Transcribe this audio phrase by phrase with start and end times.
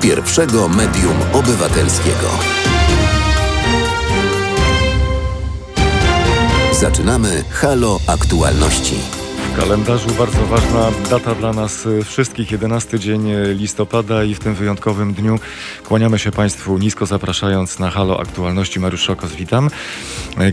[0.00, 2.28] pierwszego medium obywatelskiego.
[6.72, 8.94] Zaczynamy Halo Aktualności.
[9.52, 13.22] W kalendarzu bardzo ważna data dla nas wszystkich, 11 dzień
[13.54, 15.38] listopada i w tym wyjątkowym dniu
[15.84, 18.80] kłaniamy się Państwu nisko zapraszając na Halo Aktualności.
[18.80, 19.70] Mariusz Szokos, witam.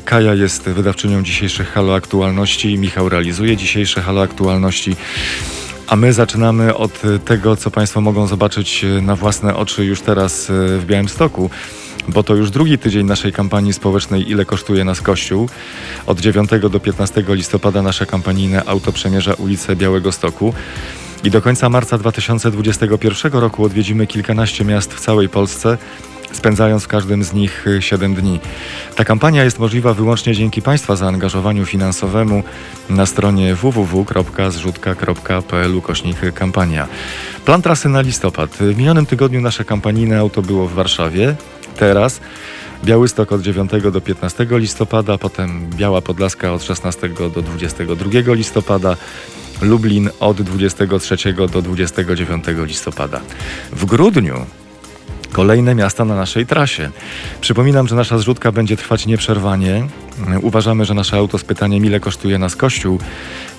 [0.05, 4.95] Kaja jest wydawczynią dzisiejszych Halo Aktualności, Michał realizuje dzisiejsze Halo Aktualności.
[5.87, 10.83] A my zaczynamy od tego, co Państwo mogą zobaczyć na własne oczy już teraz w
[10.85, 11.49] Białymstoku
[12.07, 15.49] bo to już drugi tydzień naszej kampanii społecznej Ile kosztuje nas Kościół.
[16.05, 20.53] Od 9 do 15 listopada nasze kampanijne auto przemierza ulicę Białego Stoku.
[21.23, 25.77] I do końca marca 2021 roku odwiedzimy kilkanaście miast w całej Polsce,
[26.31, 28.39] spędzając w każdym z nich 7 dni.
[28.95, 32.43] Ta kampania jest możliwa wyłącznie dzięki Państwa zaangażowaniu finansowemu
[32.89, 36.87] na stronie www.zrzutka.pl kośnik kampania.
[37.45, 38.49] Plan trasy na listopad.
[38.59, 41.35] W minionym tygodniu nasze kampanijne auto było w Warszawie,
[41.75, 42.19] teraz.
[42.83, 48.97] Białystok od 9 do 15 listopada, potem Biała Podlaska od 16 do 22 listopada,
[49.61, 53.21] Lublin od 23 do 29 listopada.
[53.71, 54.45] W grudniu
[55.35, 56.91] kolejne miasta na naszej trasie.
[57.41, 59.87] Przypominam, że nasza zrzutka będzie trwać nieprzerwanie.
[60.41, 62.99] Uważamy, że nasze auto z pytaniem, ile kosztuje nas Kościół,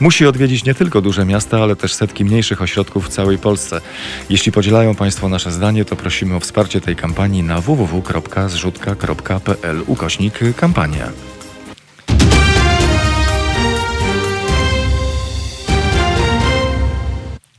[0.00, 3.80] musi odwiedzić nie tylko duże miasta, ale też setki mniejszych ośrodków w całej Polsce.
[4.30, 11.36] Jeśli podzielają Państwo nasze zdanie, to prosimy o wsparcie tej kampanii na www.zrzutka.pl ukośnik kampania.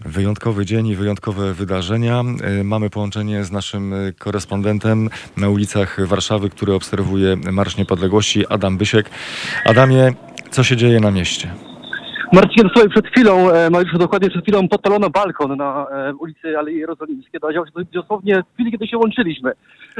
[0.07, 2.23] Wyjątkowy dzień i wyjątkowe wydarzenia.
[2.41, 8.78] E, mamy połączenie z naszym e, korespondentem na ulicach Warszawy, który obserwuje Marsz Niepodległości, Adam
[8.78, 9.09] Bysiek.
[9.66, 10.13] Adamie,
[10.51, 11.67] co się dzieje na mieście?
[12.34, 16.78] Marcin, słuchaj, przed chwilą, e, Mariuszu, dokładnie przed chwilą podpalono balkon na e, ulicy Alei
[16.78, 17.40] Jerozolimskiej.
[17.40, 19.52] To się dosłownie w chwili, kiedy się łączyliśmy.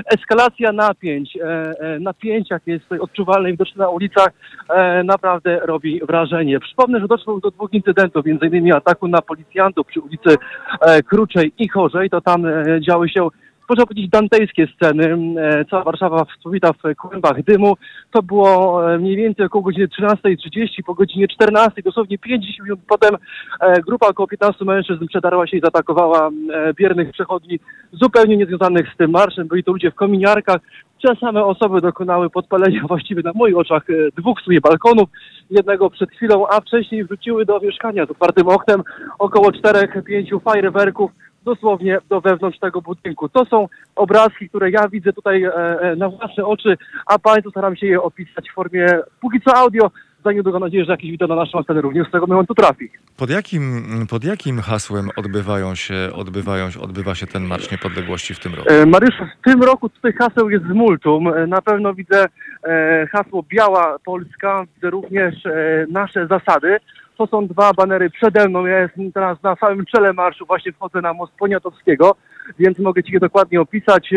[0.06, 4.30] Eskalacja napięć, e, e, napięcia, jakie jest tutaj odczuwalne i widoczne na ulicach,
[4.70, 6.60] e, naprawdę robi wrażenie.
[6.60, 10.36] Przypomnę, że doszło do dwóch incydentów, między innymi ataku na policjantów przy ulicy
[10.82, 12.10] e, Kruczej i Chorzej.
[12.10, 13.28] To tam e, działy się
[13.70, 15.18] można powiedzieć, dantejskie sceny.
[15.40, 17.76] E, Cała Warszawa wspomita w kłębach dymu.
[18.12, 23.16] To było e, mniej więcej około godziny 13.30, po godzinie 14, dosłownie 50 minut potem
[23.60, 27.60] e, grupa około 15 mężczyzn przedarła się i zaatakowała e, biernych przechodni
[27.92, 29.48] zupełnie niezwiązanych z tym marszem.
[29.48, 30.58] Byli to ludzie w kominiarkach.
[31.04, 33.84] Te same osoby dokonały podpalenia właściwie na moich oczach
[34.18, 35.10] dwóch w sumie balkonów,
[35.50, 38.84] jednego przed chwilą, a wcześniej wrzuciły do mieszkania z otwartym oknem
[39.20, 41.12] około 4-5 fajerwerków
[41.52, 43.30] dosłownie do wewnątrz tego budynku.
[43.30, 47.76] To są obrazki, które ja widzę tutaj e, e, na własne oczy, a Państwu staram
[47.76, 48.88] się je opisać w formie
[49.22, 49.92] póki co audio.
[50.26, 52.90] Za niedługo nadzieję, że jakieś wideo na naszą antenę również z tego momentu trafi.
[53.18, 58.56] Pod jakim, pod jakim hasłem odbywają się, odbywają, odbywa się ten Marsz Niepodległości w tym
[58.56, 58.70] roku?
[58.70, 61.28] E, Mariusz, w tym roku tutaj haseł jest z multum.
[61.28, 62.26] E, Na pewno widzę
[62.64, 66.78] e, hasło Biała Polska, widzę również e, nasze zasady.
[67.18, 68.66] To są dwa banery przede mną.
[68.66, 72.16] Ja jestem teraz na samym czele marszu, właśnie wchodzę na most Poniatowskiego,
[72.60, 74.14] więc mogę Ci je dokładnie opisać.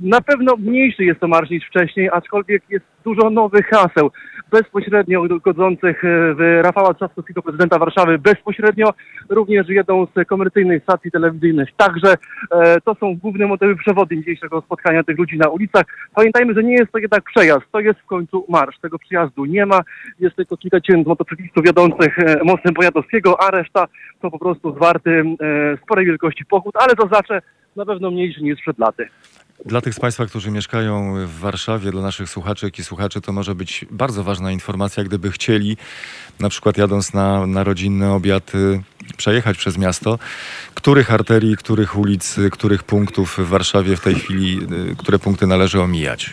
[0.00, 4.10] Na pewno mniejszy jest to marsz niż wcześniej, aczkolwiek jest dużo nowych haseł,
[4.50, 8.92] bezpośrednio godzących e, w Rafała Trzaskowskiego, prezydenta Warszawy, bezpośrednio
[9.28, 11.68] również jedną z komercyjnych stacji telewizyjnych.
[11.76, 12.14] Także
[12.50, 15.84] e, to są główne motywy przewodnie dzisiejszego spotkania tych ludzi na ulicach.
[16.14, 18.78] Pamiętajmy, że nie jest to jednak przejazd, to jest w końcu marsz.
[18.78, 19.80] Tego przyjazdu nie ma,
[20.20, 23.86] jest tylko kilka tysięcy motocyklistów jadących e, mostem Poniatowskiego, a reszta
[24.20, 27.42] to po prostu zwarty e, sporej wielkości pochód, ale zaznaczę,
[27.76, 29.08] na pewno mniejszy niż przed laty.
[29.64, 33.54] Dla tych z Państwa, którzy mieszkają w Warszawie, dla naszych słuchaczek i słuchaczy, to może
[33.54, 35.76] być bardzo ważna informacja, gdyby chcieli,
[36.38, 38.82] na przykład jadąc na, na rodzinny obiad, y,
[39.16, 40.18] przejechać przez miasto,
[40.74, 44.60] których arterii, których ulic, y, których punktów w Warszawie w tej chwili,
[44.92, 46.30] y, które punkty należy omijać.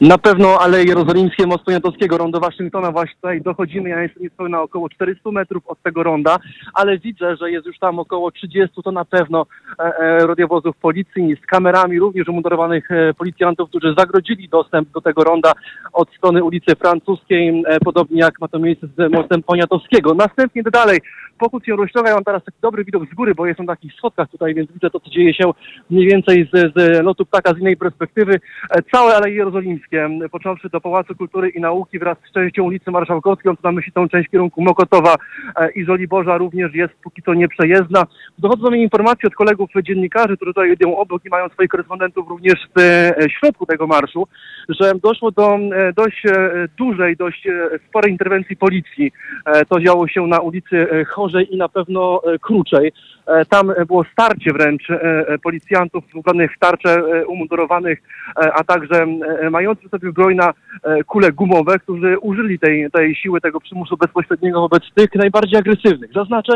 [0.00, 3.88] Na pewno Aleje Jerozolimskie, Most Poniatowskiego, rondo Waszyngtona, właśnie tutaj dochodzimy.
[3.88, 6.36] Ja jestem niespełna około 400 metrów od tego ronda,
[6.74, 9.46] ale widzę, że jest już tam około 30, to na pewno
[9.78, 15.52] e, e, policji z kamerami, również umundurowanych e, policjantów, którzy zagrodzili dostęp do tego ronda
[15.92, 20.14] od strony ulicy Francuskiej, e, podobnie jak ma to miejsce z Mostem Poniatowskiego.
[20.14, 21.00] Następnie dalej,
[21.38, 23.94] pochód się rozciąga, ja mam teraz taki dobry widok z góry, bo jestem na takich
[23.94, 25.50] schodkach tutaj, więc widzę to, co dzieje się
[25.90, 28.40] mniej więcej z, z lotu ptaka z innej perspektywy.
[28.70, 32.90] E, Całe Aleje Jerozolimskie Jerozolimskie, począwszy do Pałacu Kultury i Nauki wraz z częścią ulicy
[32.90, 35.14] Marszałkowskiej, on tu myśli tą część kierunku Mokotowa
[35.56, 38.06] e, i Żoliborza również jest póki co nieprzejezdna.
[38.38, 42.28] Dochodzą do mnie informacje od kolegów dziennikarzy, którzy tutaj jedą obok i mają swoich korespondentów
[42.28, 44.28] również w e, środku tego marszu,
[44.68, 46.22] że doszło do e, dość
[46.78, 47.48] dużej, dość
[47.88, 49.12] sporej interwencji policji.
[49.68, 52.92] To działo się na ulicy Chorzej i na pewno Kruczej.
[53.50, 54.88] Tam było starcie wręcz
[55.42, 58.02] policjantów ubranych w tarcze umundurowanych,
[58.36, 59.06] a także
[59.46, 63.60] e, mających w sobie broń na e, kule gumowe, którzy użyli tej, tej siły, tego
[63.60, 66.12] przymusu bezpośredniego wobec tych najbardziej agresywnych.
[66.12, 66.52] Zaznaczę,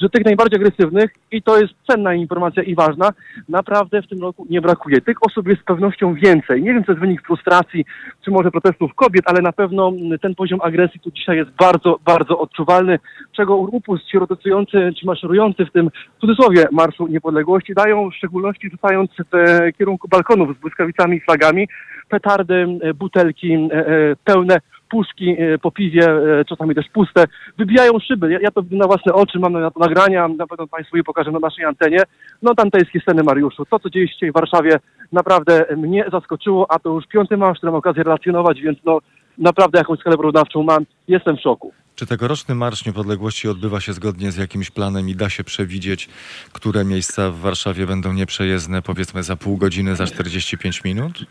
[0.00, 3.12] że tych najbardziej agresywnych, i to jest cenna informacja i ważna,
[3.48, 5.00] naprawdę w tym roku nie brakuje.
[5.00, 6.62] Tych osób jest z pewnością więcej.
[6.62, 7.84] Nie wiem, co jest wynik frustracji,
[8.24, 9.92] czy może protestów kobiet, ale na pewno
[10.22, 12.98] ten poziom agresji tu dzisiaj jest bardzo, bardzo odczuwalny,
[13.32, 18.70] czego upust ci rotujący, ci maszerujący w tym, w cudzysłowie, Marszu Niepodległości dają, w szczególności
[18.70, 21.68] rzucając w kierunku balkonów z błyskawicami i flagami,
[22.08, 24.58] petardy, butelki e, e, pełne,
[24.92, 27.24] puszki e, po piwie, e, czasami też puste,
[27.58, 28.38] wybijają szyby.
[28.42, 31.38] Ja, to na własne oczy, mam na to nagrania, na pewno Państwu je pokażę na
[31.38, 31.98] naszej antenie.
[32.42, 33.64] No dantejskie sceny, Mariuszu.
[33.64, 34.80] To, co dzieje się w Warszawie,
[35.12, 38.98] naprawdę mnie zaskoczyło, a to już piąty marsz, który mam okazję relacjonować, więc no
[39.38, 40.86] naprawdę jakąś skalę porównawczą mam.
[41.08, 41.72] Jestem w szoku.
[41.94, 46.08] Czy tegoroczny Marsz Niepodległości odbywa się zgodnie z jakimś planem i da się przewidzieć,
[46.52, 51.26] które miejsca w Warszawie będą nieprzejezdne, powiedzmy za pół godziny, za 45 minut?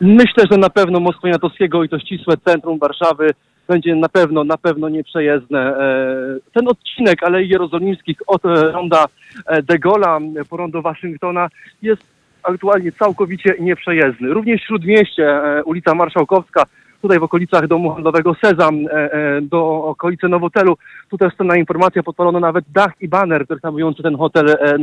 [0.00, 3.30] Myślę, że na pewno mostu Poniatowskiego i to ścisłe centrum Warszawy
[3.68, 5.60] będzie na pewno, na pewno nieprzejezdne.
[5.60, 9.04] E, Ten odcinek Alei Jerozolimskich od e, ronda
[9.46, 11.48] e, De Gaulle'a po rondo Waszyngtona
[11.82, 12.02] jest
[12.42, 14.28] aktualnie całkowicie nieprzejezdny.
[14.28, 16.62] Również w Śródmieście, ulica Marszałkowska,
[17.02, 18.84] tutaj w okolicach domu handlowego Sezam,
[19.42, 20.76] do okolicy Nowotelu.
[21.10, 24.78] Tu też cenna informacja, podpalono nawet dach i baner reklamujący ten hotel e,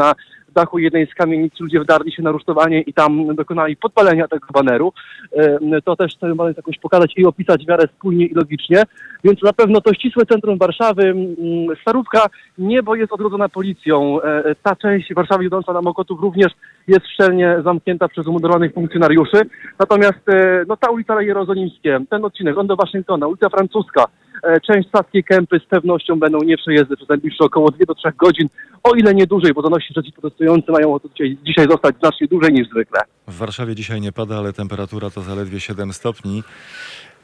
[0.53, 1.59] dachu jednej z kamienic.
[1.59, 4.93] Ludzie wdarli się na rusztowanie i tam dokonali podpalenia tego baneru.
[5.31, 8.83] E, To też chcemy baner jakoś pokazać i opisać w miarę spójnie i logicznie.
[9.23, 11.37] Więc na pewno to ścisłe centrum Warszawy, mm,
[11.81, 12.25] Starówka,
[12.57, 14.21] niebo jest odgrodzona policją.
[14.21, 16.51] E, Ta część Warszawy idąca na Mokotów również
[16.87, 19.41] jest szczelnie zamknięta przez umundurowanych funkcjonariuszy.
[19.79, 24.30] Natomiast e, no, ta ulica Jerozolimskie, ten odcinek, Rondo Waszyngtona, ulica Francuska, e,
[24.67, 28.47] część Saskiej Kępy z pewnością będą nieprzejezdne przez najbliższe około 2 do 3 godzin,
[28.83, 32.53] o ile nie dłużej, bo donosi, że ci protestujący mają dzisiaj, dzisiaj zostać znacznie dłużej
[32.53, 33.01] niż zwykle.
[33.27, 36.43] W Warszawie dzisiaj nie pada, ale temperatura to zaledwie 7 stopni.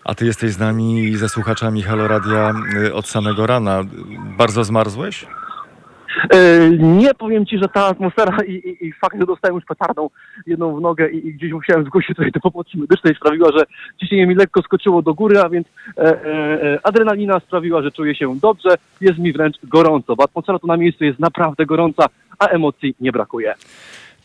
[0.03, 2.53] A ty jesteś z nami i ze słuchaczami Halo Radia
[2.85, 3.83] y, od samego rana.
[4.37, 5.25] Bardzo zmarzłeś?
[6.29, 10.09] E, Nie powiem ci, że ta atmosfera i, i, i fakt, że dostałem już petardą
[10.47, 13.65] jedną w nogę i, i gdzieś musiałem zgłosić tutaj do pomocy medycznej sprawiła, że
[13.99, 15.67] ciśnienie mi lekko skoczyło do góry, a więc
[15.97, 16.13] e, e,
[16.73, 18.69] e, adrenalina sprawiła, że czuję się dobrze,
[19.01, 22.05] jest mi wręcz gorąco, bo atmosfera tu na miejscu jest naprawdę gorąca,
[22.39, 23.53] a emocji nie brakuje.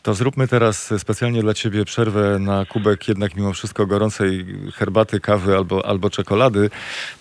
[0.03, 5.57] To zróbmy teraz specjalnie dla Ciebie przerwę na kubek jednak mimo wszystko gorącej herbaty, kawy
[5.57, 6.71] albo, albo czekolady,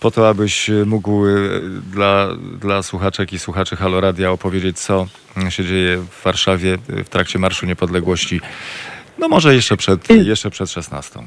[0.00, 2.28] po to, abyś mógł y, dla,
[2.60, 5.06] dla słuchaczek i słuchaczy Halo Radia opowiedzieć, co
[5.48, 8.40] się dzieje w Warszawie y, w trakcie Marszu Niepodległości.
[9.18, 11.20] No może jeszcze przed, jeszcze przed 16.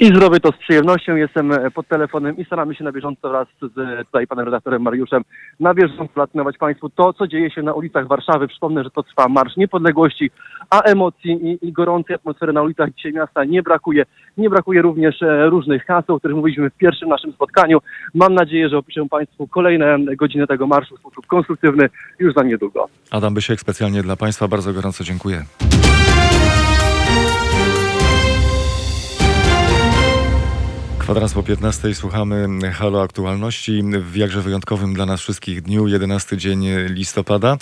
[0.00, 1.16] I zrobię to z przyjemnością.
[1.16, 4.82] Jestem e, pod telefonem i staramy się na bieżąco wraz z e, tutaj panem redaktorem
[4.82, 5.22] Mariuszem
[5.60, 8.48] na bieżąco relacjonować Państwu to, co dzieje się na ulicach Warszawy.
[8.48, 10.30] Przypomnę, że to trwa Marsz Niepodległości,
[10.70, 14.04] a emocji i, i gorącej atmosfery na ulicach dzisiaj miasta nie brakuje.
[14.36, 17.78] Nie brakuje również e, różnych haseł, o których mówiliśmy w pierwszym naszym spotkaniu.
[18.14, 21.88] Mam nadzieję, że opiszę Państwu kolejne godziny tego marszu w sposób konstruktywny
[22.18, 22.88] już za niedługo.
[23.10, 25.42] Adam Bysiek specjalnie dla Państwa bardzo gorąco dziękuję.
[31.06, 36.66] Kwadrans po 15 słuchamy Halo Aktualności w jakże wyjątkowym dla nas wszystkich dniu, 11 dzień
[36.88, 37.56] listopada,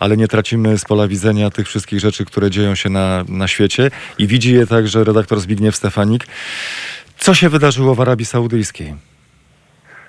[0.00, 3.90] ale nie tracimy z pola widzenia tych wszystkich rzeczy, które dzieją się na, na świecie
[4.18, 6.26] i widzi je także redaktor Zbigniew Stefanik.
[7.16, 8.94] Co się wydarzyło w Arabii Saudyjskiej?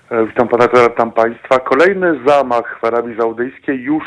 [0.10, 1.60] E, Witam pana, witam państwa.
[1.60, 4.04] Kolejny zamach w Arabii Saudyjskiej, już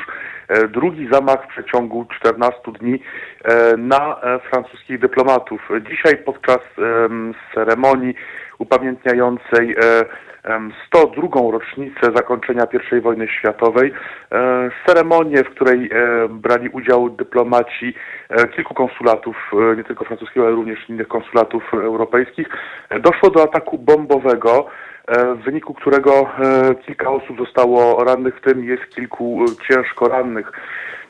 [0.49, 3.01] e, drugi zamach w przeciągu 14 dni
[3.45, 4.17] e, na
[4.51, 5.69] francuskich dyplomatów.
[5.91, 8.15] Dzisiaj podczas em, ceremonii
[8.59, 10.05] upamiętniającej e,
[10.45, 11.51] em, 102.
[11.53, 12.67] rocznicę zakończenia
[12.99, 13.93] I wojny światowej,
[14.33, 17.95] e, ceremonię, w której e, brali udział dyplomaci
[18.29, 19.37] e, kilku konsulatów,
[19.73, 22.49] e, nie tylko francuskiego, ale również innych konsulatów europejskich,
[22.91, 24.67] e, doszło do ataku bombowego,
[25.09, 30.09] e, w wyniku którego e, kilka osób zostało rannych, w tym jest kilku e, ciężko
[30.09, 30.53] rannych.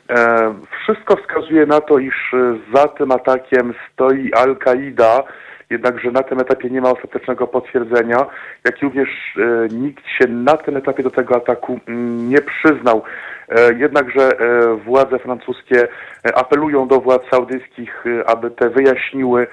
[0.09, 5.23] E, Wszystko wskazuje na to, iż e, za tym atakiem stoi Al-Kaida
[5.69, 8.25] jednakże na tym etapie nie ma ostatecznego potwierdzenia,
[8.65, 13.03] jak również e, nikt się na tym etapie do tego ataku mm, nie przyznał.
[13.49, 15.87] E, Jednakże e, władze francuskie
[16.35, 19.47] apelują do władz saudyjskich, aby te wyjaśniły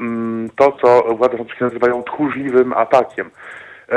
[0.00, 3.30] mm, to, co władze francuskie nazywają tchórzliwym atakiem.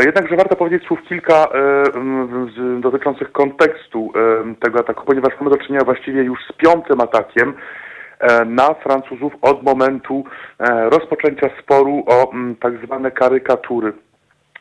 [0.05, 1.47] Jednakże warto powiedzieć słów kilka
[1.95, 4.13] m, z, dotyczących kontekstu
[4.59, 7.53] tego ataku, ponieważ mamy do czynienia właściwie już z piątym atakiem
[8.45, 10.23] na Francuzów od momentu
[10.59, 13.93] e, rozpoczęcia sporu o m, tak zwane karykatury.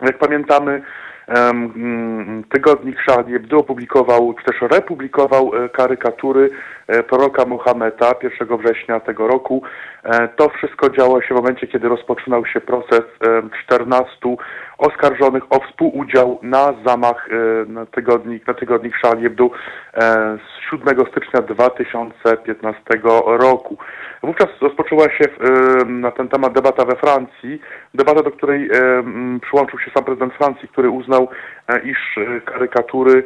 [0.03, 0.83] Jak pamiętamy,
[1.29, 6.51] mm, tygodnik Charlie Hebdo opublikował, czy też republikował e, karykatury
[6.87, 9.63] e, proroka Mohameda 1 września tego roku.
[10.05, 14.17] E, To wszystko działo się w momencie, kiedy rozpoczynał się proces em, 14
[14.79, 19.19] oskarżonych o współudział na zamach e, na tygodnik, na tygodnik e,
[20.39, 22.83] z 7 stycznia 2015
[23.27, 23.77] roku.
[24.23, 27.61] Wówczas rozpoczęła się e, na ten temat debata we Francji,
[27.95, 29.05] debata, do której e,
[29.43, 31.29] przyłączył się sam prezydent Francji, który uznał,
[31.85, 33.25] iż karykatury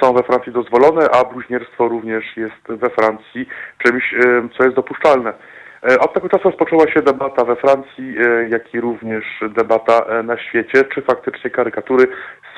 [0.00, 4.14] są we Francji dozwolone, a bluźnierstwo również jest we Francji czymś,
[4.56, 5.32] co jest dopuszczalne.
[5.88, 9.24] E, Od tego czasu rozpoczęła się debata we Francji, e, jak i również
[9.56, 12.06] debata e, na świecie, czy faktycznie karykatury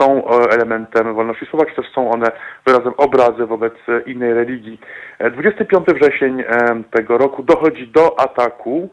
[0.00, 2.26] są elementem wolności słowa, czy też są one
[2.66, 3.74] wyrazem obrazy wobec
[4.06, 4.80] innej religii.
[5.18, 6.44] E, 25 wrzesień
[6.90, 8.88] tego roku dochodzi do ataku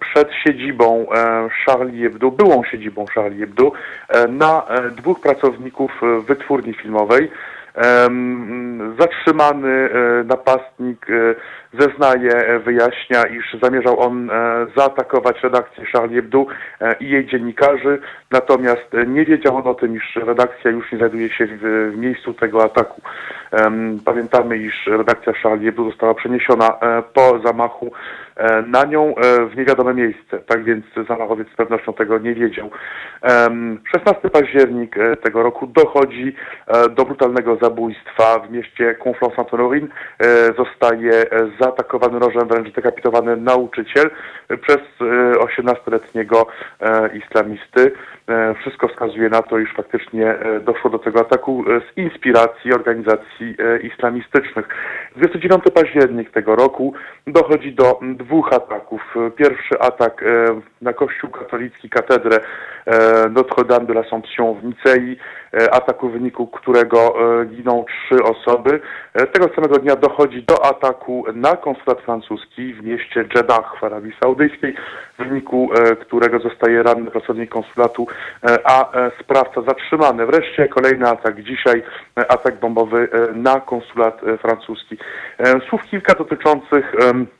[0.00, 1.06] przed siedzibą
[1.66, 3.72] Charlie Hebdo, byłą siedzibą Charlie Hebdo,
[4.28, 7.30] na dwóch pracowników wytwórni filmowej.
[8.98, 9.88] Zatrzymany
[10.24, 11.06] napastnik
[11.72, 16.46] zeznaje, e, wyjaśnia, iż zamierzał on e, zaatakować redakcję Charlie Hebdo
[16.80, 17.98] e, i jej dziennikarzy,
[18.30, 22.64] natomiast nie wiedział on o tym, iż redakcja już nie znajduje się w, miejscu tego
[22.64, 23.02] ataku.
[24.04, 26.78] Pamiętamy, iż redakcja Charlie Hebdo została przeniesiona
[27.14, 27.92] po zamachu
[28.66, 29.14] na nią
[29.50, 32.70] w niewiadome miejsce, tak więc zamachowiec z pewnością tego nie wiedział.
[33.22, 36.34] Em, 16 październik tego roku dochodzi
[36.96, 39.86] do brutalnego zabójstwa w mieście Conflans-Saint-Honorin.
[40.18, 41.24] E, Zostaje
[41.60, 44.10] zaatakowany nożem, wręcz dekapitowany nauczyciel
[44.62, 45.04] przez e,
[45.38, 46.46] 18-letniego
[46.80, 47.80] e, islamisty.
[47.82, 48.19] E,
[48.60, 53.56] Wszystko wskazuje na to, iż faktycznie e, doszło do tego ataku e, z inspiracji organizacji
[53.58, 54.68] e, islamistycznych.
[55.16, 56.94] 29 październik tego roku
[57.26, 59.14] dochodzi do dwóch ataków.
[59.16, 60.26] E, Pierwszy atak e,
[60.82, 62.40] na kościół katolicki, katedrę
[62.86, 65.16] e, Notre-Dame de l'Assomption w Nicei,
[65.54, 68.80] e, ataku w wyniku którego e, giną trzy osoby.
[69.14, 74.12] E, Tego samego dnia dochodzi do ataku na konsulat francuski w mieście Jeddah w Arabii
[74.22, 74.74] Saudyjskiej,
[75.18, 78.14] w wyniku e, którego zostaje ranny pracownik konsulatu, e,
[78.64, 80.26] a e, sprawca zatrzymany.
[80.26, 81.82] Wreszcie kolejny atak dzisiaj,
[82.18, 84.96] e, atak bombowy e, na konsulat e, francuski.
[85.38, 87.39] E, Słów kilka dotyczących e,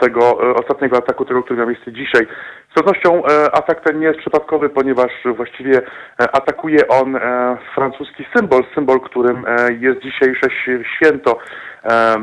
[0.00, 2.26] tego e, ostatniego ataku, tego, który miał miejsce dzisiaj.
[2.70, 5.82] Z pewnością e, atak ten nie jest przypadkowy, ponieważ właściwie e,
[6.36, 10.48] atakuje on e, francuski symbol, symbol, którym e, jest dzisiejsze
[10.96, 11.38] święto
[11.84, 12.14] e,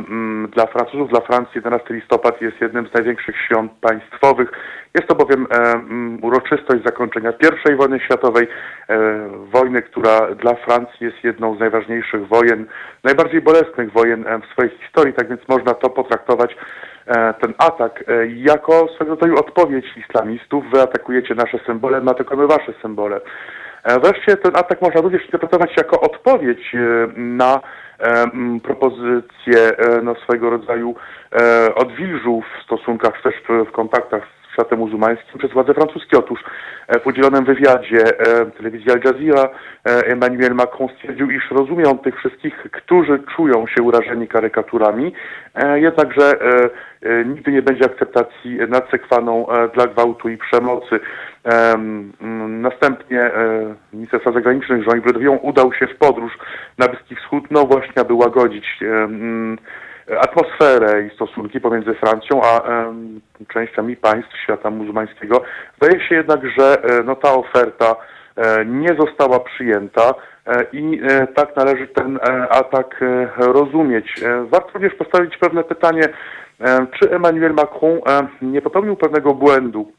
[0.53, 1.51] dla Francuzów, dla Francji.
[1.55, 4.51] 11 listopad jest jednym z największych świąt państwowych.
[4.96, 5.82] Jest to bowiem e,
[6.22, 7.34] uroczystość zakończenia
[7.72, 8.48] I wojny światowej,
[8.89, 8.98] e,
[9.53, 12.65] wojny, która dla Francji jest jedną z najważniejszych wojen,
[13.03, 16.95] najbardziej bolesnych wojen e, w swojej historii, tak więc można to potraktować e,
[17.42, 20.64] ten atak e, jako swego rodzaju odpowiedź islamistów.
[20.74, 23.22] Wy atakujecie nasze symbole, my atakujemy wasze symbole.
[23.84, 27.62] E, Wreszcie ten atak można również interpretować jako odpowiedź e, na
[28.00, 28.26] e,
[28.64, 30.96] propozycję e, no, swojego rodzaju
[31.32, 36.18] e, odwilżu w stosunkach, też w, kontaktach światem muzułmańskim przez władze francuskie.
[36.18, 36.40] Otóż
[36.88, 41.98] e, w udzielonym wywiadzie e, telewizji Al Jazeera e, Emmanuel Macron stwierdził, iż rozumie on
[41.98, 45.14] tych wszystkich, którzy czują się urażeni karykaturami,
[45.76, 46.34] jednakże
[47.26, 51.00] nigdy nie będzie akceptacji nad sekwaną e, dla gwałtu i przemocy.
[51.44, 52.12] Em,
[52.62, 53.32] Następnie
[53.94, 56.38] minister spraw zagranicznych Jean-Yves udał się w podróż
[56.78, 58.80] na Bliski Wschód, no właśnie, aby łagodzić
[60.10, 65.42] atmosferę i stosunki pomiędzy Francją a em, częściami państw świata muzułmańskiego.
[65.78, 67.96] Zdaje się jednak, że e, no, ta oferta
[68.36, 70.14] e, nie została przyjęta
[70.46, 71.02] e, i
[71.36, 72.20] tak należy ten
[72.50, 73.04] atak
[73.38, 74.22] rozumieć.
[74.46, 76.04] Warto również postawić pewne pytanie,
[77.00, 78.00] czy Emmanuel Macron
[78.42, 79.92] nie popełnił pewnego błędu,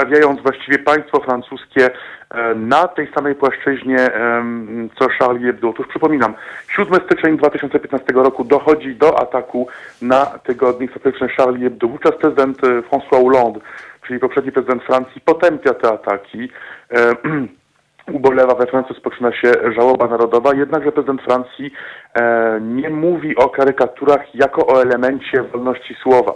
[0.00, 1.90] stawiając właściwie państwo francuskie
[2.30, 5.68] e, na tej samej płaszczyźnie, em, co Charlie Hebdo.
[5.68, 6.34] Otóż przypominam,
[6.76, 9.68] 7 styczeń 2015 roku dochodzi do ataku
[10.02, 11.88] na tygodnik satyryczny Charlie Hebdo.
[11.88, 13.60] Wówczas prezydent e, François Hollande,
[14.06, 16.48] czyli poprzedni prezydent Francji, potępia te ataki.
[16.92, 17.12] E,
[18.18, 21.72] ubolewa, we Francji rozpoczyna się żałoba narodowa, jednakże prezydent Francji
[22.14, 26.32] e, nie mówi o karykaturach jako o elemencie wolności słowa.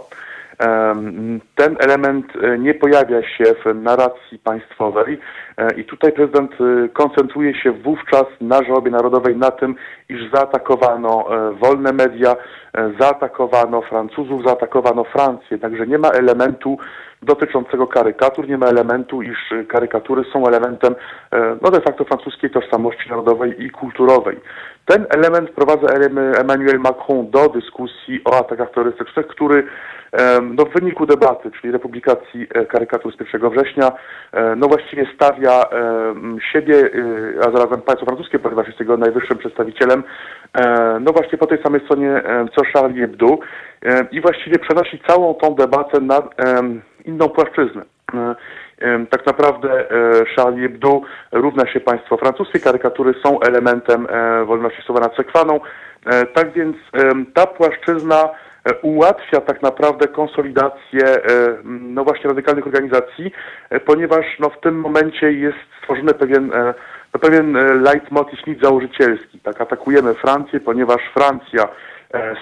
[1.55, 5.19] Ten element e, nie pojawia się w narracji państwowej.
[5.57, 9.75] E, i tutaj prezydent e, koncentruje się wówczas na żałobie narodowej na tym,
[10.09, 12.35] iż zaatakowano e, wolne media,
[12.73, 16.77] e, zaatakowano Francuzów, zaatakowano Francję, także nie ma elementu
[17.21, 20.95] dotyczącego karykatur, nie ma elementu, iż e, karykatury są elementem
[21.61, 24.39] no de facto francuskiej tożsamości narodowej i kulturowej.
[24.85, 29.67] Ten element wprowadza Em- Emmanuel Macron do dyskusji o atakach terrorystycznych, który
[30.41, 33.91] no, w wyniku debaty, czyli republikacji karykatur z 1 września,
[34.57, 35.63] no właściwie stawia
[36.51, 36.89] siebie,
[37.39, 39.94] a zarazem państwo francuskie, ponieważ jest jego najwyższym przedstawicielem,
[40.53, 43.37] e, no właśnie po tej samej stronie e, co Charlie Hebdo
[43.85, 46.21] e, i właściwie przenosi całą tą debatę na
[47.05, 47.81] inną płaszczyznę.
[49.09, 49.85] Tak naprawdę
[50.35, 54.07] Charlie Hebdo równa się państwo francuskie, karykatury są elementem
[54.45, 55.59] wolności słowa nadsekwaną,
[56.05, 56.77] E, tak więc
[57.33, 58.29] ta płaszczyzna
[58.81, 61.17] ułatwia tak naprawdę konsolidację
[61.63, 63.31] no właśnie radykalnych organizacji,
[63.85, 66.51] ponieważ no w tym momencie jest stworzony pewien
[67.15, 69.39] e, no pewien e, leitmotiv nic założycielski.
[69.39, 71.67] Tak, atakujemy Francję, ponieważ Francja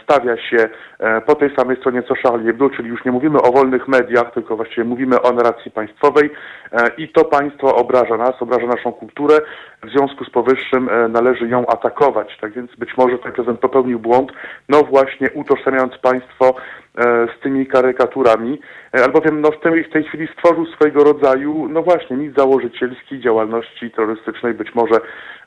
[0.03, 3.51] stawia się e, po tej samej stronie co Charlie Hebdo, czyli już nie mówimy o
[3.51, 6.29] wolnych mediach, tylko właściwie mówimy o narracji państwowej
[6.71, 9.39] e, i to państwo obraża nas, obraża naszą kulturę,
[9.83, 12.37] w związku z powyższym e, należy ją atakować.
[12.41, 14.31] Tak więc być może tutaj prezydent popełnił błąd,
[14.69, 16.55] no właśnie utożsamiając państwo
[16.97, 18.59] e, z tymi karykaturami,
[18.95, 23.19] e, albowiem no w tej, w tej chwili stworzył swojego rodzaju, no właśnie, mit założycielski
[23.19, 24.95] działalności terrorystycznej, być może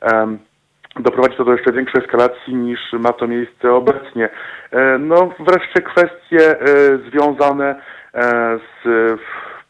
[0.01, 0.39] em,
[0.99, 4.29] doprowadzi to do jeszcze większej eskalacji niż ma to miejsce obecnie.
[4.73, 6.67] E, No wreszcie kwestie e,
[7.11, 7.81] związane
[8.15, 8.89] e, z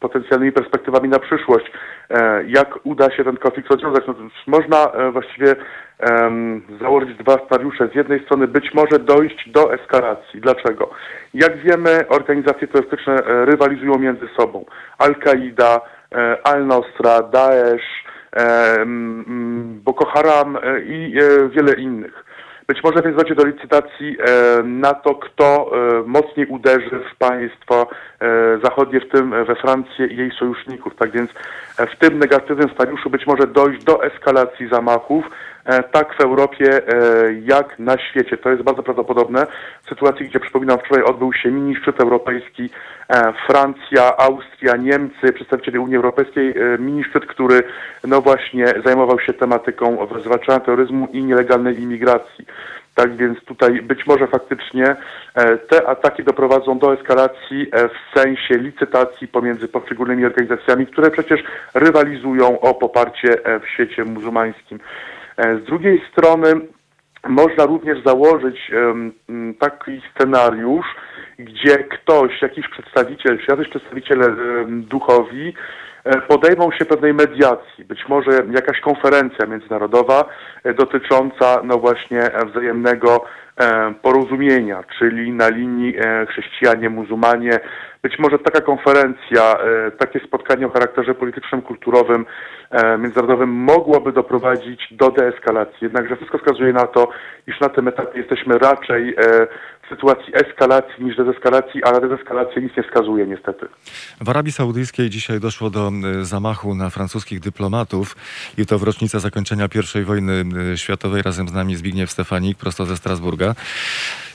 [0.01, 1.73] potencjalnymi perspektywami na przyszłość.
[2.47, 4.05] Jak uda się ten konflikt rozwiązać?
[4.07, 4.15] No,
[4.47, 5.57] można właściwie
[6.81, 7.89] założyć dwa scenariusze.
[7.89, 10.41] Z jednej strony być może dojść do eskalacji.
[10.41, 10.91] Dlaczego?
[11.35, 14.65] Jak wiemy, organizacje terrorystyczne rywalizują między sobą.
[14.99, 15.81] Al-Kaida,
[16.45, 18.05] Al-Nosra, Daesh,
[19.85, 22.25] Boko Haram e, i e, wiele innych.
[22.69, 27.87] Być może więc dojdzie do licytacji e, na to, kto e, mocniej uderzy w państwa
[28.21, 30.97] e, zachodnie, w tym we Francję i jej sojuszników.
[30.97, 31.31] Tak więc
[31.79, 35.31] e, w tym negatywnym scenariuszu być może dojść do eskalacji zamachów, e,
[35.93, 38.37] tak w Europie, e, jak na świecie.
[38.37, 39.47] To jest bardzo prawdopodobne.
[39.85, 42.71] W sytuacji, gdzie przypominam, wczoraj odbył się mini szczyt europejski
[43.09, 47.63] e, Francja, Austria, Niemcy, przedstawiciele Unii Europejskiej, e, mini szczyt, który
[48.05, 52.47] no właśnie zajmował się tematyką zwalczania terroryzmu i nielegalnej imigracji.
[52.97, 54.97] Tak więc tutaj być może faktycznie
[55.35, 61.41] e, te ataki doprowadzą do eskalacji e, w sensie licytacji pomiędzy poszczególnymi organizacjami, które przecież
[61.75, 64.79] rywalizują o poparcie e, w świecie muzułmańskim.
[65.37, 66.53] E, Z drugiej strony
[67.29, 68.71] można również założyć
[69.59, 70.87] taki scenariusz,
[71.39, 74.37] gdzie ktoś, jakiś przedstawiciel, jacyś przedstawiciele
[74.69, 75.55] duchowi
[76.29, 80.25] podejmą się pewnej mediacji, być może jakaś konferencja międzynarodowa
[80.65, 83.25] e, dotycząca no właśnie e, wzajemnego
[83.61, 87.61] e, porozumienia, czyli na linii e, chrześcijanie, muzułmanie.
[88.03, 92.27] Być może taka konferencja, e, takie spotkanie o charakterze politycznym, kulturowym,
[92.71, 95.79] e, międzynarodowym mogłoby doprowadzić do deeskalacji.
[95.81, 97.09] Jednakże wszystko wskazuje na to,
[97.47, 99.47] iż na tym etapie jesteśmy raczej e,
[99.89, 103.67] sytuacji eskalacji niż dezeskalacji, a na dezeskalację nic nie wskazuje niestety.
[104.21, 108.17] W Arabii Saudyjskiej dzisiaj doszło do e, zamachu na francuskich dyplomatów
[108.59, 109.69] i to w rocznicę zakończenia
[110.01, 111.23] I wojny e, światowej.
[111.23, 113.55] Razem z nami Zbigniew Stefanik, prosto ze Strasburga.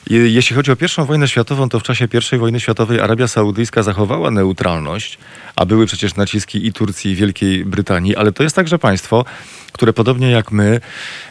[0.09, 3.83] I Jeśli chodzi o pierwszą wojnę światową, to w czasie I wojny światowej Arabia Saudyjska
[3.83, 5.19] zachowała neutralność,
[5.55, 9.25] a były przecież naciski i Turcji, i Wielkiej Brytanii, ale to jest także państwo,
[9.73, 10.79] które podobnie jak my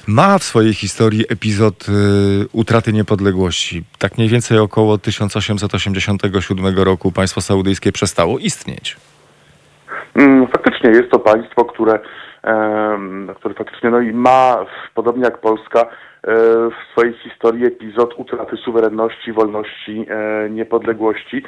[0.07, 1.92] ma w swojej historii epizod y,
[2.53, 3.85] utraty niepodległości.
[3.98, 8.96] Tak mniej więcej około 1887 roku państwo saudyjskie przestało istnieć.
[10.14, 11.98] Mm, Faktycznie jest to państwo, które,
[13.37, 15.87] które faktycznie no i ma, podobnie jak Polska,
[16.22, 21.42] w swojej historii epizod utraty suwerenności, wolności, e, niepodległości.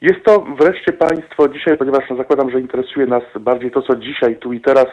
[0.00, 4.36] Jest to wreszcie państwo dzisiaj, ponieważ no, zakładam, że interesuje nas bardziej to, co dzisiaj,
[4.36, 4.86] tu i teraz,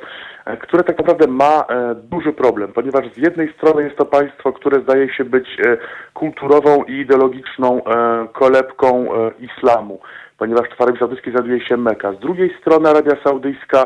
[0.45, 4.53] e, które tak naprawdę ma e, duży problem, ponieważ z jednej strony jest to państwo,
[4.53, 5.77] które zdaje się być e,
[6.13, 9.99] kulturową i ideologiczną e, kolebką e, islamu
[10.41, 12.13] ponieważ w Arabii Saudyjskiej znajduje się Meka.
[12.13, 13.85] Z drugiej strony Arabia Saudyjska e,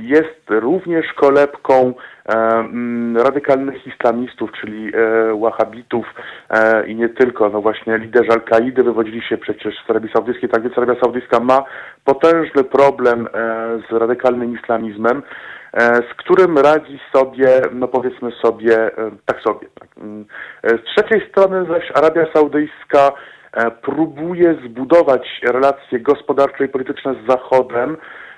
[0.00, 1.94] jest również kolebką
[2.26, 6.06] e, mm, radykalnych islamistów, czyli e, wahabitów
[6.50, 7.48] e, i nie tylko.
[7.48, 11.64] No właśnie liderzy Al-Kaidy wywodzili się przecież z Arabii Saudyjskiej, tak więc Arabia Saudyjska ma
[12.04, 13.30] potężny problem e,
[13.90, 15.22] z radykalnym islamizmem,
[15.72, 19.66] e, z którym radzi sobie, no powiedzmy sobie, e, tak sobie.
[19.80, 19.88] Tak.
[19.98, 20.24] Mm.
[20.62, 23.12] E, Z trzeciej strony zaś Arabia Saudyjska
[23.52, 28.29] e, próbuje zbudować relacje gospodarcze i polityczne z Zachodem, e,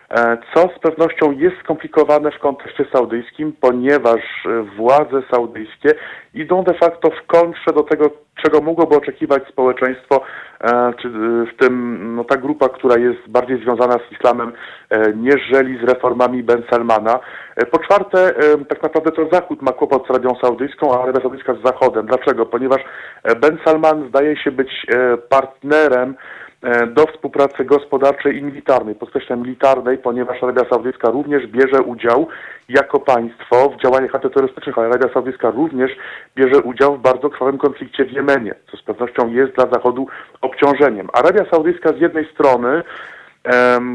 [0.55, 5.95] co z pewnością jest skomplikowane w kontekście saudyjskim, ponieważ e, władze saudyjskie
[6.35, 8.11] idą de facto w kontrze do tego,
[8.43, 10.23] czego mogłoby oczekiwać społeczeństwo,
[10.61, 11.11] e, czy e,
[11.47, 14.53] w tym no, ta grupa, która jest bardziej związana z islamem,
[14.91, 17.19] e, nieżeli z reformami Ben Salmana.
[17.57, 21.21] E, Po czwarte, e, tak naprawdę to Zachód ma kłopot z Arabią Saudyjską, a Arabia
[21.21, 22.07] Saudyjska z Zachodem.
[22.07, 22.47] Dlaczego?
[22.47, 22.81] Ponieważ
[23.23, 26.42] e, Ben Salman zdaje się być e, partnerem e,
[26.87, 32.29] do współpracy gospodarczej i militarnej, podkreślam militarnej, ponieważ Arabia Saudyjska również bierze udział
[32.69, 35.91] jako państwo w działaniach antyterrorystycznych, ale Arabia Saudyjska również
[36.37, 40.07] bierze udział w bardzo krwawym konflikcie w Jemenie, co z pewnością jest dla Zachodu
[40.41, 41.09] obciążeniem.
[41.13, 42.83] Arabia Saudyjska z jednej strony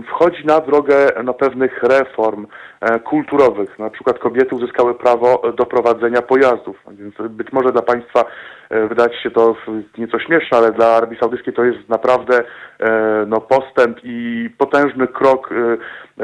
[0.08, 2.48] wchodzi na drogę na pewnych reform
[2.82, 3.80] e, kulturowych.
[3.80, 6.78] Na przykład kobiety uzyskały prawo do prowadzenia pojazdów.
[6.92, 8.26] Więc być może dla państwa
[8.70, 9.56] e, wydać się to
[9.98, 12.44] nieco śmieszne, ale dla Arabii Saudyjskiej to jest naprawdę
[12.80, 15.78] e, no, postęp i potężny krok e,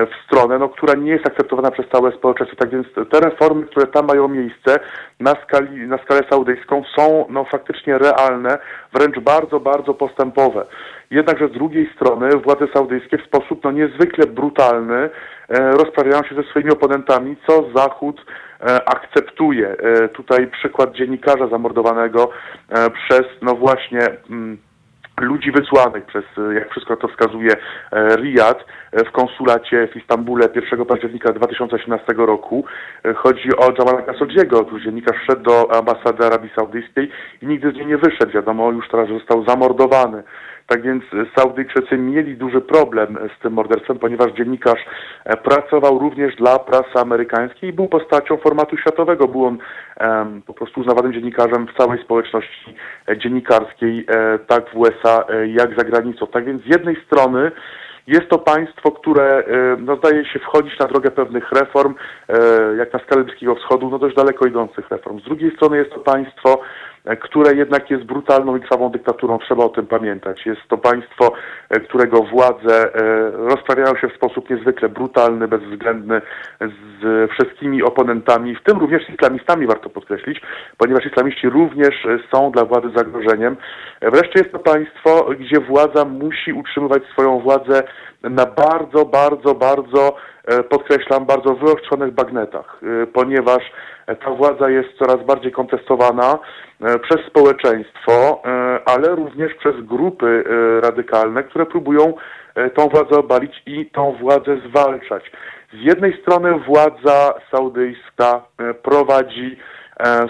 [0.06, 2.58] w stronę, no, która nie jest akceptowana przez całe społeczeństwo.
[2.58, 4.80] Tak więc te reformy, które tam mają miejsce
[5.20, 8.58] na, skali, na skalę saudyjską są no, faktycznie realne,
[8.94, 10.66] wręcz bardzo, bardzo postępowe.
[11.14, 15.10] Jednakże z drugiej strony władze saudyjskie w sposób no, niezwykle brutalny
[15.50, 18.26] e, rozprawiają się ze swoimi oponentami, co Zachód
[18.62, 19.68] e, akceptuje.
[19.70, 22.30] E, tutaj przykład dziennikarza zamordowanego
[22.94, 24.00] przez, no właśnie,
[24.30, 24.58] mm,
[25.22, 26.24] ludzi wysłanych przez,
[26.56, 27.52] jak wszystko to wskazuje,
[28.16, 32.66] Riyad w konsulacie w Istambule 1 października 2018 roku.
[33.16, 37.10] Chodzi o Jamala Khashoggiego, który dziennikarz szedł do ambasady Arabii Saudyjskiej
[37.42, 38.32] i nigdy z niej nie wyszedł.
[38.32, 40.24] Wiadomo już teraz, że został zamordowany.
[40.68, 41.04] Tak więc
[41.38, 44.86] Saudyjczycy mieli duży problem z tym morderstwem, ponieważ dziennikarz
[45.26, 49.28] e, pracował również dla prasy amerykańskiej i był postacią formatu światowego.
[49.28, 49.58] Był on
[49.98, 52.76] em, po prostu uznawanym dziennikarzem w całej społeczności
[53.10, 56.28] e, dziennikarskiej, e, tak w USA, jak za granicą.
[56.28, 57.52] Tak więc z jednej strony
[58.08, 59.44] jest to państwo, które
[59.80, 61.96] no, zdaje się wchodzić na drogę pewnych reform,
[62.78, 65.20] jak na skalę Bliskiego Wschodu, no dość daleko idących reform.
[65.20, 66.62] Z drugiej strony jest to państwo,
[67.22, 70.46] które jednak jest brutalną i krwawą dyktaturą, trzeba o tym pamiętać.
[70.46, 71.34] Jest to państwo,
[71.70, 76.22] e, którego władze e, rozprawiają się w sposób niezwykle brutalny, bezwzględny
[77.02, 80.42] z wszystkimi oponentami, w tym również z islamistami, warto podkreślić,
[80.78, 83.58] ponieważ islamiści również e, są dla władzy zagrożeniem.
[84.02, 87.84] E, Wreszcie jest to państwo, gdzie władza musi utrzymywać swoją władzę
[88.24, 93.72] na bardzo, bardzo, bardzo, e, podkreślam, bardzo wyostrzonych bagnetach, e, ponieważ e,
[94.06, 96.40] ta władza jest coraz bardziej kontestowana
[96.82, 102.14] e, przez społeczeństwo, e, ale również przez grupy e, radykalne, które próbują
[102.76, 105.32] tą władzę obalić i tą władzę zwalczać.
[105.74, 108.42] Z jednej strony władza saudyjska
[108.84, 109.58] prowadzi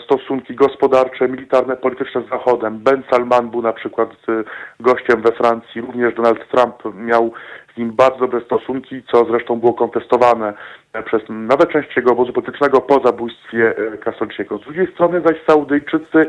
[0.06, 2.80] stosunki gospodarcze, militarne, polityczne z Zachodem.
[2.80, 4.44] Ben Salman był na przykład e,
[4.80, 7.32] gościem we Francji, również Donald Trump miał
[7.74, 10.54] z nim bardzo dobre stosunki, co zresztą było kontestowane
[10.94, 14.58] e, przez nawet część jego obozu politycznego po zabójstwie e, Khashoggiego.
[14.58, 16.26] Z drugiej strony zaś Saudyjczycy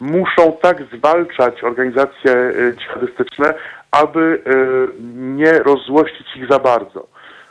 [0.00, 3.54] muszą tak zwalczać organizacje e, dżihadystyczne,
[3.90, 4.52] aby e,
[5.14, 7.06] nie rozzłościć ich za bardzo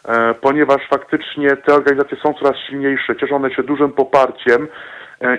[0.06, 4.68] e, ponieważ faktycznie te organizacje są coraz silniejsze, cieszą one się dużym poparciem e,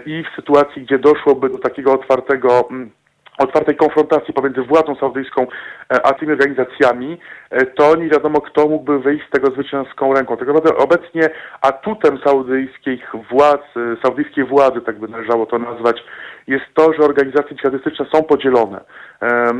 [0.06, 2.90] i w sytuacji, gdzie doszłoby do takiego otwartego mm,
[3.38, 7.18] otwartej konfrontacji pomiędzy władzą saudyjską e, a tymi organizacjami,
[7.50, 10.36] e, to nie wiadomo, kto mógłby wyjść z tego zwycięską ręką.
[10.36, 16.04] Tak naprawdę obecnie atutem saudyjskich władz, e, saudyjskiej władzy, tak by należało to nazwać,
[16.46, 18.80] jest to, że organizacje dżihadystyczne są podzielone.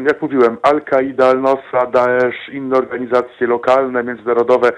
[0.08, 4.72] Jak mówiłem, Al-Qaida, Al-Nosra, Daesh, inne organizacje lokalne, międzynarodowe,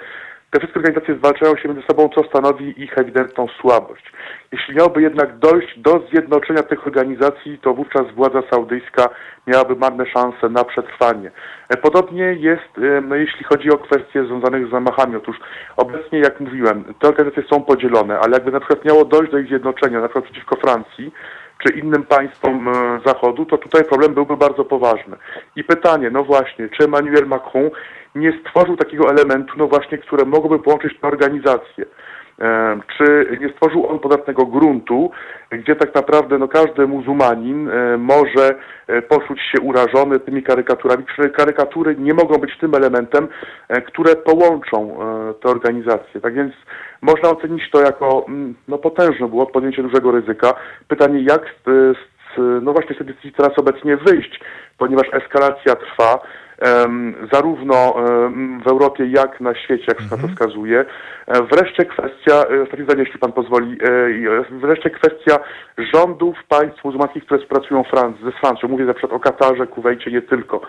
[0.51, 4.13] te wszystkie organizacje zwalczają się między sobą, co stanowi ich ewidentną słabość.
[4.53, 9.09] Jeśli miałoby jednak dojść do zjednoczenia tych organizacji, to wówczas władza saudyjska
[9.47, 11.31] miałaby marne szanse na przetrwanie.
[11.69, 15.17] E, Podobnie jest, e, no, jeśli chodzi o kwestie związane z zamachami.
[15.17, 15.37] Otóż
[15.77, 19.49] obecnie, jak mówiłem, te organizacje są podzielone, ale jakby na przykład miało dojść do ich
[19.49, 21.13] zjednoczenia, na przykład przeciwko Francji,
[21.59, 25.17] czy innym państwom e, Zachodu, to tutaj problem byłby bardzo poważny.
[25.57, 27.71] I pytanie, no właśnie, czy Emmanuel Macron
[28.15, 31.85] nie stworzył takiego elementu, no właśnie, które mogłoby połączyć te organizacje?
[32.97, 35.11] Czy nie stworzył on podatnego gruntu,
[35.51, 38.55] gdzie tak naprawdę no, każdy muzułmanin e, może
[38.87, 43.29] e, poczuć się urażony tymi karykaturami, czy karykatury nie mogą być tym elementem,
[43.69, 44.99] e, które połączą
[45.43, 46.21] te organizacje.
[46.21, 46.55] Tak więc
[47.03, 50.55] można ocenić to jako mm, no, potężne było podjęcie dużego ryzyka.
[50.89, 51.97] Pytanie, jak z,
[52.37, 54.41] z, no właśnie z teraz obecnie wyjść,
[54.79, 56.19] ponieważ eskalacja trwa.
[57.33, 57.95] Zarówno
[58.65, 60.85] w Europie, jak na świecie, jak na to wskazuje.
[61.27, 65.39] E, Wreszcie kwestia, e, ostatnie zdanie, jeśli pan pozwoli, e, wreszcie kwestia
[65.95, 68.69] rządów państw muzułmańskich, które współpracują Franc- ze Francją.
[68.69, 70.61] Mówię na przykład o Katarze, Kuwejcie, nie tylko.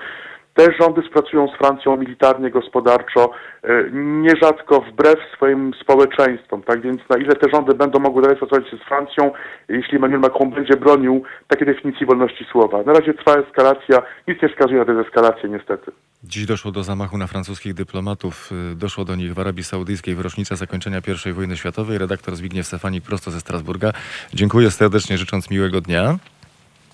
[0.54, 3.32] Te rządy współpracują z Francją militarnie, gospodarczo,
[3.64, 6.64] e, nierzadko wbrew swoim społeczeństwom.
[6.64, 9.32] Tak więc na ile te rządy będą mogły dalej współpracować z Francją,
[9.70, 12.84] jeśli Emmanuel Macron będzie bronił takiej definicji wolności słowa.
[12.84, 15.92] Na razie trwa eskalacja, nic nie wskazuje na dezeskalację niestety.
[16.24, 18.50] Dziś doszło do zamachu na francuskich dyplomatów.
[18.76, 21.98] Doszło do nich w Arabii Saudyjskiej w rocznicę zakończenia I wojny światowej.
[21.98, 23.92] Redaktor Zbigniew Stefanik prosto ze Strasburga.
[24.34, 26.18] Dziękuję serdecznie, życząc miłego dnia.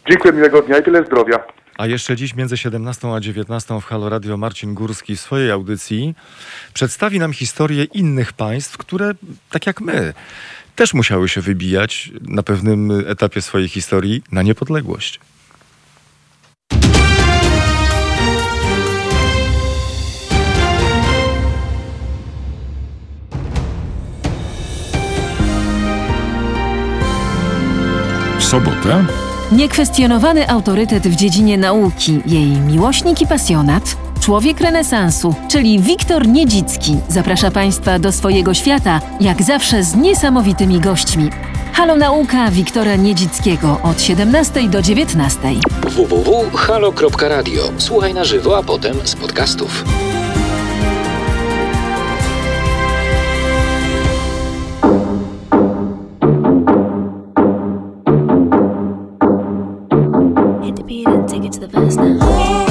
[0.09, 1.39] Dziękuję, miłego dnia i tyle zdrowia.
[1.77, 6.15] A jeszcze dziś między 17 a 19 w Halo Radio Marcin Górski w swojej audycji
[6.73, 9.11] przedstawi nam historię innych państw, które,
[9.49, 10.13] tak jak my,
[10.75, 15.19] też musiały się wybijać na pewnym etapie swojej historii na niepodległość.
[28.39, 36.97] Sobotę Niekwestionowany autorytet w dziedzinie nauki, jej miłośnik i pasjonat, człowiek renesansu, czyli Wiktor Niedzicki,
[37.07, 41.29] zaprasza Państwa do swojego świata, jak zawsze z niesamowitymi gośćmi.
[41.73, 45.39] Halo Nauka Wiktora Niedzickiego od 17 do 19.
[45.89, 47.63] www.halo.radio.
[47.77, 49.83] Słuchaj na żywo, a potem z podcastów.
[61.47, 62.66] get to the past now.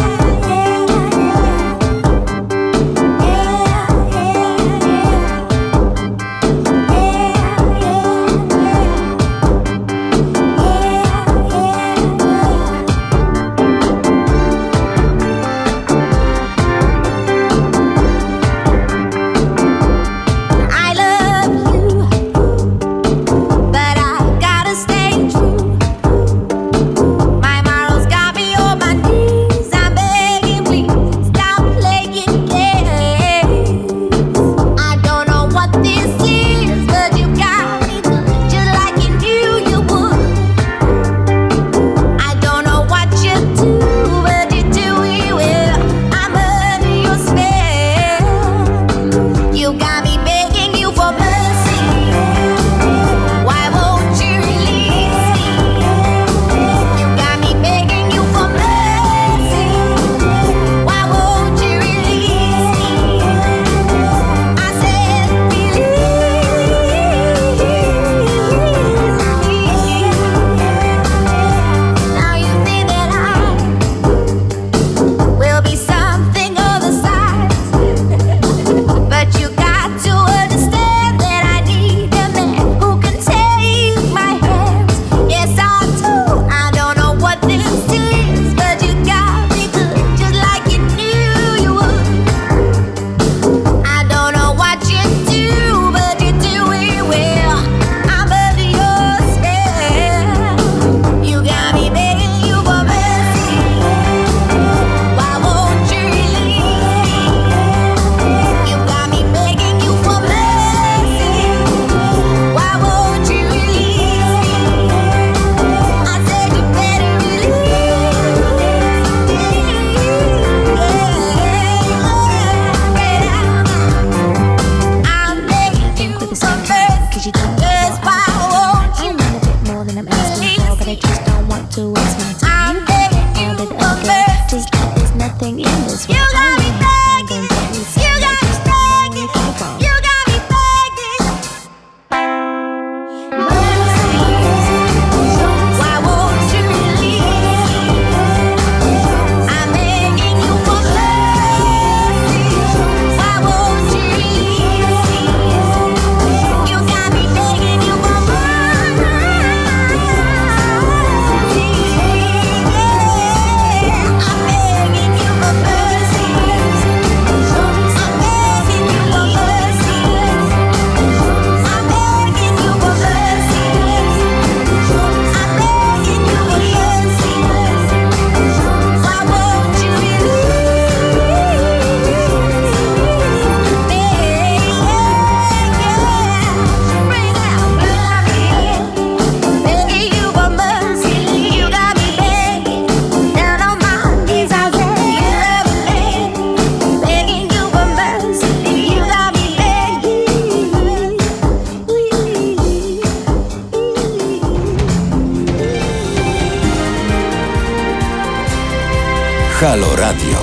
[209.67, 210.39] Halo Radio.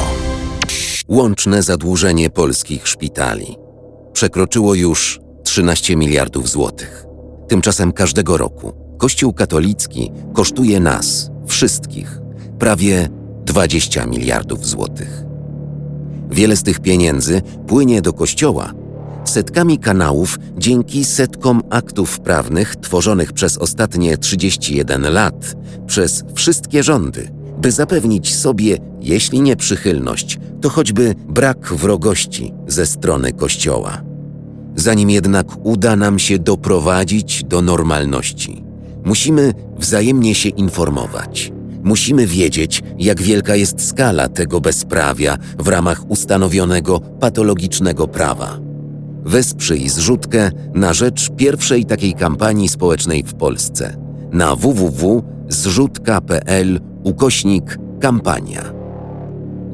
[1.08, 3.58] Łączne zadłużenie polskich szpitali
[4.14, 7.06] przekroczyło już 13 miliardów złotych.
[7.48, 12.20] Tymczasem każdego roku Kościół katolicki kosztuje nas, wszystkich,
[12.60, 13.10] prawie
[13.46, 15.24] 20 miliardów złotych.
[16.32, 18.72] Wiele z tych pieniędzy płynie do Kościoła
[19.26, 25.56] setkami kanałów dzięki setkom aktów prawnych tworzonych przez ostatnie 31 lat
[25.88, 33.32] przez wszystkie rządy, by zapewnić sobie, jeśli nie przychylność, to choćby brak wrogości ze strony
[33.32, 34.02] Kościoła.
[34.76, 38.64] Zanim jednak uda nam się doprowadzić do normalności,
[39.06, 41.52] musimy wzajemnie się informować.
[41.84, 48.60] Musimy wiedzieć, jak wielka jest skala tego bezprawia w ramach ustanowionego patologicznego prawa.
[49.26, 53.98] Wesprzyj zrzutkę na rzecz pierwszej takiej kampanii społecznej w Polsce
[54.32, 58.74] na www.zrzutka.pl ukośnik kampania.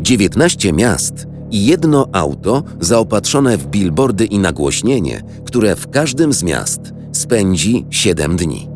[0.02, 6.82] 19 miast i jedno auto zaopatrzone w billboardy i nagłośnienie, które w każdym z miast
[7.12, 8.70] spędzi 7 dni.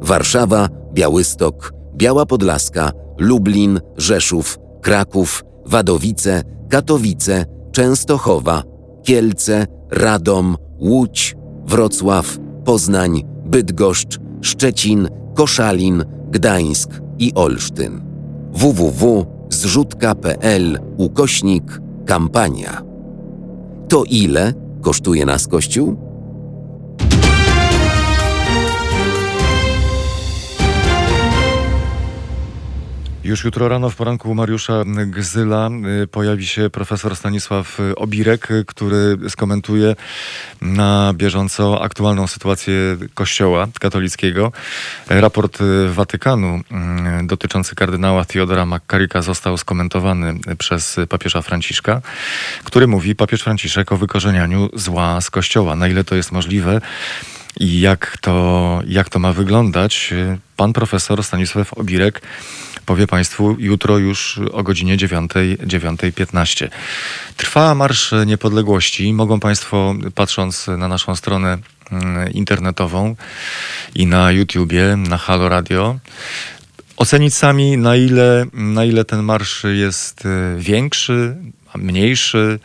[0.00, 8.62] Warszawa, Białystok, Biała Podlaska, Lublin, Rzeszów, Kraków, Wadowice, Katowice, Częstochowa,
[9.02, 16.90] Kielce, Radom, Łódź, Wrocław, Poznań, Bydgoszcz, Szczecin, Koszalin, Gdańsk
[17.22, 18.00] i Olsztyn.
[18.52, 22.82] www.zrzutka.pl ukośnik kampania.
[23.88, 25.96] To ile kosztuje nas Kościół?
[33.24, 35.70] Już jutro rano w poranku Mariusza Gzyla
[36.02, 39.96] y, pojawi się profesor Stanisław Obirek, który skomentuje
[40.60, 42.74] na bieżąco aktualną sytuację
[43.14, 44.52] Kościoła katolickiego.
[45.08, 45.58] Raport
[45.88, 46.60] Watykanu
[47.22, 52.02] dotyczący kardynała Theodora McCarricka został skomentowany przez papieża Franciszka,
[52.64, 55.76] który mówi papież Franciszek o wykorzenianiu zła z Kościoła.
[55.76, 56.80] Na ile to jest możliwe?
[57.60, 60.14] I jak to, jak to ma wyglądać?
[60.56, 62.22] Pan profesor Stanisław Obirek
[62.86, 66.68] powie Państwu jutro już o godzinie 9.15.
[67.36, 69.12] Trwa Marsz Niepodległości.
[69.12, 71.58] Mogą Państwo, patrząc na naszą stronę
[71.92, 73.16] mm, internetową
[73.94, 75.98] i na YouTubie, na Halo Radio,
[76.96, 81.36] ocenić sami, na ile, na ile ten marsz jest y, większy,
[81.74, 82.58] mniejszy,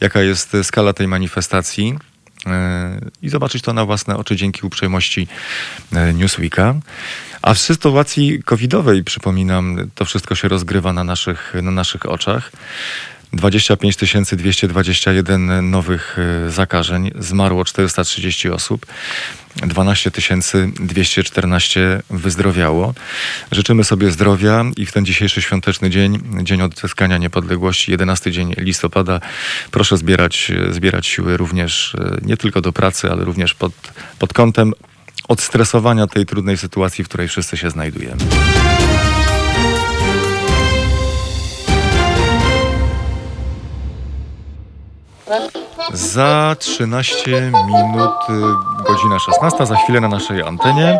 [0.00, 1.94] jaka jest skala tej manifestacji
[3.22, 5.28] i zobaczyć to na własne oczy dzięki uprzejmości
[5.92, 6.74] y, Newsweeka.
[7.42, 12.52] A w sytuacji covidowej, przypominam, to wszystko się rozgrywa na naszych, na naszych oczach.
[13.32, 18.86] 25 221 nowych e, zakażeń, zmarło 430 osób,
[19.56, 20.10] 12
[20.80, 22.94] 214 wyzdrowiało.
[23.52, 29.20] Życzymy sobie zdrowia i w ten dzisiejszy świąteczny dzień, dzień odzyskania niepodległości, 11 dzień listopada,
[29.70, 33.72] proszę zbierać, zbierać siły również e, nie tylko do pracy, ale również pod,
[34.18, 34.72] pod kątem
[35.28, 38.20] odstresowania tej trudnej sytuacji, w której wszyscy się znajdujemy.
[45.92, 47.30] Za 13
[47.66, 50.98] minut, y, godzina 16, za chwilę na naszej antenie.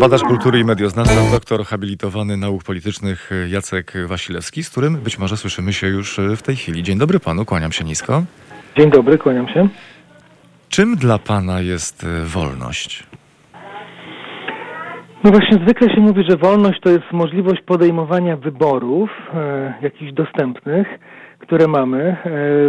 [0.00, 5.72] Badacz kultury i medioznawca, doktor habilitowany nauk politycznych Jacek Wasilewski, z którym być może słyszymy
[5.72, 6.82] się już w tej chwili.
[6.82, 8.22] Dzień dobry panu, kłaniam się nisko.
[8.76, 9.68] Dzień dobry, kłaniam się.
[10.68, 13.04] Czym dla pana jest y, wolność?
[15.24, 20.86] No właśnie zwykle się mówi, że wolność to jest możliwość podejmowania wyborów, e, jakichś dostępnych,
[21.38, 22.16] które mamy e,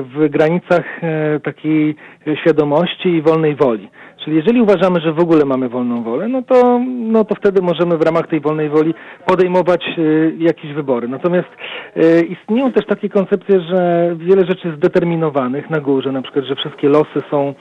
[0.01, 1.95] w granicach e, takiej
[2.41, 3.89] świadomości i wolnej woli.
[4.23, 7.97] Czyli jeżeli uważamy, że w ogóle mamy wolną wolę, no to, no to wtedy możemy
[7.97, 8.93] w ramach tej wolnej woli
[9.25, 10.01] podejmować e,
[10.37, 11.07] jakieś wybory.
[11.07, 11.49] Natomiast
[12.29, 16.89] istnieją też takie koncepcje, że wiele rzeczy jest zdeterminowanych na górze, na przykład, że wszystkie
[16.89, 17.53] losy są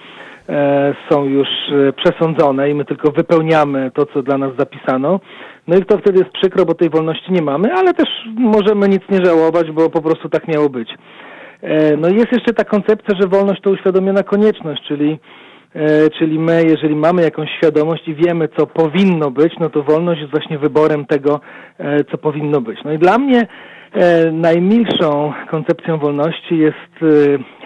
[1.11, 5.21] są już e, przesądzone i my tylko wypełniamy to, co dla nas zapisano.
[5.69, 9.03] No i to wtedy jest przykro, bo tej wolności nie mamy, ale też możemy nic
[9.11, 10.89] nie żałować, bo po prostu tak miało być.
[11.63, 15.19] E, no i jest jeszcze ta koncepcja, że wolność to uświadomiona konieczność, czyli
[15.75, 20.21] e, czyli my, jeżeli mamy jakąś świadomość i wiemy, co powinno być, no to wolność
[20.21, 21.41] jest właśnie wyborem tego,
[21.79, 22.79] e, co powinno być.
[22.85, 23.47] No i dla mnie E,
[24.33, 27.07] najmilszą koncepcją wolności jest e,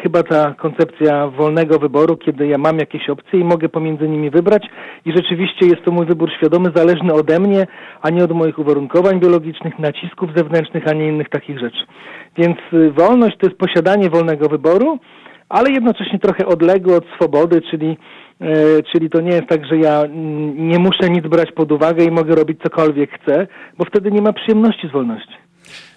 [0.02, 4.66] chyba ta koncepcja wolnego wyboru, kiedy ja mam jakieś opcje i mogę pomiędzy nimi wybrać
[5.04, 7.66] i rzeczywiście jest to mój wybór świadomy, zależny ode mnie,
[8.02, 11.86] a nie od moich uwarunkowań biologicznych, nacisków zewnętrznych, a nie innych takich rzeczy.
[12.36, 14.98] Więc e, wolność to jest posiadanie wolnego wyboru,
[15.48, 17.96] ale jednocześnie trochę odległy od swobody, czyli
[18.92, 22.10] czyli to nie jest tak, że ja mm, nie muszę nic brać pod uwagę i
[22.10, 23.46] mogę robić cokolwiek chcę,
[23.78, 25.49] bo wtedy nie ma przyjemności z wolności.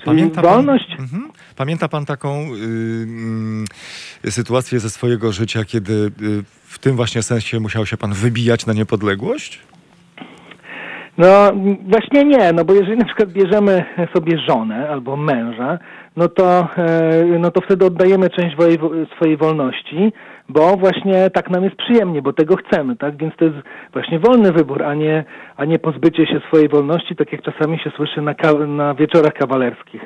[0.06, 0.42] Pamięta.
[0.42, 1.32] Pan, mhm.
[1.56, 7.60] Pamięta pan taką y, y, sytuację ze swojego życia, kiedy y, w tym właśnie sensie
[7.60, 9.60] musiał się pan wybijać na niepodległość?
[11.18, 11.52] No
[11.88, 13.86] właśnie nie, no bo jeżeli na przykład bierzemy
[14.16, 15.80] sobie żonę albo męża,
[16.16, 18.56] no to, e, no to wtedy oddajemy część
[19.16, 20.14] swojej wolności,
[20.50, 23.18] bo właśnie tak nam jest przyjemnie, bo tego chcemy, tak?
[23.18, 23.58] Więc to jest
[23.94, 25.24] właśnie wolny wybór, a nie,
[25.58, 28.36] a nie pozbycie się swojej wolności, tak jak czasami się słyszy na,
[28.68, 30.02] na wieczorach kawalerskich.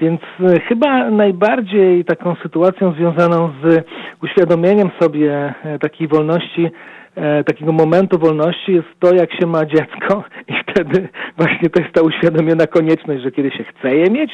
[0.00, 3.84] Więc e, chyba najbardziej taką sytuacją związaną z
[4.22, 6.70] uświadomieniem sobie e, takiej wolności
[7.16, 11.08] e, takiego momentu wolności jest to, jak się ma dziecko i wtedy
[11.38, 14.32] właśnie to jest ta uświadomiona konieczność, że kiedy się chce je mieć,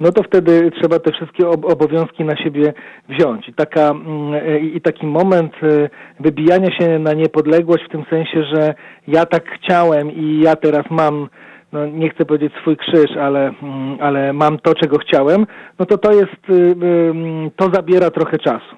[0.00, 2.72] no to wtedy trzeba te wszystkie ob obowiązki na siebie
[3.08, 3.48] wziąć.
[3.48, 5.88] I, taka, mm, i taki moment e,
[6.20, 8.74] wybijania się na niepodległość w tym sensie, że
[9.08, 11.28] ja tak chciałem i ja teraz mam
[11.72, 15.46] no nie chcę powiedzieć swój krzyż, ale, mm, ale mam to, czego chciałem,
[15.78, 18.76] no to to jest, y, y, to zabiera trochę czasu.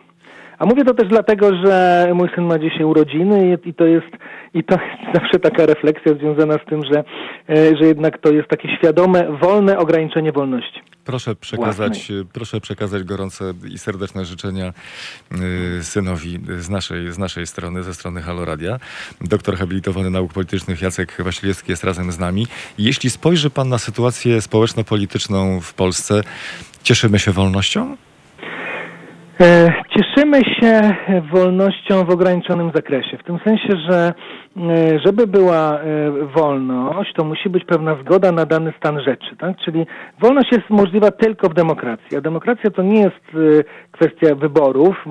[0.59, 4.13] A mówię to też dlatego, że mój syn ma dzisiaj urodziny i, i to jest
[4.55, 7.05] i to jest zawsze taka refleksja związana z tym, że,
[7.49, 10.81] e, że jednak to jest takie świadome, wolne ograniczenie wolności.
[11.05, 14.73] Proszę przekazać, proszę przekazać gorące i serdeczne życzenia
[15.79, 18.79] y, synowi z naszej, z naszej strony, ze strony Haloradia.
[19.21, 22.47] Doktor habilitowany nauk politycznych Jacek Wasilewski jest razem z nami.
[22.79, 26.23] Jeśli spojrzy pan na sytuację społeczno-polityczną w Polsce,
[26.83, 27.97] cieszymy się wolnością?
[29.43, 30.95] E, Cieszymy się
[31.33, 34.13] wolnością w ograniczonym zakresie, w tym sensie, że
[34.57, 39.57] e, żeby była e, wolność, to musi być pewna zgoda na dany stan rzeczy, tak?
[39.65, 39.87] Czyli
[40.21, 43.25] wolność jest możliwa tylko w demokracji, a demokracja to nie jest
[43.93, 45.05] kwestia wyborów,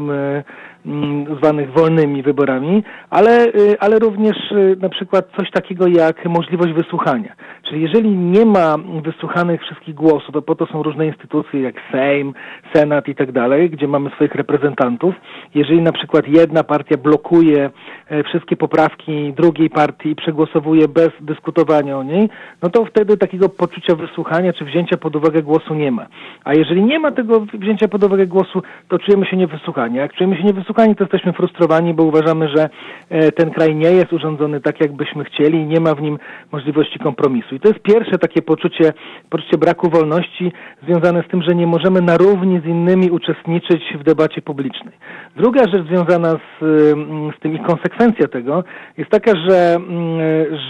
[1.37, 3.47] zwanych wolnymi wyborami, ale,
[3.79, 4.37] ale również
[4.81, 7.35] na przykład coś takiego jak możliwość wysłuchania.
[7.71, 12.33] Czyli jeżeli nie ma wysłuchanych wszystkich głosów, to po to są różne instytucje jak Sejm,
[12.73, 15.15] Senat i tak dalej, gdzie mamy swoich reprezentantów.
[15.55, 17.69] Jeżeli na przykład jedna partia blokuje
[18.09, 22.29] e, wszystkie poprawki drugiej partii i przegłosowuje bez dyskutowania o niej,
[22.61, 26.05] no to wtedy takiego poczucia wysłuchania czy wzięcia pod uwagę głosu nie ma.
[26.43, 29.97] A jeżeli nie ma tego wzięcia pod uwagę głosu, to czujemy się niewysłuchani.
[29.97, 32.69] Jak czujemy się niewysłuchani, to jesteśmy frustrowani, bo uważamy, że
[33.09, 36.19] e, ten kraj nie jest urządzony tak, jakbyśmy chcieli i nie ma w nim
[36.51, 37.55] możliwości kompromisu.
[37.55, 38.93] I to jest pierwsze takie poczucie,
[39.29, 40.51] poczucie braku wolności
[40.83, 44.93] związane z tym, że nie możemy na równi z innymi uczestniczyć w debacie publicznej.
[45.35, 48.63] Druga rzecz związana z, mm, z tym i konsekwencja tego
[48.97, 50.19] jest taka, że, mm,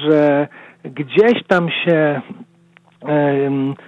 [0.01, 0.47] że
[0.83, 2.21] gdzieś tam się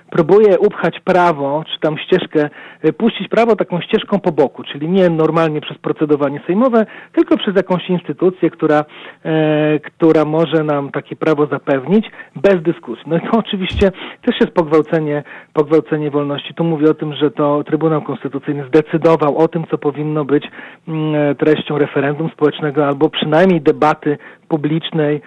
[0.09, 2.49] próbuje upchać prawo, czy tam ścieżkę,
[2.81, 7.55] e, puścić prawo taką ścieżką po boku, czyli nie normalnie przez procedowanie sejmowe, tylko przez
[7.55, 8.85] jakąś instytucję, która,
[9.25, 12.05] e, która może nam takie prawo zapewnić
[12.35, 13.03] bez dyskusji.
[13.07, 13.91] No i to oczywiście
[14.21, 16.53] też jest pogwałcenie, pogwałcenie wolności.
[16.53, 20.47] Tu mówię o tym, że to Trybunał Konstytucyjny zdecydował o tym, co powinno być
[20.87, 25.21] mm, e, treścią referendum społecznego albo przynajmniej debaty publicznej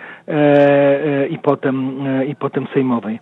[1.31, 3.19] i potem, i potem sejmowej.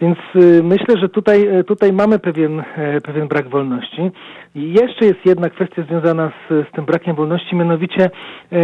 [0.00, 4.10] Więc y, myślę, że tutaj, e, tutaj mamy pewien, e, pewien brak wolności.
[4.54, 8.10] I jeszcze jest jedna kwestia związana z, z tym brakiem wolności, mianowicie,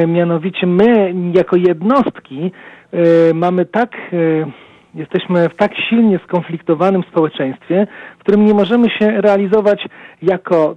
[0.06, 2.52] mianowicie my jako jednostki
[3.34, 3.96] mamy tak,
[4.94, 7.86] jesteśmy w tak silnie skonfliktowanym społeczeństwie,
[8.18, 9.86] w którym nie możemy się realizować
[10.22, 10.76] jako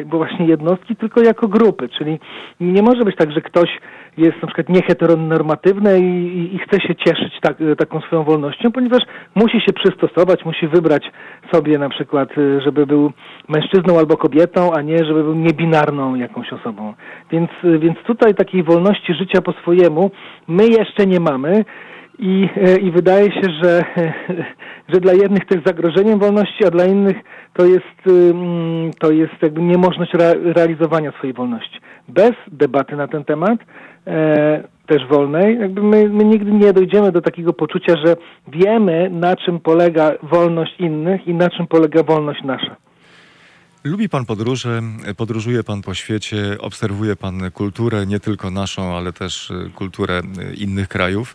[0.00, 1.88] e, właśnie jednostki, tylko jako grupy.
[1.88, 2.20] Czyli
[2.60, 3.68] nie może być tak, że ktoś
[4.16, 9.02] jest na przykład nieheteronormatywny i, i, i chce się cieszyć tak, taką swoją wolnością, ponieważ
[9.34, 11.10] musi się przystosować, musi wybrać
[11.52, 13.12] sobie na przykład, y, żeby był
[13.48, 16.94] mężczyzną albo kobietą, a nie żeby był niebinarną jakąś osobą.
[17.30, 20.10] Więc, więc tutaj takiej wolności życia po swojemu
[20.48, 21.64] my jeszcze nie mamy.
[22.18, 23.84] I, e, I wydaje się, że,
[24.92, 27.16] że dla jednych to jest zagrożeniem wolności, a dla innych
[27.54, 27.84] to jest,
[28.98, 31.80] to jest jakby niemożność rea- realizowania swojej wolności.
[32.08, 33.58] Bez debaty na ten temat,
[34.06, 38.16] e, też wolnej, jakby my, my nigdy nie dojdziemy do takiego poczucia, że
[38.48, 42.76] wiemy, na czym polega wolność innych i na czym polega wolność nasza.
[43.84, 44.82] Lubi pan podróże,
[45.16, 50.20] podróżuje pan po świecie, obserwuje pan kulturę, nie tylko naszą, ale też y, kulturę
[50.56, 51.34] innych krajów.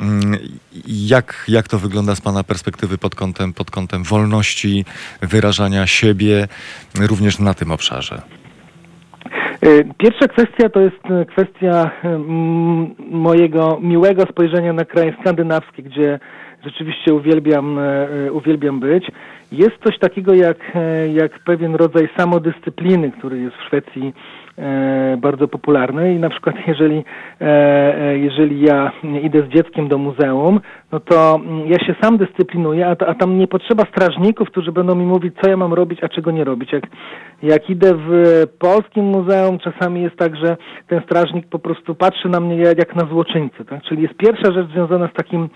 [0.00, 0.38] Mm,
[0.86, 4.84] Jak, jak to wygląda z pana perspektywy pod kątem, pod kątem wolności,
[5.22, 6.48] wyrażania siebie,
[7.00, 8.22] również na tym obszarze?
[9.66, 16.18] Y, Pierwsza kwestia to jest y, kwestia mm, mojego miłego spojrzenia na kraje skandynawskie, gdzie
[16.64, 19.04] rzeczywiście uwielbiam, e, uwielbiam być.
[19.52, 20.56] Jest coś takiego jak,
[21.14, 24.14] jak pewien rodzaj samodyscypliny, który jest w Szwecji
[25.16, 27.04] bardzo popularny i na przykład jeżeli,
[27.40, 27.44] e,
[28.00, 28.92] e, jeżeli ja
[29.22, 30.60] idę z dzieckiem do muzeum,
[30.92, 34.94] no to mm, ja się sam dyscyplinuję, a, a tam nie potrzeba strażników, którzy będą
[34.94, 36.72] mi mówić, co ja mam robić, a czego nie robić.
[36.72, 36.84] Jak,
[37.42, 40.56] jak idę w polskim muzeum, czasami jest tak, że
[40.88, 43.64] ten strażnik po prostu patrzy na mnie jak, na złoczyńcę.
[43.64, 43.82] Tak?
[43.82, 45.48] Czyli jest pierwsza rzecz związana z takim e,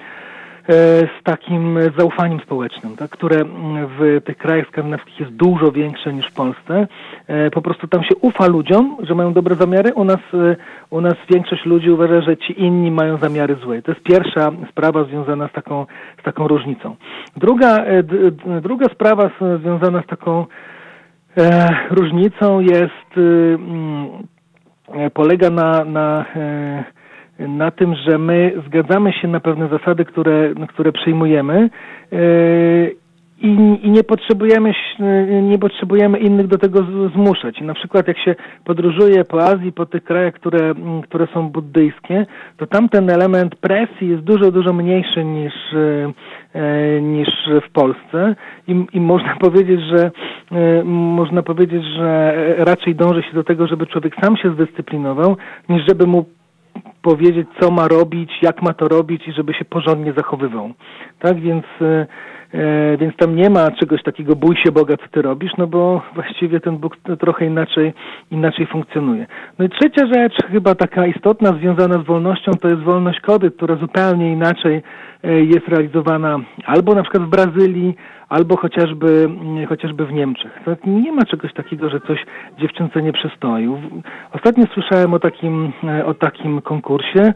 [0.68, 6.26] z takim zaufaniem społecznym, tak, które mm, w tych krajach skandynawskich jest dużo większe niż
[6.26, 6.86] w Polsce.
[7.26, 9.94] E, Po prostu tam się ufa ludziom, że mają dobre zamiary.
[9.94, 10.56] U nas, e,
[10.90, 13.82] u nas większość ludzi uważa, że ci inni mają zamiary złe.
[13.82, 15.86] To jest pierwsza sprawa związana z taką,
[16.20, 16.96] z taką różnicą.
[17.36, 18.02] Druga, e,
[18.60, 20.46] druga sprawa związana z taką
[21.36, 23.10] e, różnicą jest,
[24.94, 26.97] e, polega na, na e,
[27.38, 31.70] na tym, że my zgadzamy się na pewne zasady, które, które przyjmujemy
[32.12, 32.96] yy,
[33.40, 34.74] i, i nie potrzebujemy
[35.42, 36.78] nie potrzebujemy innych do tego
[37.14, 37.60] zmuszać.
[37.60, 38.34] Na przykład jak się
[38.64, 42.26] podróżuje po Azji, po tych krajach, które, które są buddyjskie,
[42.56, 46.12] to tam ten element presji jest dużo, dużo mniejszy niż, e,
[46.54, 47.28] e, niż
[47.68, 48.34] w Polsce
[48.68, 50.10] i, i można powiedzieć, że
[50.52, 55.36] e, można powiedzieć, że raczej dąży się do tego, żeby człowiek sam się zdyscyplinował,
[55.68, 56.24] niż żeby mu
[57.02, 60.70] powiedzieć, co ma robić, jak ma to robić i żeby się porządnie zachowywał.
[61.18, 62.06] Tak więc, e,
[62.52, 66.02] e, więc tam nie ma czegoś takiego bój się Boga, co ty robisz, no bo
[66.14, 67.92] właściwie ten Bóg trochę inaczej,
[68.30, 69.26] inaczej funkcjonuje.
[69.58, 73.76] No i trzecia rzecz, chyba taka istotna, związana z wolnością, to jest wolność kobiet, która
[73.76, 74.82] zupełnie inaczej
[75.24, 77.94] e, jest realizowana albo na przykład w Brazylii,
[78.28, 80.60] albo chociażby, mm, chociażby w Niemczech.
[80.86, 82.26] Nie ma czegoś takiego, że coś
[82.58, 83.68] dziewczynce nie przystoi.
[84.32, 87.32] Ostatnio słyszałem o takim, e, o takim konkursie e,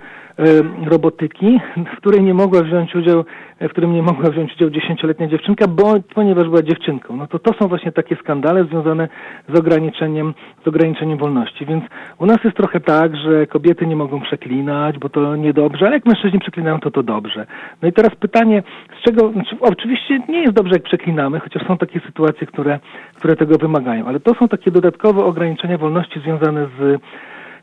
[0.91, 1.61] robotyki,
[1.95, 3.25] w której nie mogła wziąć udział,
[3.61, 7.17] w którym nie mogła wziąć udział dziesięcioletnia dziewczynka, bo, ponieważ była dziewczynką.
[7.17, 9.09] No to to są właśnie takie skandale związane
[9.49, 10.35] z ograniczeniem,
[10.65, 11.67] z ograniczeniem wolności.
[11.67, 11.85] Więc
[12.19, 16.07] u nas jest trochę tak, że kobiety nie mogą przeklinać, bo to niedobrze, ale jak
[16.07, 17.47] mężczyźni przeklinają, to to dobrze.
[17.83, 18.63] No i teraz pytanie,
[19.01, 22.79] z czego, znaczy, oczywiście nie jest dobrze, przeklinamy, chociaż są takie sytuacje, które,
[23.15, 27.01] które tego wymagają, ale to są takie dodatkowe ograniczenia wolności związane z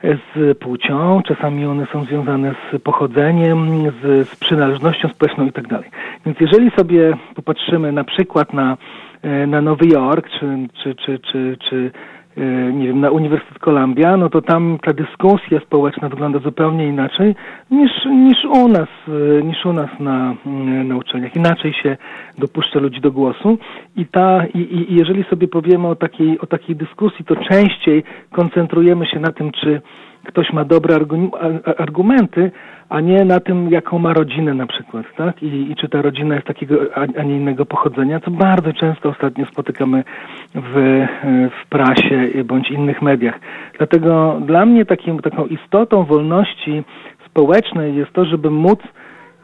[0.03, 5.89] z płcią, czasami one są związane z pochodzeniem, z, z przynależnością społeczną i tak dalej.
[6.26, 8.78] Więc jeżeli sobie popatrzymy na przykład na,
[9.22, 11.91] e, na Nowy Jork, czy, czy, czy, czy, czy
[12.73, 17.35] nie wiem, na Uniwersytet Columbia, no to tam ta dyskusja społeczna wygląda zupełnie inaczej
[17.71, 21.35] niż, niż u nas, e, niż u nas na, mm, na uczelniach.
[21.35, 21.97] Inaczej się
[22.37, 23.57] dopuszcza ludzi do głosu
[23.95, 29.05] i ta, i i jeżeli sobie powiemy o takiej, o takiej dyskusji, to częściej koncentrujemy
[29.05, 29.81] się na tym, czy
[30.30, 30.95] ktoś ma dobre
[31.77, 32.51] argumenty,
[32.89, 35.43] a nie na tym, jaką ma rodzinę na przykład, tak?
[35.43, 36.75] I, i czy ta rodzina jest takiego,
[37.17, 40.03] a, nie innego pochodzenia, co bardzo często ostatnio spotykamy
[40.55, 41.05] w,
[41.63, 43.39] w prasie bądź innych mediach.
[43.77, 46.84] Dlatego dla mnie takim, taką istotą wolności
[47.25, 48.80] społecznej jest to, żeby móc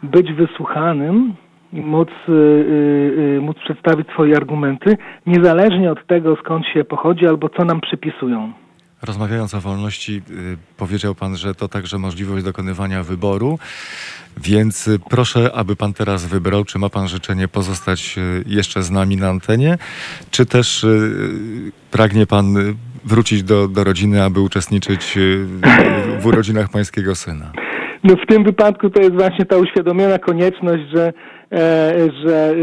[0.03, 1.33] być wysłuchanym
[1.73, 7.49] móc, y, y, y, móc przedstawić swoje argumenty, niezależnie od tego, skąd się pochodzi albo
[7.49, 8.53] co nam przypisują.
[9.01, 13.59] Rozmawiając o wolności, y, powiedział pan, że to także możliwość dokonywania wyboru,
[14.37, 18.91] więc y, proszę, aby pan teraz wybrał, czy ma pan życzenie pozostać y, jeszcze z
[18.91, 19.77] nami na antenie,
[20.31, 20.85] czy też
[21.91, 22.55] pragnie pan
[23.05, 25.17] wrócić do, do rodziny, aby uczestniczyć
[26.19, 27.51] w- urodzinach pańskiego syna.
[28.03, 31.13] No w tym wypadku to jest właśnie ta uświadomiona konieczność, że,
[32.23, 32.53] że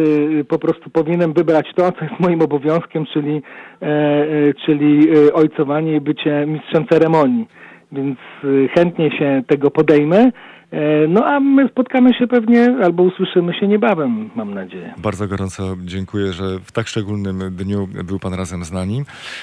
[0.40, 3.42] e, po prostu powinienem wybrać to, co jest moim obowiązkiem, czyli,
[3.82, 7.46] e, e, czyli e, ojcowanie i bycie mistrzem ceremonii.
[7.92, 10.30] Więc e, chętnie się tego podejmę.
[10.70, 14.94] E, No a my spotkamy się pewnie albo usłyszymy się niebawem, mam nadzieję.
[14.98, 19.02] Bardzo gorąco dziękuję, że w tak szczególnym dniu był pan razem z nami.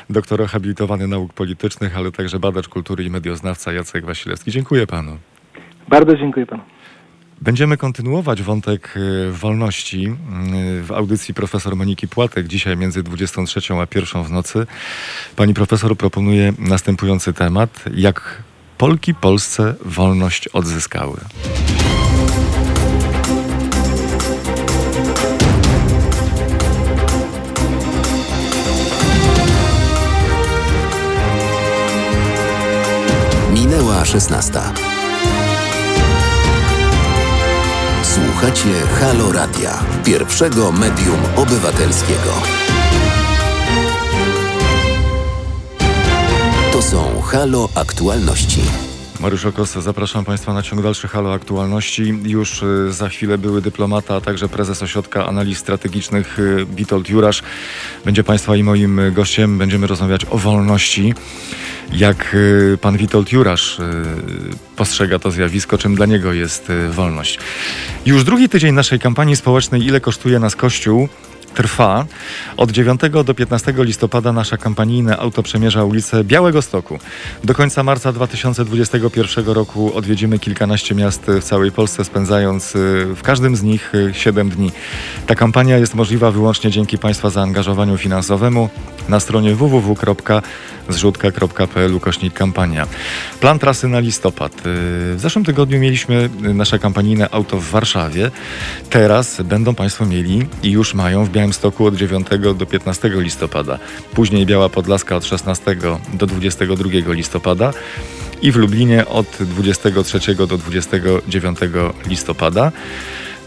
[0.10, 4.52] Doktor habilitowany nauk politycznych, ale także badacz kultury i medioznawca Jacek Wasilewski.
[4.52, 5.12] Dziękuję panu.
[5.90, 6.64] Bardzo dziękuję panu.
[7.42, 13.88] Będziemy kontynuować wątek y, wolności y, w audycji profesor Moniki Płatek dzisiaj między 23 a
[13.96, 14.68] 1 w nocy.
[15.36, 17.84] Pani profesor proponuje następujący temat.
[17.96, 18.44] Jak
[18.78, 21.18] Polki Polsce wolność odzyskały?
[33.54, 34.89] Minęła 16.
[38.40, 38.70] Słuchacie
[39.00, 42.34] Halo Radia, pierwszego medium obywatelskiego.
[46.72, 48.62] To są Halo Aktualności.
[49.20, 52.14] Mariusz Okos, zapraszam Państwa na ciąg dalszy Halo Aktualności.
[52.24, 57.44] Już y, za chwilę były dyplomata, a także prezes Ośrodka Analiz Strategicznych y, Witold Jurasz.
[58.06, 59.58] Będzie Państwa i moim y, gościem.
[59.58, 61.14] Będziemy rozmawiać o wolności.
[61.94, 62.36] Jak
[62.82, 63.78] pan Witold Jurasz
[64.76, 67.40] postrzega to zjawisko, czym dla niego jest wolność.
[68.06, 71.10] Już drugi tydzień naszej kampanii społecznej Ile kosztuje nas Kościół?
[71.50, 72.06] Trwa.
[72.58, 77.00] Od 9 do 15 listopada nasza kampanijne auto przemierza ulicę Białego Stoku.
[77.44, 83.56] Do końca marca 2021 roku odwiedzimy kilkanaście miast w całej Polsce, spędzając y, w każdym
[83.56, 84.72] z nich 7 dni.
[85.28, 88.70] Ta kampania jest możliwa wyłącznie dzięki Państwa zaangażowaniu finansowemu
[89.10, 92.88] na stronie www.zrzutka.pl ukośnik kampania.
[93.40, 94.54] Plan trasy na listopad.
[94.54, 94.60] Y,
[95.16, 98.32] W zeszłym tygodniu mieliśmy y, nasze kampanijne auto w Warszawie.
[98.90, 103.80] Teraz będą Państwo mieli i już mają w Białymstoku od 9 do 15 listopada.
[104.14, 105.76] Później Biała Podlaska od 16
[106.14, 107.74] do 22 listopada
[108.42, 111.60] i w Lublinie od 23 do 29
[112.08, 112.72] listopada.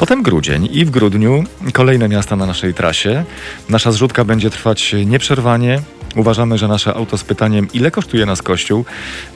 [0.02, 3.24] Potem grudzień i w grudniu kolejne miasta na naszej trasie.
[3.68, 5.80] Nasza zrzutka będzie trwać nieprzerwanie.
[6.16, 8.84] Uważamy, że nasze auto z pytaniem, ile kosztuje nas kościół,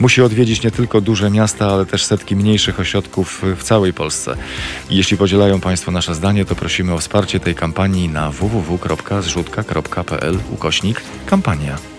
[0.01, 4.37] musi odwiedzić nie tylko duże miasta, ale też setki mniejszych ośrodków w całej Polsce.
[4.91, 11.96] Jeśli podzielają Państwo nasze zdanie, to prosimy o wsparcie tej kampanii na www.zrzutka.pl ukośnik kampania.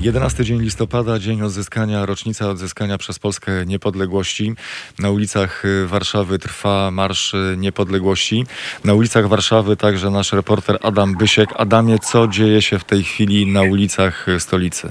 [0.00, 4.54] Jedenasty dzień listopada, dzień odzyskania, rocznica odzyskania przez Polskę niepodległości.
[4.98, 8.44] Na ulicach Warszawy trwa Marsz Niepodległości.
[8.84, 11.48] Na ulicach Warszawy także nasz reporter Adam Bysiek.
[11.56, 14.88] Adamie, co dzieje się w tej chwili na ulicach stolicy?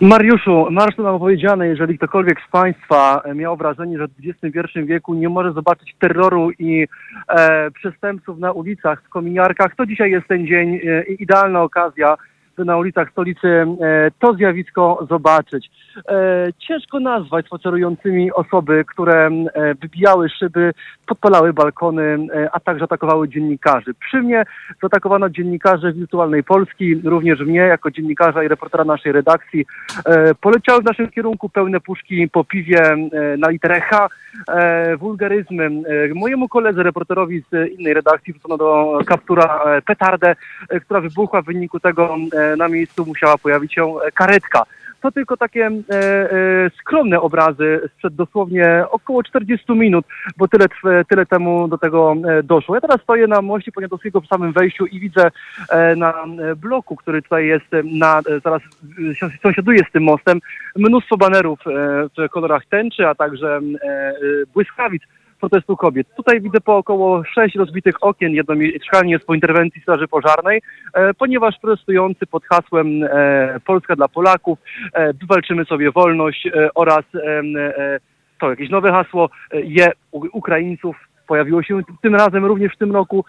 [0.00, 4.10] Mariuszu, marsz to nam opowiedziane, jeżeli ktokolwiek z Państwa miał wrażenie, że w
[4.44, 6.86] XXI wieku nie może zobaczyć terroru i
[7.28, 12.16] e, przestępców na ulicach, w kominiarkach, to dzisiaj jest ten dzień e, idealna okazja,
[12.64, 13.66] na ulicach stolicy e,
[14.18, 15.70] to zjawisko zobaczyć.
[16.08, 20.72] E, ciężko nazwać spacerującymi osoby, które e, wybijały szyby,
[21.06, 22.02] podpalały balkony,
[22.34, 23.94] e, a także atakowały dziennikarzy.
[23.94, 24.44] Przy mnie
[24.82, 29.66] zaatakowano dziennikarzy wirtualnej Polski, również mnie jako dziennikarza i reportera naszej redakcji.
[30.40, 32.82] Poleciały w naszym kierunku pełne puszki po piwie
[33.38, 34.08] na literę H,
[34.98, 35.70] wulgaryzmy.
[36.14, 40.36] Mojemu koledze, reporterowi z innej redakcji wrzucono do kaptura petardę,
[40.84, 41.42] która wybuchła.
[41.42, 42.16] W wyniku tego
[42.58, 44.64] na miejscu musiała pojawić się karetka.
[45.00, 50.66] To tylko takie e, e, skromne obrazy sprzed dosłownie około 40 minut, bo tyle,
[51.08, 52.74] tyle temu do tego e, doszło.
[52.74, 55.30] Ja teraz stoję na moście Poniatowskiego w samym wejściu i widzę
[55.70, 58.62] e, na e, bloku, który tutaj jest e, na, zaraz
[59.20, 60.40] sąs- sąsiaduje z tym mostem,
[60.76, 61.60] mnóstwo banerów
[62.18, 63.60] w kolorach tęczy, a także
[64.54, 65.02] błyskawic
[65.40, 66.06] protestu kobiet.
[66.16, 70.62] Tutaj widzę po około sześć rozbitych okien, jedno mieszkanie jest po interwencji Straży Pożarnej,
[70.94, 74.58] e, ponieważ protestujący pod hasłem e, Polska dla Polaków,
[74.92, 77.42] e, wywalczymy sobie wolność e, oraz e,
[77.78, 78.00] e,
[78.40, 83.24] to jakieś nowe hasło, e, je Ukraińców pojawiło się tym razem również w tym roku,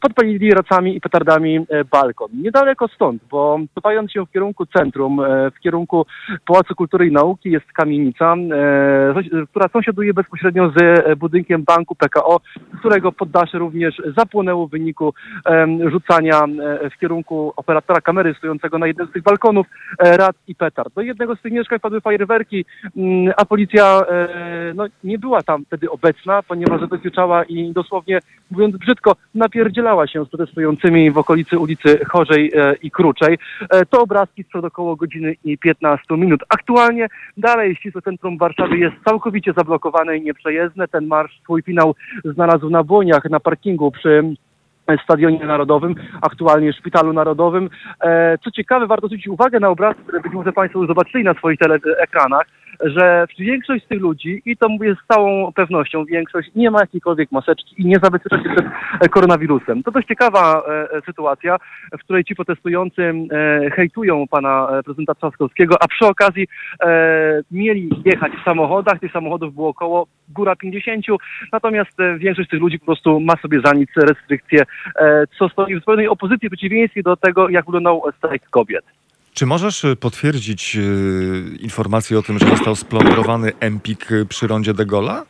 [0.00, 2.28] podpalili racami i petardami e, balkon.
[2.42, 6.06] Niedaleko stąd, bo cofając się w kierunku centrum, e, w kierunku
[6.46, 12.40] Pałacu Kultury i Nauki jest kamienica, e, która sąsiaduje bezpośrednio z budynkiem banku PKO,
[12.78, 15.14] którego poddasze również zapłonęło w wyniku
[15.90, 16.40] rzucania
[16.94, 19.66] w kierunku operatora kamery stojącego na jednym z tych balkonów
[19.98, 20.94] rad i petard.
[20.94, 22.64] Do jednego z tych mieszkań padły fajerwerki,
[22.96, 24.00] mm, a policja
[24.74, 26.80] no, nie była tam wtedy obecna, ponieważ
[27.48, 28.18] i dosłownie,
[28.50, 33.38] mówiąc brzydko, napierdzielała się z protestującymi w okolicy ulicy Chorzej e, i Kruczej.
[33.70, 36.40] E, to obrazki sprzed około godziny i 15 minut.
[36.48, 40.88] Aktualnie dalej ścisłe centrum Warszawy jest całkowicie zablokowane i nieprzejezdne.
[40.88, 41.94] Ten marsz swój finał
[42.24, 44.22] znalazł na Błoniach, na parkingu przy
[45.04, 47.70] Stadionie Narodowym, aktualnie Szpitalu Narodowym.
[48.00, 51.34] E, co ciekawe, warto zwrócić uwagę na obrazki, które być może Państwo już zobaczyli na
[51.34, 52.46] swoich tele- ekranach,
[52.80, 57.32] że większość z tych ludzi, i to mówię z całą pewnością, większość nie ma jakiejkolwiek
[57.32, 58.66] maseczki i nie zabezpiecza się przed
[59.10, 59.82] koronawirusem.
[59.82, 61.56] To dość ciekawa e, sytuacja,
[61.92, 66.46] w której ci protestujący e, hejtują pana prezydenta Trzaskowskiego, a przy okazji
[67.50, 71.04] mieli jechać w samochodach, tych samochodów było około góra 50,
[71.52, 74.62] natomiast większość z tych ludzi po prostu ma sobie za nic restrykcje,
[75.38, 78.84] co stoi w zupełnej opozycji, przeciwieństwie do tego, jak wyglądał strajk kobiet.
[79.34, 84.86] Czy możesz y, potwierdzić y, informację o tym, że został splądrowany Empik przy rondzie de
[84.86, 85.24] Gola?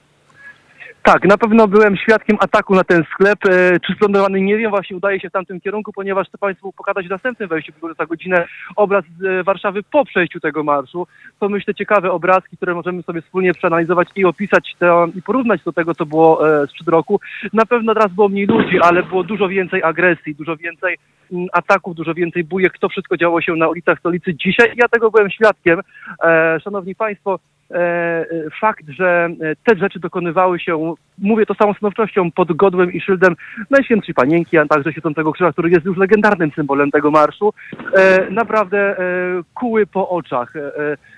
[1.07, 3.39] Tak, na pewno byłem świadkiem ataku na ten sklep.
[3.45, 7.07] E, czy splądrowany nie wiem, właśnie udaje się w tamtym kierunku, ponieważ chcę Państwu pokazać
[7.07, 8.47] w następnym wejściu, który za godzinę
[8.77, 11.07] obraz z e, Warszawy po przejściu tego marszu.
[11.41, 15.73] To myślę ciekawe obrazki, które możemy sobie wspólnie przeanalizować i opisać to, i porównać do
[15.73, 17.21] tego, co było e, sprzed roku.
[17.53, 20.97] Na pewno teraz było mniej ludzi, ale było dużo więcej agresji, dużo więcej
[21.33, 22.79] mm, ataków, dużo więcej bujek.
[22.79, 24.73] To wszystko działo się na ulicach stolicy dzisiaj.
[24.77, 25.81] Ja tego byłem świadkiem.
[26.63, 27.39] Szanowni Państwo,
[28.61, 33.01] fakt, że e, te rzeczy dokonywały się, mówię to z całą stanowczością, pod godłem i
[33.01, 33.35] szyldem
[33.71, 37.53] Najświętszej Panienki, a także Świętego Krzyża, który jest już legendarnym symbolem tego marszu,
[37.97, 39.03] e, naprawdę e,
[39.55, 40.53] kuły po oczach.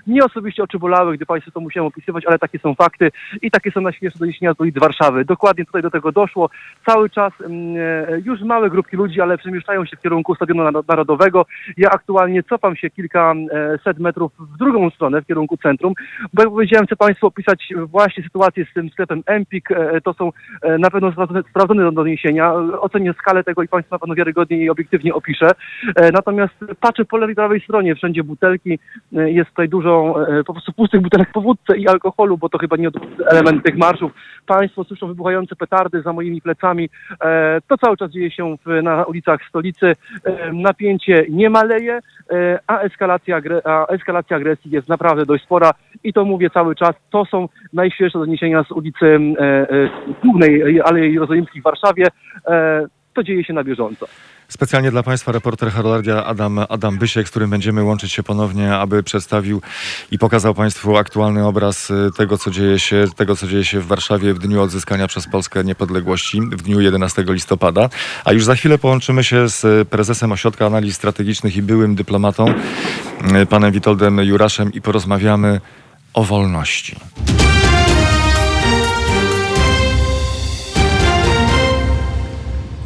[0.09, 3.11] E, e, mnie osobiście oczy bolały, gdy Państwu to musiałem opisywać, ale takie są fakty
[3.41, 5.25] i takie są najświeższe doniesienia z ulic Warszawy.
[5.25, 6.49] Dokładnie tutaj do tego doszło.
[6.85, 10.83] Cały czas mm, e, już małe grupki ludzi, ale przemieszczają się w kierunku Stadionu Naro-
[10.87, 11.45] Narodowego.
[11.77, 15.93] Ja aktualnie cofam się kilka e, set metrów w drugą stronę, w kierunku centrum,
[16.33, 19.71] bo jak powiedziałem, chcę Państwu opisać właśnie sytuację z tym sklepem Empik.
[19.71, 20.31] E, To są
[20.61, 21.11] e, na pewno
[21.49, 22.53] sprawdzone, doniesienia.
[22.81, 25.51] Ocenię skalę tego i Państwu na pewno wiarygodnie i obiektywnie opiszę.
[25.95, 28.79] E, Natomiast patrzę po lewej i prawej stronie, wszędzie butelki.
[29.17, 32.57] E, Jest tutaj dużo e, po prostu pustych butelek po wódce i alkoholu, bo to
[32.57, 32.89] chyba nie
[33.31, 34.11] element tych marszów.
[34.45, 36.89] Państwo słyszą wybuchające petardy za moimi plecami.
[37.23, 39.87] E, To cały czas dzieje się w, na ulicach stolicy.
[39.87, 41.99] E, Napięcie nie maleje,
[42.67, 45.71] a eskalacja, a eskalacja agresji jest naprawdę dość spora
[46.03, 46.91] i to mówię cały czas.
[47.09, 49.19] To są najświeższe doniesienia z ulicy
[50.23, 52.05] głównej Alei Jerozolimskiej w Warszawie.
[53.19, 54.07] To dzieje się na bieżąco.
[54.47, 59.03] Specjalnie dla Państwa reporter Haroldia Adam, Adam Bysiek, z którym będziemy łączyć się ponownie, aby
[59.03, 59.61] przedstawił
[60.11, 63.87] i pokazał Państwu aktualny obraz y, tego, co dzieje się, tego, co dzieje się w
[63.87, 67.89] Warszawie w dniu odzyskania przez Polskę niepodległości, w dniu 11 listopada.
[68.25, 72.53] A już za chwilę połączymy się z prezesem Ośrodka Analiz Strategicznych i byłym dyplomatą,
[73.41, 75.61] y, panem Witoldem Juraszem i porozmawiamy
[76.13, 76.95] o wolności.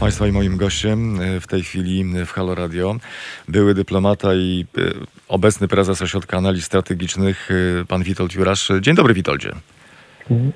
[0.03, 2.95] Państwa i moim gościem y, w tej chwili w Halo Radio
[3.47, 4.93] były dyplomata i y,
[5.27, 7.49] obecny prezes Ośrodka Analiz Strategicznych,
[7.87, 8.71] pan Witold Jurasz.
[8.81, 9.51] Dzień dobry, Witoldzie.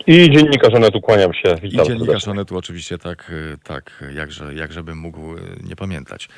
[0.07, 1.55] I dziennikarz Onetu, kłaniam się.
[1.63, 2.31] I Witam dziennikarz serdecznie.
[2.31, 3.31] Onetu oczywiście tak,
[3.63, 5.21] tak jakże, jakże bym mógł
[5.69, 6.29] nie pamiętać.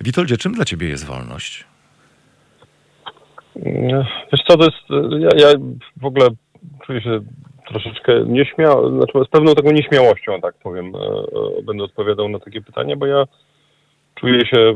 [0.00, 1.64] Witoldzie, czym dla ciebie jest wolność?
[4.32, 5.54] Wiesz co, to jest, ja, ja
[5.96, 6.28] w ogóle
[6.86, 7.20] czuję się
[7.70, 12.60] troszeczkę nieśmiało, znaczy z pewną taką nieśmiałością, tak powiem, e, e, będę odpowiadał na takie
[12.60, 13.24] pytania, bo ja
[14.14, 14.74] czuję się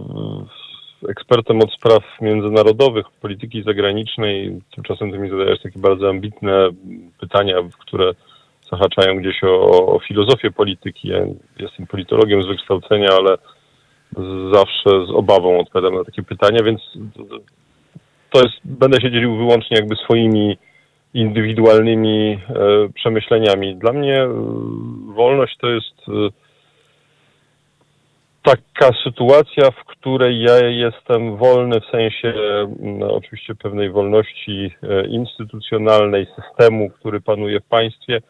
[1.09, 4.61] ekspertem od spraw międzynarodowych, polityki zagranicznej.
[4.74, 6.68] Tymczasem ty mi zadajesz takie bardzo ambitne
[7.20, 8.12] pytania, które
[8.70, 11.09] zahaczają gdzieś o, o filozofię polityki.
[11.09, 11.18] Ja
[11.59, 13.38] jestem politologiem z wykształcenia, ale
[14.53, 16.80] zawsze z obawą odpowiadam na takie pytania, więc
[18.30, 20.59] to jest, będę się dzielił wyłącznie jakby swoimi
[21.15, 22.39] indywidualnymi e,
[22.95, 23.77] przemyśleniami.
[23.77, 24.29] Dla mnie e,
[25.15, 26.12] wolność to jest e,
[28.43, 32.35] taka sytuacja, w której ja jestem wolny w sensie
[32.81, 34.71] no, oczywiście pewnej wolności
[35.09, 38.21] instytucjonalnej, systemu, który panuje w państwie,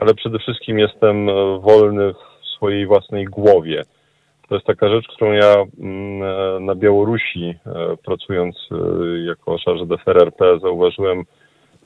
[0.00, 1.26] ale przede wszystkim jestem
[1.60, 3.82] wolny w swojej własnej głowie.
[4.48, 5.54] To jest taka rzecz, którą ja
[6.60, 7.54] na Białorusi,
[8.04, 8.68] pracując
[9.26, 11.24] jako charge d'affaires RP, zauważyłem,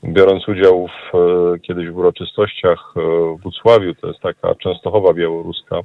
[0.05, 3.01] biorąc udział w, e, kiedyś w uroczystościach e,
[3.37, 5.81] w Włocławiu, to jest taka Częstochowa białoruska.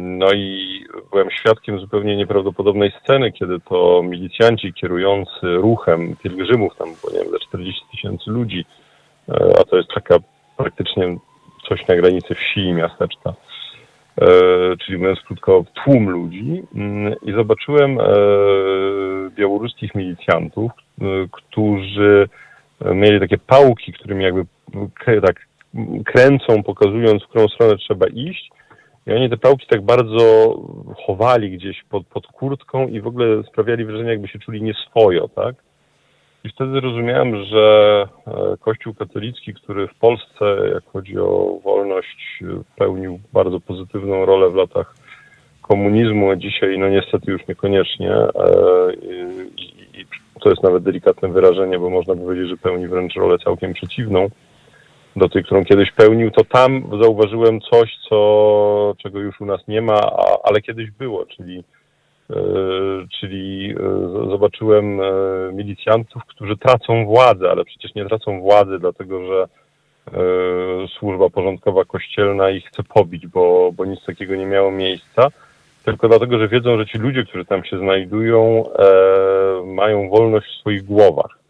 [0.00, 0.68] No i
[1.10, 7.32] byłem świadkiem zupełnie nieprawdopodobnej sceny, kiedy to milicjanci kierujący ruchem pielgrzymów, tam było, nie wiem,
[7.32, 8.64] ze 40 tysięcy ludzi,
[9.28, 10.16] e, a to jest taka
[10.56, 11.16] praktycznie
[11.68, 13.34] coś na granicy wsi i miasteczka,
[14.80, 17.98] czyli mówiąc krótko tłum ludzi mm, i zobaczyłem
[19.36, 20.72] białoruskich milicjantów,
[21.30, 22.28] którzy
[22.84, 24.44] e, mieli takie pałki, którymi jakby
[25.22, 25.46] tak
[26.04, 28.50] kręcą, pokazując, w którą stronę trzeba iść.
[29.06, 30.54] I oni te pałki tak bardzo
[31.06, 35.54] chowali gdzieś pod, pod kurtką i w ogóle sprawiali wrażenie, jakby się czuli nieswojo, tak?
[36.44, 42.42] I wtedy rozumiałem, że e, Kościół katolicki, który w Polsce, jak chodzi o wolność,
[42.76, 44.94] pełnił bardzo pozytywną rolę w latach
[45.62, 48.10] komunizmu, a dzisiaj no niestety już niekoniecznie.
[48.10, 48.28] e,
[48.94, 49.81] i
[50.42, 54.28] to jest nawet delikatne wyrażenie, bo można powiedzieć, że pełni wręcz rolę całkiem przeciwną
[55.16, 59.82] do tej, którą kiedyś pełnił, to tam zauważyłem coś, co, czego już u nas nie
[59.82, 61.64] ma, a, ale kiedyś było, czyli,
[62.30, 62.34] e,
[63.20, 65.04] czyli z- zobaczyłem e,
[65.52, 69.46] milicjantów, którzy tracą władzę, ale przecież nie tracą władzy, dlatego że
[70.98, 75.28] służba porządkowa kościelna ich chce pobić, bo, bo nic takiego nie miało miejsca,
[75.84, 78.84] tylko dlatego, że wiedzą, że ci ludzie, którzy tam się znajdują, e,
[79.66, 81.42] mają wolność w swoich głowach.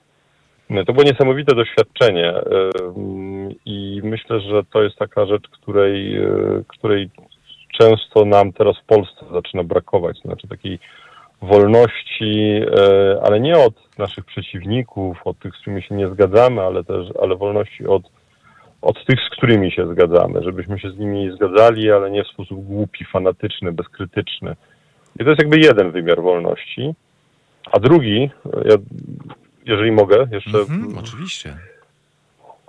[0.70, 2.34] No, To było niesamowite doświadczenie
[2.96, 7.10] ym, i myślę, że to jest taka rzecz, której, y, której
[7.78, 10.18] często nam teraz w Polsce zaczyna brakować.
[10.18, 10.78] Znaczy takiej
[11.42, 16.84] wolności, y, ale nie od naszych przeciwników, od tych, z którymi się nie zgadzamy, ale
[16.84, 18.02] też ale wolności od,
[18.82, 22.64] od tych, z którymi się zgadzamy, żebyśmy się z nimi zgadzali, ale nie w sposób
[22.64, 24.56] głupi, fanatyczny, bezkrytyczny.
[25.20, 26.94] I to jest jakby jeden wymiar wolności.
[27.72, 28.30] A drugi,
[28.64, 28.76] ja,
[29.66, 30.58] jeżeli mogę jeszcze.
[30.58, 31.56] Mhm, oczywiście.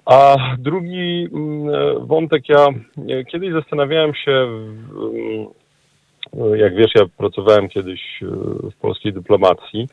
[0.06, 2.68] A drugi mm, wątek, ja
[3.06, 5.48] ja kiedyś zastanawiałem się, mm,
[6.56, 8.26] jak wiesz, ja pracowałem kiedyś e,
[8.72, 9.88] w polskiej dyplomacji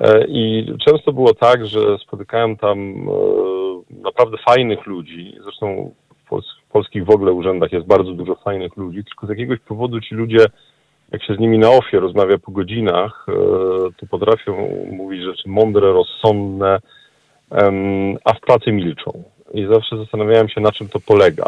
[0.00, 3.53] e, i często było tak, że spotykałem tam e,
[3.90, 5.94] naprawdę fajnych ludzi, zresztą
[6.24, 9.58] w pols- w polskich w ogóle urzędach jest bardzo dużo fajnych ludzi, tylko z jakiegoś
[9.60, 10.46] powodu ci ludzie,
[11.12, 13.26] jak się z nimi na ofie rozmawia po godzinach,
[13.96, 16.78] to potrafią mówić rzeczy mądre, rozsądne,
[18.24, 19.22] a w pracy milczą.
[19.54, 21.44] I zawsze zastanawiałem się, na czym to polega.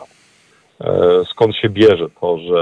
[0.80, 2.60] E, Skąd się bierze to, że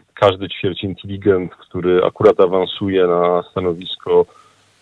[0.00, 4.26] y, każdy ćwierć inteligent, który akurat awansuje na stanowisko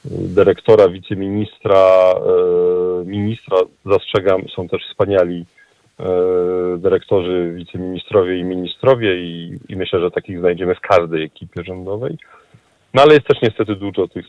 [0.04, 5.44] dyrektora, wiceministra, e, ministra, zastrzegam, są też wspaniali
[6.00, 6.04] e,
[6.78, 12.16] dyrektorzy, wiceministrowie i ministrowie i, i myślę, że takich znajdziemy w każdej ekipie rządowej.
[12.94, 14.26] No ale jest też niestety dużo tych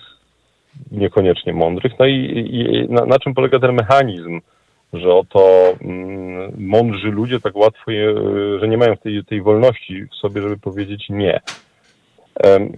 [0.91, 1.93] niekoniecznie mądrych.
[1.99, 4.41] No i, i na, na czym polega ten mechanizm,
[4.93, 8.15] że oto mm, mądrzy ludzie tak łatwo, je,
[8.59, 11.41] że nie mają tej, tej wolności w sobie, żeby powiedzieć nie.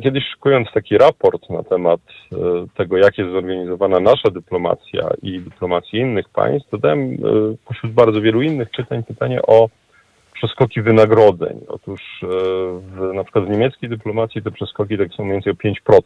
[0.04, 2.00] Kiedyś szykując taki raport na temat
[2.32, 2.38] e,
[2.78, 7.18] tego, jak jest zorganizowana nasza dyplomacja i dyplomacja innych państw, dodałem e,
[7.66, 9.70] pośród bardzo wielu innych czytań pytanie o
[10.34, 11.62] przeskoki wynagrodzeń.
[11.68, 12.28] Otóż e,
[12.80, 16.02] w, na przykład w niemieckiej dyplomacji te przeskoki tak są mniej więcej o 5%.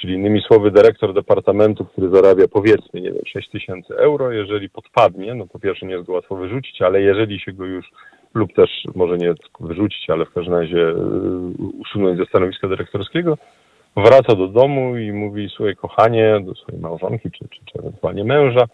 [0.00, 5.34] Czyli innymi słowy, dyrektor departamentu, który zarabia powiedzmy, nie wiem, 6 tysięcy euro, jeżeli podpadnie,
[5.34, 7.90] no po pierwsze nie jest go łatwo wyrzucić, ale jeżeli się go już,
[8.34, 10.94] lub też może nie wyrzucić, ale w każdym razie yy,
[11.80, 13.38] usunąć ze stanowiska dyrektorskiego,
[13.96, 18.64] wraca do domu i mówi, słuchaj kochanie, do swojej małżonki, czy, czy, czy ewentualnie męża,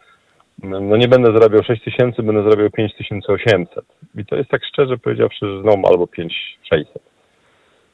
[0.62, 3.84] no nie będę zarabiał 6 tysięcy, będę zarabiał 5800.
[4.14, 7.02] I to jest tak szczerze powiedziawszy, że no albo 5600.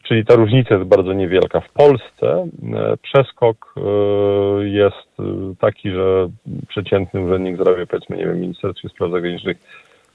[0.03, 1.61] Czyli ta różnica jest bardzo niewielka.
[1.61, 3.81] W Polsce e, przeskok e,
[4.69, 6.29] jest e, taki, że
[6.69, 9.57] przeciętny urzędnik zarabia powiedzmy, nie wiem, Ministerstwie Spraw Zagranicznych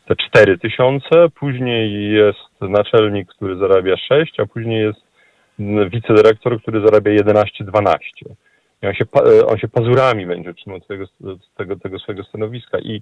[0.08, 5.00] te 4 tysiące, później jest naczelnik, który zarabia 6, a później jest
[5.90, 7.98] wicedyrektor, który zarabia 11-12.
[8.84, 11.06] I on się, pa- on się pazurami będzie trzymał tego,
[11.58, 13.02] tego, tego swojego stanowiska i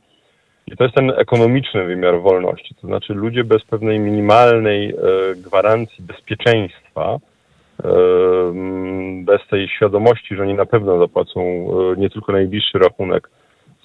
[0.68, 4.95] i to jest ten ekonomiczny wymiar wolności, to znaczy ludzie bez pewnej minimalnej e,
[5.36, 7.18] gwarancji bezpieczeństwa,
[7.84, 7.89] e,
[9.24, 13.30] bez tej świadomości, że oni na pewno zapłacą e, nie tylko najbliższy rachunek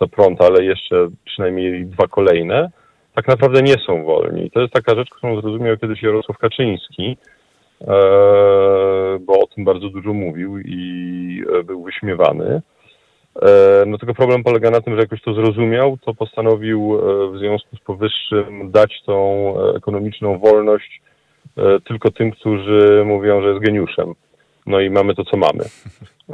[0.01, 2.71] za prąd, ale jeszcze przynajmniej dwa kolejne,
[3.15, 4.47] tak naprawdę nie są wolni.
[4.47, 7.17] I to jest taka rzecz, którą zrozumiał kiedyś Jarosław Kaczyński,
[7.81, 7.87] e,
[9.21, 12.63] bo o tym bardzo dużo mówił i e, był wyśmiewany.
[13.43, 16.99] E, No tylko problem polega na tym, że jak już to zrozumiał, to postanowił
[17.33, 21.03] w związku z powyższym dać tą ekonomiczną wolność
[21.85, 24.15] tylko tym, którzy mówią, że jest geniuszem.
[24.67, 25.65] No i mamy to, co mamy.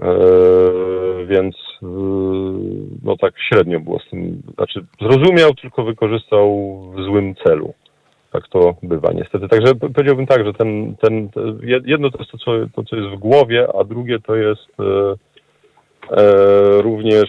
[0.02, 1.86] E, Więc e,
[3.02, 4.42] no tak średnio było z tym.
[4.54, 6.50] Znaczy zrozumiał, tylko wykorzystał
[6.96, 7.74] w złym celu.
[8.32, 9.48] Tak to bywa niestety.
[9.48, 12.96] Także powiedziałbym tak, że ten, ten, te- jed- jedno to jest to co, to, co
[12.96, 15.14] jest w głowie, a drugie to jest e,
[16.10, 17.28] E, również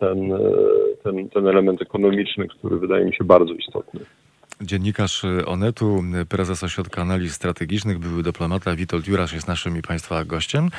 [0.00, 0.32] ten,
[1.02, 4.00] ten, ten element ekonomiczny, który wydaje mi się bardzo istotny.
[4.60, 9.82] Dziennikarz y, Onetu, y, prezes Ośrodka Analiz Strategicznych, były dyplomata Witold Jurasz jest naszym i
[9.82, 10.70] Państwa gościem.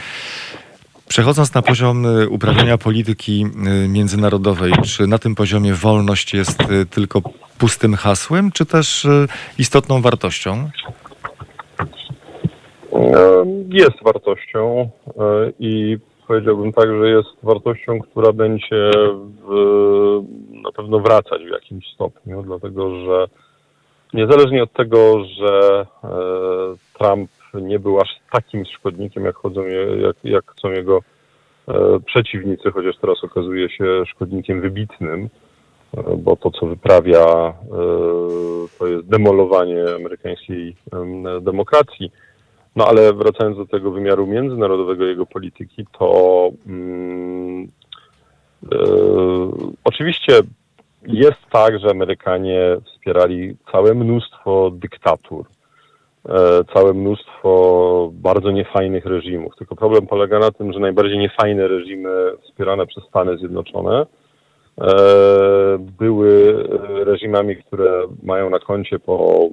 [1.07, 3.45] Przechodząc na poziom y, uprawiania polityki
[3.87, 6.57] międzynarodowej, czy na tym poziomie wolność jest
[6.89, 7.21] tylko
[7.57, 9.07] pustym hasłem, czy też
[9.59, 10.69] istotną wartością?
[12.93, 15.97] E, Jest wartością e, i
[16.27, 18.91] powiedziałbym tak, że jest wartością, która będzie
[19.47, 20.21] w,
[20.63, 23.27] na pewno wracać w jakimś stopniu, dlatego że
[24.13, 26.07] niezależnie od tego, że e,
[26.99, 29.61] Trump nie był aż takim szkodnikiem, jak, chodzą,
[30.01, 30.99] jak, jak chcą jego
[31.67, 35.29] e, przeciwnicy, chociaż teraz okazuje się szkodnikiem wybitnym,
[35.97, 37.53] e, bo to, co wyprawia,
[38.79, 42.11] to jest demolowanie amerykańskiej em, demokracji.
[42.75, 48.77] No ale wracając do tego wymiaru międzynarodowego jego polityki, to mm, e,
[49.83, 50.39] oczywiście
[51.07, 55.45] jest tak, że Amerykanie wspierali całe mnóstwo dyktatur,
[56.29, 59.55] e, całe mnóstwo bardzo niefajnych reżimów.
[59.57, 64.05] Tylko problem polega na tym, że najbardziej niefajne reżimy wspierane przez Stany Zjednoczone
[64.81, 64.85] e,
[65.99, 66.55] były
[66.99, 69.49] e, reżimami, które mają na koncie po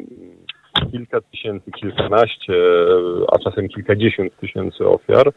[0.91, 2.55] kilka tysięcy, kilkanaście,
[3.33, 5.33] a czasem kilkadziesiąt tysięcy ofiar,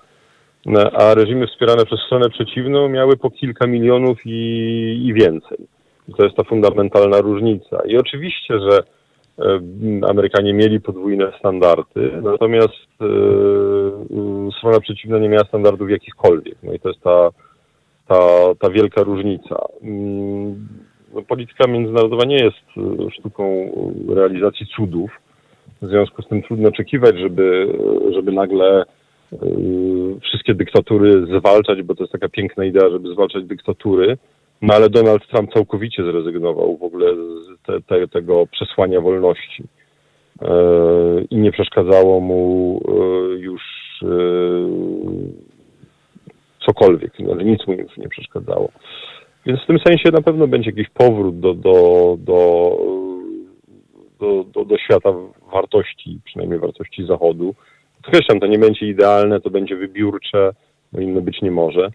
[0.66, 4.40] No, a reżimy wspierane przez stronę przeciwną miały po kilka milionów i,
[5.06, 5.58] i więcej.
[6.08, 7.78] I to jest ta fundamentalna różnica.
[7.88, 8.80] I oczywiście, że
[9.40, 9.60] e,
[10.10, 13.06] Amerykanie mieli podwójne standardy, natomiast e,
[14.58, 16.56] strona przeciwna nie miała standardów jakichkolwiek.
[16.64, 17.30] No i to jest ta,
[18.08, 18.20] ta,
[18.60, 19.66] ta wielka różnica.
[21.14, 23.72] No, polityka międzynarodowa nie jest e, sztuką
[24.10, 25.12] realizacji cudów.
[25.82, 27.78] W związku z tym trudno oczekiwać, żeby,
[28.14, 28.86] żeby nagle e,
[30.22, 34.18] wszystkie dyktatury zwalczać, bo to jest taka piękna idea, żeby zwalczać dyktatury.
[34.66, 39.64] No ale Donald Trump całkowicie zrezygnował w ogóle z te, te, tego przesłania wolności.
[40.42, 40.52] E,
[41.30, 42.94] I nie przeszkadzało mu e,
[43.40, 43.62] już
[44.04, 44.08] e,
[46.66, 48.72] cokolwiek, no, nic mu już nie przeszkadzało.
[49.46, 52.78] Więc w tym sensie na pewno będzie jakiś powrót do, do, do,
[54.20, 55.10] do, do, do świata
[55.52, 57.56] wartości, przynajmniej wartości Zachodu.
[58.02, 60.52] Podkreślam, to nie będzie idealne, to będzie wybiórcze,
[60.94, 61.90] no inne być nie może.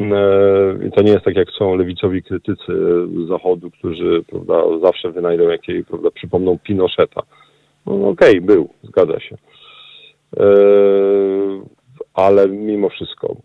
[0.00, 2.72] E, To nie jest tak, jak są lewicowi krytycy
[3.28, 7.22] Zachodu, którzy prawda, zawsze wynajdą jakieś, prawda, przypomną Pinocheta.
[7.86, 9.36] No okej, był, zgadza się.
[10.36, 10.44] E,
[12.14, 13.36] Ale mimo wszystko.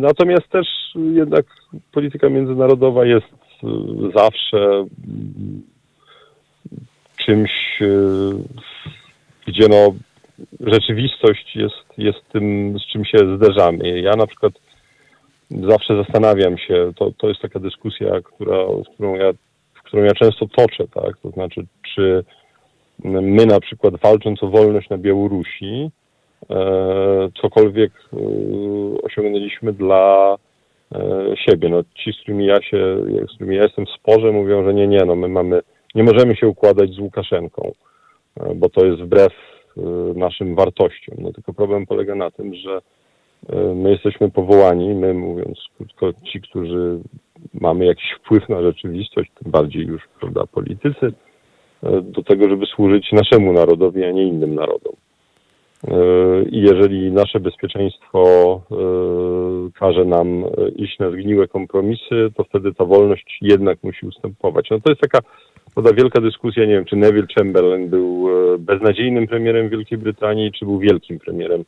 [0.00, 1.46] Natomiast też jednak
[1.92, 3.26] polityka międzynarodowa jest
[3.64, 3.66] e,
[4.14, 5.62] zawsze mm,
[7.16, 7.78] czymś,
[9.46, 9.94] gdzie no
[10.60, 14.00] rzeczywistość jest, jest tym, z czym się zderzamy.
[14.00, 14.52] Ja na przykład
[15.50, 19.32] zawsze zastanawiam się, to, to jest taka dyskusja, która, z którą ja,
[19.84, 21.18] którą ja często toczę, tak?
[21.22, 22.24] To znaczy, czy
[23.04, 25.90] my na przykład walcząc o wolność na Białorusi,
[26.50, 28.16] e, cokolwiek e,
[29.02, 30.36] osiągnęliśmy dla
[30.94, 31.68] e, siebie.
[31.68, 32.96] No, ci, z którymi ja się,
[33.32, 35.60] z którymi ja jestem w sporze, mówią, że nie, nie, no my mamy,
[35.94, 37.72] nie możemy się układać z Łukaszenką,
[38.40, 39.80] e, bo to jest wbrew e,
[40.14, 41.16] naszym wartościom.
[41.18, 42.80] No tylko problem polega na tym, że
[43.74, 47.00] my jesteśmy powołani, my mówiąc krótko, ci, którzy
[47.54, 51.12] mamy jakiś wpływ na rzeczywistość, tym bardziej już, prawda, politycy,
[51.82, 54.92] e, do tego, żeby służyć naszemu narodowi, a nie innym narodom.
[55.88, 55.96] E,
[56.42, 58.22] I jeżeli nasze bezpieczeństwo
[58.70, 58.76] e,
[59.78, 60.44] każe nam
[60.76, 64.70] iść na zgniłe kompromisy, to wtedy ta wolność jednak musi ustępować.
[64.70, 65.18] No to jest taka
[65.74, 68.28] prawda, wielka dyskusja, nie wiem, czy Neville Chamberlain był
[68.58, 71.64] beznadziejnym premierem Wielkiej Brytanii, czy był wielkim premierem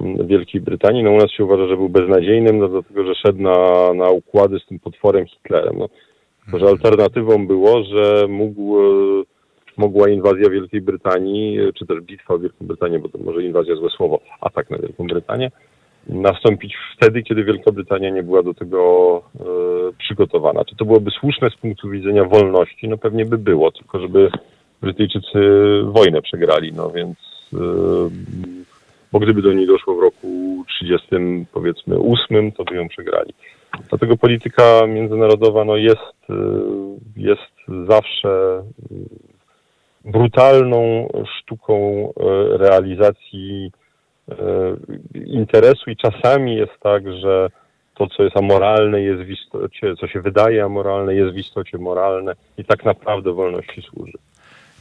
[0.00, 1.02] Wielkiej Brytanii.
[1.02, 4.58] No u nas się uważa, że był beznadziejnym, no, dlatego że szedł na, na układy
[4.58, 5.78] z tym potworem Hitlerem.
[5.78, 5.88] No,
[6.50, 8.82] to, że alternatywą było, że mógł e,
[9.76, 13.90] mogła inwazja Wielkiej Brytanii, czy też bitwa o Wielką Brytanię, bo to może inwazja złe
[13.90, 15.50] słowo, atak na Wielką Brytanię,
[16.08, 19.44] nastąpić wtedy, kiedy Wielka Brytania nie była do tego e,
[19.98, 20.64] przygotowana.
[20.64, 22.88] Czy to byłoby słuszne z punktu widzenia wolności?
[22.88, 24.30] No pewnie by było, tylko żeby
[24.80, 25.38] Brytyjczycy
[25.84, 27.16] wojnę przegrali, no więc
[27.54, 27.58] e,
[29.12, 30.28] bo gdyby do niej doszło w roku
[30.68, 31.08] 30,
[31.52, 33.34] powiedzmy 8, to by ją przegrali.
[33.88, 36.34] Dlatego polityka międzynarodowa no, jest, e,
[37.16, 38.62] jest zawsze
[40.04, 41.08] brutalną
[41.38, 43.72] sztuką e, realizacji
[45.14, 47.48] interesu i czasami jest tak, że
[47.94, 52.32] to, co jest amoralne, jest w istocie, co się wydaje amoralne, jest w istocie moralne
[52.58, 54.18] i tak naprawdę wolności służy.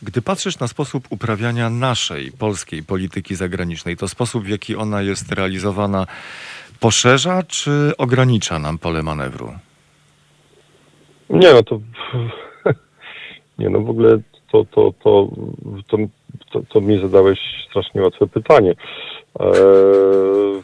[0.03, 5.31] Gdy patrzysz na sposób uprawiania naszej polskiej polityki zagranicznej, to sposób, w jaki ona jest
[5.31, 6.07] realizowana,
[6.79, 9.53] poszerza czy ogranicza nam pole manewru?
[11.29, 11.79] Nie, no to
[13.59, 14.19] nie, no w ogóle
[14.51, 15.27] to, to, to,
[15.87, 15.97] to,
[16.51, 17.39] to, to mi zadałeś
[17.69, 18.75] strasznie łatwe pytanie.
[19.39, 20.63] Eee,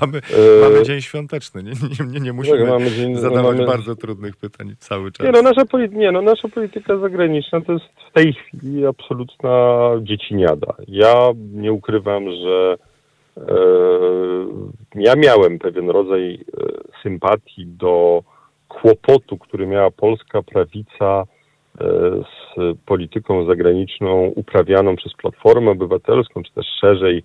[0.00, 3.66] Mamy, Eee, mamy dzień świąteczny, nie, nie, nie, nie musimy Tak, mamy dzień- zadawać mamy-
[3.66, 5.26] bardzo trudnych pytań cały czas.
[5.26, 5.62] Nie no, nasza,
[5.92, 10.74] nie, no, nasza polityka zagraniczna to jest w tej chwili absolutna dzieciniada.
[10.88, 11.14] Ja
[11.52, 12.76] nie ukrywam, że
[13.36, 13.44] e,
[14.94, 16.38] ja miałem pewien rodzaj e,
[17.02, 18.22] sympatii do
[18.68, 21.24] kłopotu, który miała polska prawica
[21.80, 21.84] e,
[22.56, 27.22] z polityką zagraniczną uprawianą przez Platformę Obywatelską, czy też szerzej e,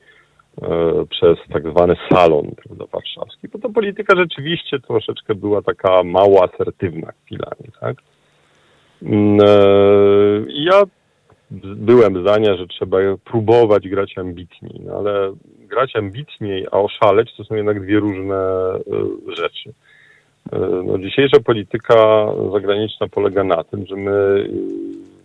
[1.10, 7.12] przez tak zwany salon prawda, warszawski, bo ta polityka rzeczywiście troszeczkę była taka mało asertywna
[7.26, 7.98] chwilami, tak?
[9.04, 9.48] Mm, e,
[10.48, 10.84] Ja
[11.62, 17.56] byłem zdania, że trzeba próbować grać ambitniej, no ale grać ambitniej, a oszaleć to są
[17.56, 19.74] jednak dwie różne e, rzeczy.
[20.52, 24.50] E, No, dzisiejsza polityka zagraniczna polega na tym, że my y,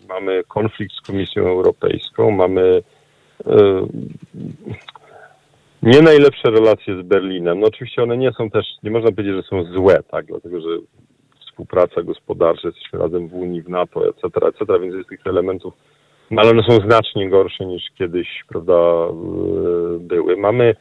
[0.09, 2.83] mamy konflikt z Komisją Europejską, mamy
[3.47, 3.87] e,
[5.87, 7.61] nie najlepsze relacje z Berlinem.
[7.61, 10.69] No oczywiście one nie są też, nie można powiedzieć, że są złe, tak, dlatego że
[11.41, 15.75] współpraca gospodarcza, jesteśmy razem w Unii, w NATO, etc., etc., więc jest tych elementów,
[16.31, 20.37] no ale one są znacznie gorsze niż kiedyś, prawda, yy, były.
[20.37, 20.77] Mamy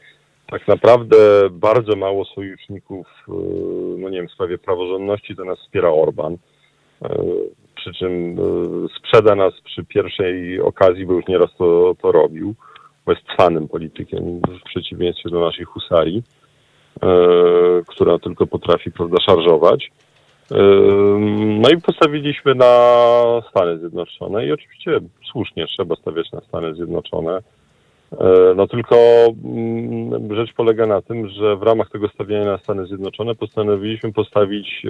[0.50, 1.16] tak naprawdę
[1.50, 3.34] bardzo mało sojuszników, yy,
[3.98, 6.36] no nie wiem, w sprawie praworządności to nas wspiera Orban.
[7.02, 7.08] Yy,
[7.74, 8.36] przy czym
[8.98, 12.54] sprzeda nas przy pierwszej okazji, bo już nieraz to, to robił,
[13.14, 16.22] cwanym politykiem w przeciwieństwie do naszej husarii,
[17.86, 19.90] która tylko potrafi, prawda, szarżować.
[21.60, 22.72] No i postawiliśmy na
[23.50, 25.00] Stany Zjednoczone i oczywiście
[25.30, 27.42] słusznie trzeba stawiać na Stany Zjednoczone.
[28.56, 28.96] No tylko
[29.44, 34.82] mm, rzecz polega na tym, że w ramach tego stawiania na Stany Zjednoczone postanowiliśmy postawić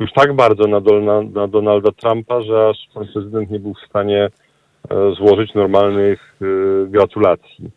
[0.00, 3.88] już tak bardzo na, na, na Donalda Trumpa, że aż pan prezydent nie był w
[3.88, 4.30] stanie e,
[5.16, 6.46] złożyć normalnych e,
[6.86, 7.70] gratulacji.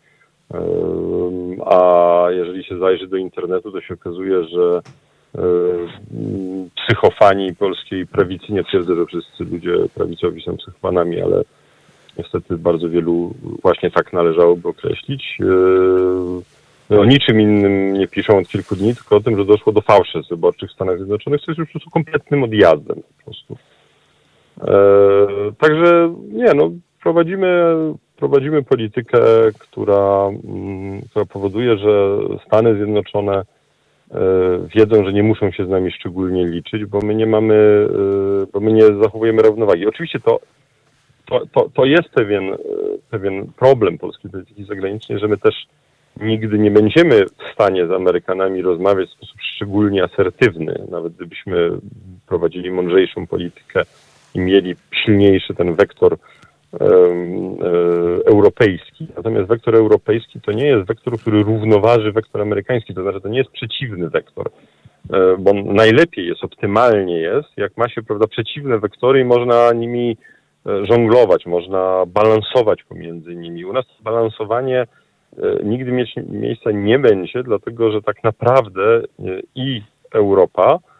[1.66, 4.80] A jeżeli się zajrzy do internetu, to się okazuje, że
[5.34, 5.40] e,
[6.76, 11.42] psychofani polskiej prawicy, nie twierdzę, że wszyscy ludzie prawicowi są psychofanami, ale
[12.18, 15.38] niestety bardzo wielu właśnie tak należałoby określić.
[16.90, 20.30] O niczym innym nie piszą od kilku dni, tylko o tym, że doszło do fałszerstw
[20.30, 23.56] wyborczych w Stanach Zjednoczonych, co jest już po prostu kompletnym odjazdem po prostu.
[24.60, 26.70] E, także nie, no
[27.02, 27.76] prowadzimy,
[28.16, 29.18] prowadzimy politykę,
[29.58, 33.44] która, mm, która powoduje, że Stany Zjednoczone e,
[34.74, 37.88] wiedzą, że nie muszą się z nami szczególnie liczyć, bo my nie mamy,
[38.44, 39.86] e, bo my nie zachowujemy równowagi.
[39.86, 40.40] Oczywiście to,
[41.26, 42.58] to, to, to jest pewien, e,
[43.10, 45.54] pewien problem polskiej polityki zagranicznej, że my też
[46.20, 51.70] nigdy nie będziemy w stanie z Amerykanami rozmawiać w sposób szczególnie asertywny, nawet gdybyśmy
[52.26, 53.82] prowadzili mądrzejszą politykę
[54.34, 54.74] i mieli
[55.04, 56.18] silniejszy ten wektor
[58.26, 59.06] europejski.
[59.16, 63.38] Natomiast wektor europejski to nie jest wektor, który równoważy wektor amerykański, to znaczy to nie
[63.38, 64.50] jest przeciwny wektor,
[65.12, 70.16] e, bo najlepiej jest, optymalnie jest, jak ma się prawda, przeciwne wektory i można nimi
[70.66, 73.64] e, żonglować, można balansować pomiędzy nimi.
[73.64, 74.86] U nas balansowanie
[75.38, 79.02] E, nigdy mieć miejsca nie będzie, dlatego że tak naprawdę e,
[79.54, 79.82] i
[80.14, 80.91] Europa, e,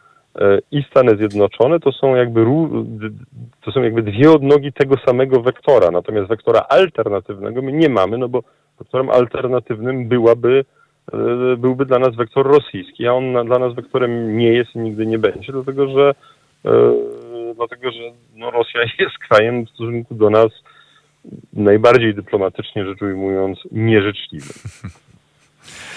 [0.71, 2.45] i Stany Zjednoczone to są jakby
[3.65, 5.91] to są jakby dwie odnogi tego samego wektora.
[5.91, 8.43] Natomiast wektora alternatywnego my nie mamy, no bo
[8.79, 10.65] wektorem alternatywnym byłaby
[11.59, 15.19] byłby dla nas wektor rosyjski, a on dla nas wektorem nie jest i nigdy nie
[15.19, 16.15] będzie, dlatego że
[17.57, 20.49] dlatego, że no Rosja jest krajem w stosunku do nas
[21.53, 24.55] najbardziej dyplomatycznie rzecz ujmując, nieżyczliwy.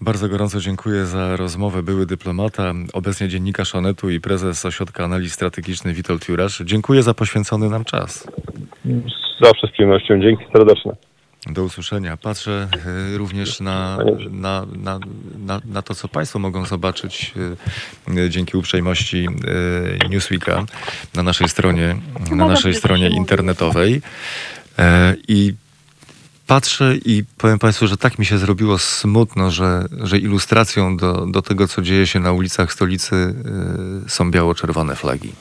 [0.00, 1.82] Bardzo gorąco dziękuję za rozmowę.
[1.82, 6.62] Były dyplomata, obecnie dziennikarz Onetu i prezes Ośrodka Analiz Strategicznych Witold Jurasz.
[6.64, 8.28] Dziękuję za poświęcony nam czas.
[9.42, 10.20] Zawsze z przyjemnością.
[10.20, 10.92] Dzięki serdeczne.
[11.46, 12.16] Do usłyszenia.
[12.16, 12.68] Patrzę
[13.14, 13.98] e, również na,
[14.30, 14.98] na, na,
[15.38, 17.34] na, na to, co Państwo mogą zobaczyć
[18.16, 19.26] e, dzięki uprzejmości
[20.04, 20.64] e, Newsweeka
[21.14, 21.96] na naszej stronie,
[22.30, 24.02] na naszej stronie internetowej.
[24.78, 25.54] E, I
[26.50, 31.42] patrzę i powiem Państwu, że tak mi się zrobiło smutno, że, że ilustracją do, do
[31.42, 33.34] tego, co dzieje się na ulicach stolicy,
[34.06, 35.32] e, są biało-czerwone flagi.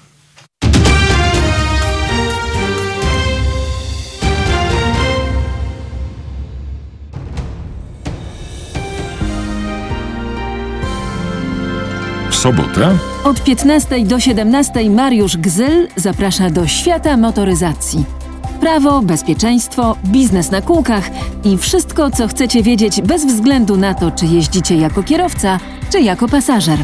[12.30, 12.98] W sobotę?
[13.24, 18.19] Od 15 do 17 Mariusz Gzyl zaprasza do świata motoryzacji
[18.60, 21.10] prawo, bezpieczeństwo, biznes na kółkach
[21.44, 25.60] i wszystko, co chcecie wiedzieć bez względu na to, czy jeździcie jako kierowca,
[25.92, 26.80] czy jako pasażer.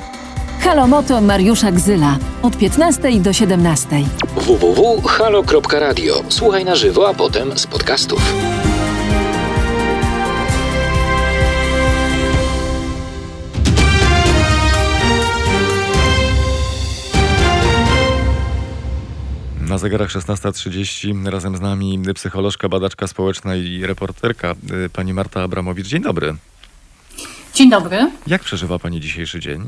[0.60, 3.88] Halo Moto Mariusza Gzyla od 15 do 17.
[4.36, 6.24] www.halo.radio.
[6.30, 8.34] Słuchaj na żywo, a potem z podcastów.
[19.76, 24.56] Na zegarach 16.30 razem z nami psycholożka, badaczka społeczna i reporterka
[24.86, 25.88] y, pani Marta Abramowicz.
[25.88, 26.36] Dzień dobry.
[27.54, 28.12] Dzień dobry.
[28.28, 29.62] Jak przeżywa pani dzisiejszy dzień?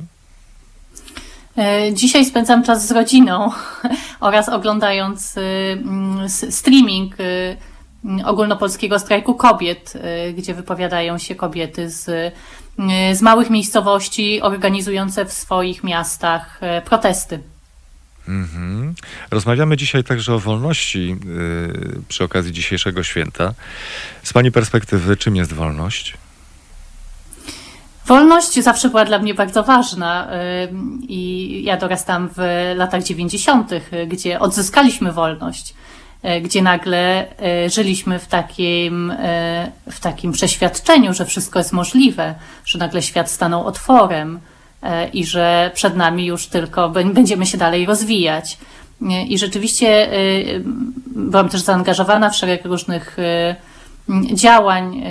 [1.58, 3.51] E, dzisiaj spędzam czas z rodziną
[4.20, 7.58] oraz oglądając y, mm, streaming y,
[8.26, 9.93] ogólnopolskiego strajku kobiet,
[10.38, 12.34] gdzie wypowiadają się kobiety z,
[13.14, 17.40] z małych miejscowości organizujące w swoich miastach protesty.
[18.28, 18.95] Mhm.
[19.32, 23.54] Rozmawiamy dzisiaj także o wolności yy, przy okazji dzisiejszego święta.
[24.24, 26.14] Z Pani perspektywy, czym jest wolność?
[28.06, 30.78] Wolność zawsze była dla mnie bardzo ważna yy,
[31.08, 32.41] i ja dorastałam w
[32.76, 33.72] latach 90.,
[34.08, 35.74] gdzie odzyskaliśmy wolność,
[36.24, 37.28] yy, gdzie nagle
[37.64, 39.14] yy, żyliśmy w takim,
[39.91, 42.36] w takim przeświadczeniu, że wszystko jest możliwe,
[42.66, 44.40] że nagle świat stanął otworem,
[45.14, 48.58] i że przed nami już tylko będziemy się dalej rozwijać.
[49.02, 50.16] E, I rzeczywiście e,
[51.06, 53.18] byłam też zaangażowana w szereg różnych
[54.34, 55.04] działań,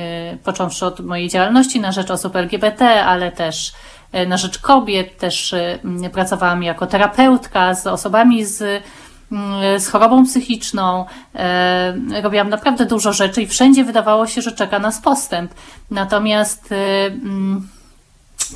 [0.45, 3.73] począwszy od mojej działalności na rzecz osób LGBT, ale też
[4.27, 5.55] na rzecz kobiet, też
[6.13, 8.83] pracowałam jako terapeutka z osobami z
[9.79, 11.05] z chorobą psychiczną.
[11.35, 15.55] E, robiłam naprawdę dużo rzeczy i wszędzie wydawało się, że czeka nas postęp.
[15.91, 16.77] Natomiast e,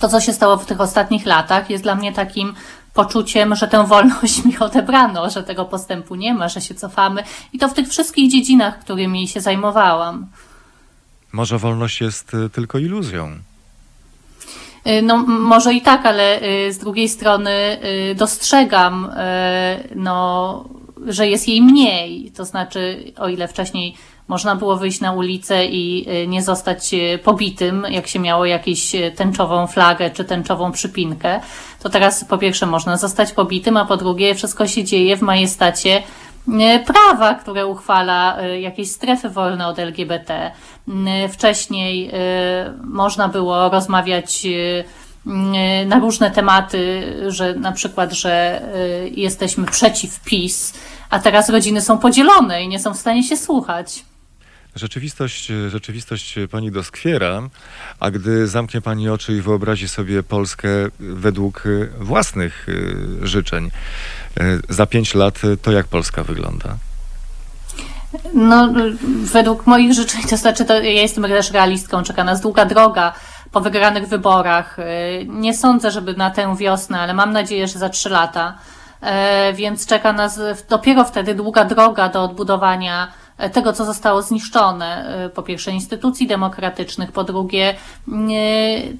[0.00, 2.54] to, co się stało w tych ostatnich latach, jest dla mnie takim
[2.94, 7.22] poczuciem, że tę wolność mi odebrano, że tego postępu nie ma, że się cofamy
[7.52, 10.26] i to w tych wszystkich dziedzinach, którymi się zajmowałam.
[11.32, 13.28] Może wolność jest y, tylko iluzją.
[14.86, 17.78] Y, no, może i tak, ale y, z drugiej strony
[18.16, 19.10] dostrzegam,
[19.94, 20.64] no,
[21.06, 22.32] że jest jej mniej.
[22.36, 23.94] To znaczy, o ile wcześniej
[24.30, 26.90] można było wyjść na ulicę i nie zostać
[27.24, 31.40] pobitym, jak się miało jakąś tęczową flagę czy tęczową przypinkę,
[31.82, 36.02] to teraz po pierwsze można zostać pobitym, a po drugie wszystko się dzieje w majestacie
[36.86, 40.50] prawa, które uchwala jakieś strefy wolne od LGBT.
[41.32, 42.10] Wcześniej
[42.84, 44.46] można było rozmawiać
[45.86, 48.62] na różne tematy, że na przykład, że
[49.10, 50.74] jesteśmy przeciw PiS,
[51.10, 54.04] a teraz rodziny są podzielone i nie są w stanie się słuchać.
[54.80, 57.48] Rzeczywistość, rzeczywistość pani doskwiera,
[58.00, 60.68] a gdy zamknie pani oczy i wyobrazi sobie Polskę
[61.00, 61.64] według
[61.98, 62.66] własnych
[63.22, 63.70] życzeń,
[64.40, 66.68] E, za pięć lat e, to jak Polska wygląda?
[68.34, 68.68] No,
[69.22, 73.12] według moich życzeń, to znaczy, to ja jestem też realistką, czeka nas długa droga
[73.52, 74.76] po wygranych wyborach.
[75.26, 78.58] Nie sądzę, żeby na tę wiosnę, ale mam nadzieję, że za trzy lata.
[79.54, 83.12] Więc czeka nas dopiero wtedy długa droga do odbudowania
[83.52, 85.14] tego, co zostało zniszczone.
[85.34, 87.74] Po pierwsze, instytucji demokratycznych, po drugie,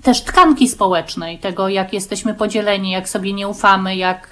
[0.03, 4.31] też tkanki społecznej, tego, jak jesteśmy podzieleni, jak sobie nie ufamy, jak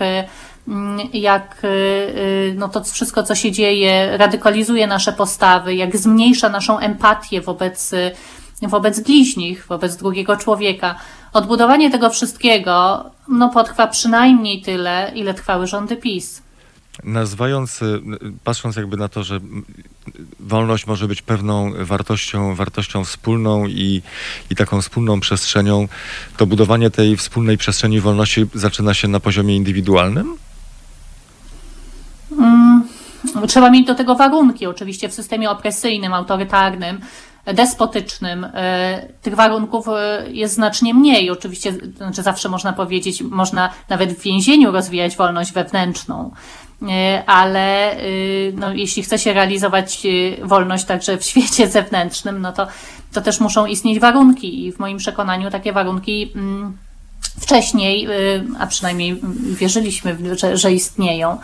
[1.13, 6.79] jak y, y, no to wszystko, co się dzieje, radykalizuje nasze postawy, jak zmniejsza naszą
[6.79, 7.95] empatię wobec,
[8.63, 10.95] wobec bliźnich, wobec drugiego człowieka.
[11.33, 16.43] Odbudowanie tego wszystkiego no, potrwa przynajmniej tyle, ile trwały rządy PiS.
[17.05, 18.01] Nazywając, y,
[18.45, 19.41] patrząc jakby na to, że
[20.41, 24.03] wolność może być pewną wartością, wartością wspólną i,
[24.51, 25.89] i taką wspólną przestrzenią,
[26.37, 30.37] to budowanie tej wspólnej przestrzeni wolności zaczyna się na poziomie indywidualnym?
[32.39, 32.89] Mm,
[33.49, 34.67] trzeba mieć do tego warunki.
[34.67, 37.01] Oczywiście w systemie opresyjnym, autorytarnym,
[37.55, 41.31] despotycznym e, tych warunków e, jest znacznie mniej.
[41.31, 46.31] Oczywiście, znaczy zawsze można powiedzieć, można nawet w więzieniu rozwijać wolność wewnętrzną,
[47.27, 47.97] ale
[48.55, 50.07] no, jeśli chce się realizować
[50.43, 52.67] wolność także w świecie zewnętrznym, no to,
[53.13, 56.77] to też muszą istnieć warunki i w moim przekonaniu takie warunki mm,
[57.41, 58.09] wcześniej,
[58.59, 59.21] a przynajmniej
[59.59, 61.39] wierzyliśmy, że, że istnieją,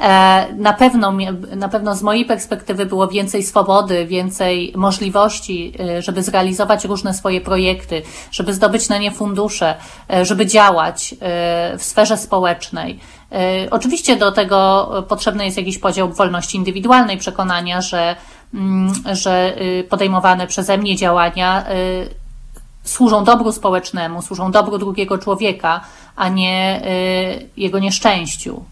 [0.00, 1.12] E, na pewno,
[1.56, 7.40] na pewno z mojej perspektywy było więcej swobody, więcej możliwości, e, żeby zrealizować różne swoje
[7.40, 9.74] projekty, żeby zdobyć na nie fundusze,
[10.10, 11.14] e, żeby działać
[11.78, 12.98] w sferze społecznej.
[13.70, 18.16] Oczywiście do tego potrzebny jest jakiś podział wolności indywidualnej, przekonania, że,
[18.54, 19.56] mm, że
[19.88, 21.64] podejmowane przeze mnie działania
[22.84, 25.80] służą dobru społecznemu, służą dobru drugiego człowieka,
[26.16, 26.82] a nie
[27.56, 28.64] jego nieszczęściu.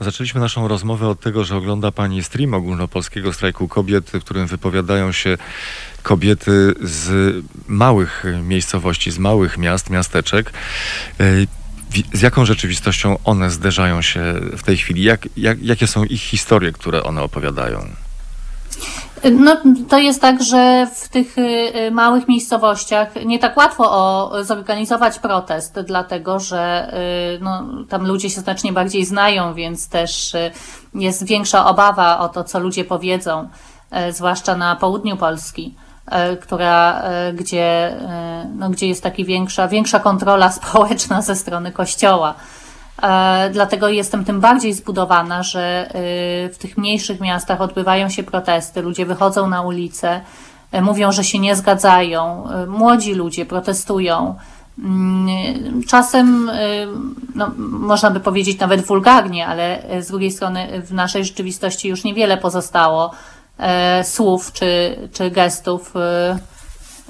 [0.00, 5.12] Zaczęliśmy naszą rozmowę od tego, że ogląda Pani stream ogólnopolskiego strajku kobiet, w którym wypowiadają
[5.12, 5.38] się
[6.02, 7.34] kobiety z
[7.68, 10.52] małych miejscowości, z małych miast, miasteczek.
[11.98, 15.02] E, z jaką rzeczywistością one zderzają się w tej chwili?
[15.02, 17.86] Jak, jak, jakie są ich historie, które one opowiadają?
[19.30, 19.56] No,
[19.88, 25.80] to jest tak, że w tych y, małych miejscowościach nie tak łatwo o, zorganizować protest,
[25.86, 26.92] dlatego że
[27.36, 30.50] y, no, tam ludzie się znacznie bardziej znają, więc też y,
[30.94, 33.48] jest większa obawa o to, co ludzie powiedzą,
[34.10, 35.74] zwłaszcza na południu Polski,
[36.40, 37.02] która,
[37.34, 37.96] gdzie,
[38.56, 42.34] no, gdzie jest taka większa, większa kontrola społeczna ze strony kościoła.
[43.02, 45.92] E, dlatego jestem tym bardziej zbudowana, że e,
[46.48, 50.20] w tych mniejszych miastach odbywają się protesty, ludzie wychodzą na ulicę,
[50.72, 54.34] e, mówią, że się nie zgadzają, młodzi ludzie protestują.
[54.78, 56.50] Mm, czasem,
[57.34, 62.38] no, można by powiedzieć nawet wulgarnie, ale z drugiej strony w naszej rzeczywistości już niewiele
[62.38, 63.10] pozostało
[64.02, 65.94] słów czy, czy gestów,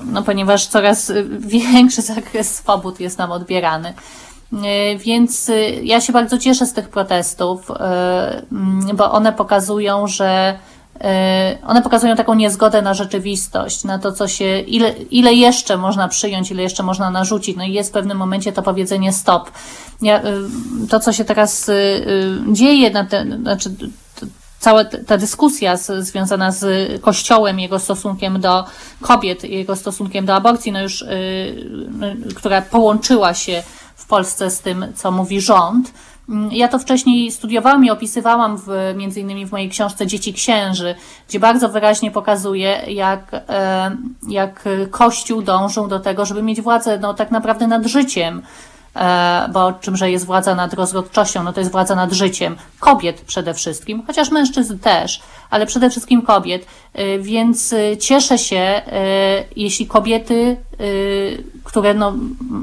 [0.05, 3.95] no, ponieważ coraz większy zakres swobód jest nam odbierany.
[4.53, 8.43] E, więc e, ja się bardzo cieszę z tych protestów, e,
[8.95, 10.59] bo one pokazują, że
[11.67, 16.51] one pokazują taką niezgodę na rzeczywistość, na to, co się, ile, ile jeszcze można przyjąć,
[16.51, 17.57] ile jeszcze można narzucić.
[17.57, 19.51] No i jest w pewnym momencie to powiedzenie stop.
[20.03, 20.21] Ja,
[20.91, 21.71] to, co się teraz
[22.53, 23.71] dzieje, na te, znaczy
[24.63, 26.65] cała ta dyskusja z, związana z
[27.03, 28.65] Kościołem, jego stosunkiem do
[29.01, 31.05] kobiet, jego stosunkiem do aborcji, no już,
[31.91, 32.07] no,
[32.37, 33.63] która połączyła się
[33.97, 35.93] w Polsce z tym, co mówi rząd,
[36.29, 40.95] Mm, Ja to wcześniej studiowałam i opisywałam w, między innymi w mojej książce Dzieci Księży,
[41.29, 43.97] gdzie bardzo wyraźnie pokazuje, jak, e,
[44.29, 48.43] jak Kościół dążył do tego, żeby mieć władzę no, tak naprawdę nad życiem,
[49.53, 51.43] bo czymże jest władza nad rozrodczością?
[51.43, 56.23] No to jest władza nad życiem kobiet przede wszystkim, chociaż mężczyzn też, ale przede wszystkim
[56.23, 56.67] kobiet.
[56.95, 58.83] E, Więc e, cieszę się, e,
[59.57, 60.85] jeśli kobiety, e,
[61.65, 62.15] które no,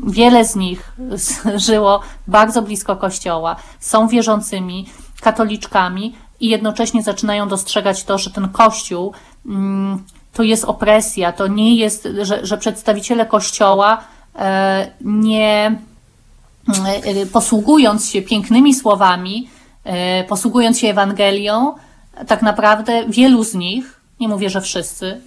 [0.08, 0.92] wiele z nich
[1.68, 4.90] żyło bardzo blisko kościoła, są wierzącymi,
[5.22, 9.14] katoliczkami i jednocześnie zaczynają dostrzegać to, że ten kościół
[9.46, 10.04] mm,
[10.34, 14.04] to jest opresja, to nie jest, że, że przedstawiciele kościoła
[14.36, 15.76] e, nie e,
[17.32, 19.50] posługując się pięknymi słowami,
[19.84, 21.76] e, posługując się Ewangelią,
[22.28, 25.22] tak naprawdę wielu z nich, nie mówię, że wszyscy,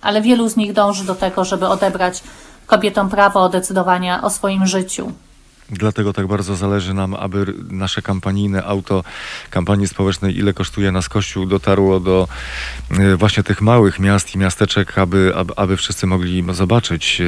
[0.00, 2.22] ale wielu z nich dąży do tego, żeby odebrać
[2.66, 5.12] kobietom prawo decydowania o swoim życiu.
[5.70, 9.04] Dlatego tak bardzo zależy nam, aby nasze kampanijne auto
[9.50, 12.28] kampanii społecznej Ile kosztuje nas Kościół dotarło do
[13.16, 17.22] właśnie tych małych miast i miasteczek, aby, aby, aby wszyscy mogli zobaczyć.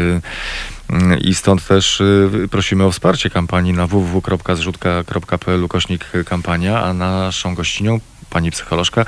[1.21, 8.01] I stąd też e, prosimy o wsparcie kampanii na www.zrzutka.pl kośnik kampania, a naszą gościnią
[8.31, 9.05] pani psycholożka,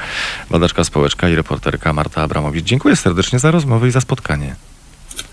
[0.51, 2.65] badaczka społeczka i reporterka Marta Abramowicz.
[2.65, 4.57] Dziękuję serdecznie za rozmowę i za spotkanie.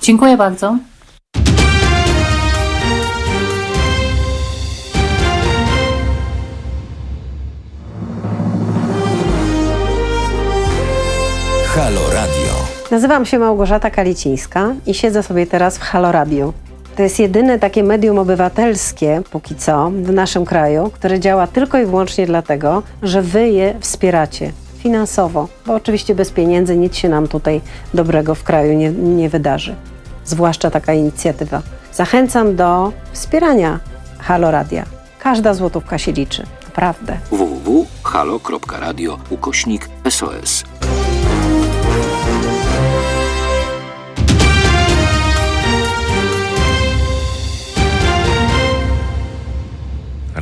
[0.02, 0.78] Dziękuję bardzo.
[11.76, 12.45] Halo Radio.
[12.91, 16.53] Nazywam się Małgorzata Kalicińska i siedzę sobie teraz w Halo Radio.
[16.95, 21.86] To jest jedyne takie medium obywatelskie, póki co, w naszym kraju, które działa tylko i
[21.86, 27.62] wyłącznie dlatego, że wy je wspieracie finansowo, bo oczywiście bez pieniędzy nic się nam tutaj
[27.94, 29.76] dobrego w kraju nie, nie wydarzy.
[30.26, 31.62] Zwłaszcza taka inicjatywa.
[31.94, 33.80] Zachęcam do wspierania
[34.20, 34.86] Halo Radia.
[35.20, 37.18] Każda złotówka się liczy, naprawdę.
[37.32, 40.64] www.halo.radio ukośnik SOS.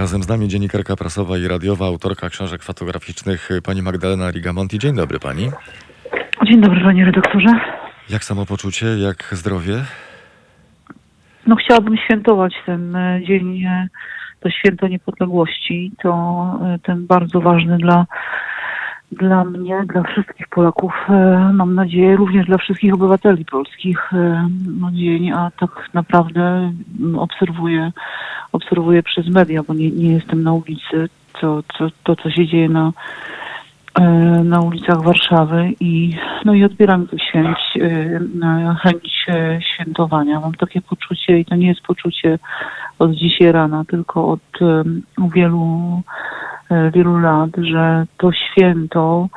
[0.03, 4.79] Razem z nami dziennikarka prasowa i radiowa, autorka książek fotograficznych pani Magdalena Rigamonti.
[4.79, 5.51] Dzień dobry pani.
[6.47, 7.47] Dzień dobry, panie redaktorze.
[8.09, 9.73] Jak samopoczucie, jak zdrowie?
[11.47, 13.87] No chciałabym świętować ten e, dzień, e,
[14.39, 15.91] to święto niepodległości.
[16.01, 16.11] To
[16.61, 18.05] e, ten bardzo ważny dla,
[19.19, 24.49] dla mnie, dla wszystkich Polaków, e, mam nadzieję, również dla wszystkich obywateli polskich e,
[24.79, 27.91] no, dzień, a tak naprawdę mm, obserwuję,
[28.51, 31.09] obserwuję przez media, bo nie, nie jestem na ulicy,
[31.41, 32.91] to, to, to co się dzieje na,
[33.99, 34.03] e,
[34.43, 36.15] na ulicach Warszawy i
[36.45, 37.17] no i odbieram tę
[38.83, 40.39] chęć e, świętowania.
[40.39, 42.39] Mam takie poczucie i to nie jest poczucie
[42.99, 44.59] od dzisiaj rana, tylko od
[45.33, 46.01] wielu,
[46.93, 49.29] wielu lat, że to święto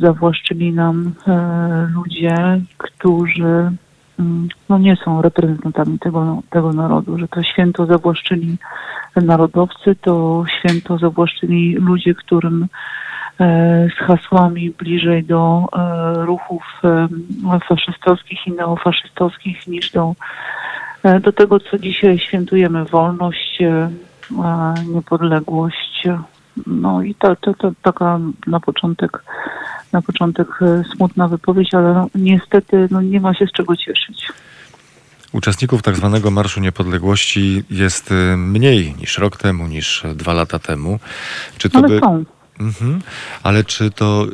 [0.00, 3.70] zawłaszczyli nam e, ludzie, którzy
[4.18, 8.56] mm, no nie są reprezentantami tego, tego narodu, że to święto zawłaszczyli
[9.16, 12.66] narodowcy, to święto zawłaszczyli ludzie, którym
[13.40, 17.08] e, z hasłami bliżej do e, ruchów e,
[17.68, 20.14] faszystowskich i neofaszystowskich niż do,
[21.02, 23.90] e, do tego, co dzisiaj świętujemy, wolność, e,
[24.94, 26.08] niepodległość.
[26.66, 29.22] No i to, to, to taka na początek,
[29.92, 34.28] na początek e, smutna wypowiedź, ale no, niestety no, nie ma się z czego cieszyć.
[35.32, 40.98] Uczestników tak zwanego Marszu Niepodległości jest y, mniej niż rok temu, niż dwa lata temu.
[41.58, 41.98] Czy to Ale by...
[42.00, 42.24] są.
[42.60, 42.98] Mhm.
[43.42, 44.26] Ale czy to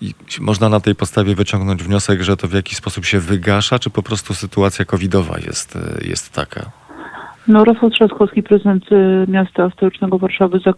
[0.00, 3.90] i- można na tej podstawie wyciągnąć wniosek, że to w jakiś sposób się wygasza, czy
[3.90, 6.70] po prostu sytuacja covidowa jest, jest taka?
[7.48, 10.72] No, Rafał Trzaskowski, prezydent e, miasta stołecznego Warszawy, e, e,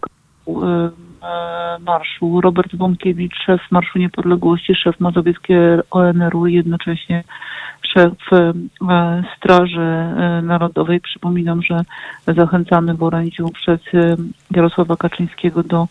[1.79, 2.41] marszu.
[2.41, 7.23] Robert Bąkiewicz, szef Marszu Niepodległości, szef mazowieckiego ONR-u i jednocześnie
[7.93, 9.87] szef e, Straży
[10.43, 11.01] Narodowej.
[11.01, 11.81] Przypominam, że
[12.27, 13.79] zachęcamy w orędziu przez
[14.51, 15.87] Jarosława Kaczyńskiego do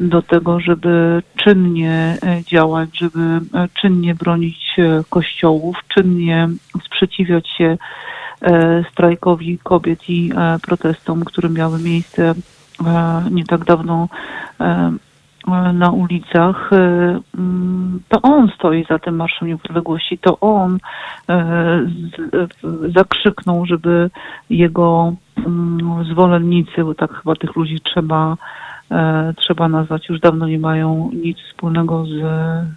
[0.00, 3.40] do tego, żeby czynnie działać, żeby
[3.74, 4.76] czynnie bronić
[5.10, 6.48] kościołów, czynnie
[6.84, 7.76] sprzeciwiać się
[8.92, 12.34] strajkowi kobiet i protestom, które miały miejsce
[13.30, 14.08] nie tak dawno
[14.60, 14.92] e,
[15.48, 16.72] e, na ulicach.
[16.72, 20.78] E, mm, To on stoi za tym Marszem Niepodległości, to on
[21.28, 21.86] e, e,
[22.94, 24.10] zakrzyknął, żeby
[24.50, 25.12] jego
[25.46, 28.36] mm, zwolennicy, bo tak chyba tych ludzi trzeba e,
[29.36, 32.10] trzeba nazwać, już dawno nie mają nic wspólnego z,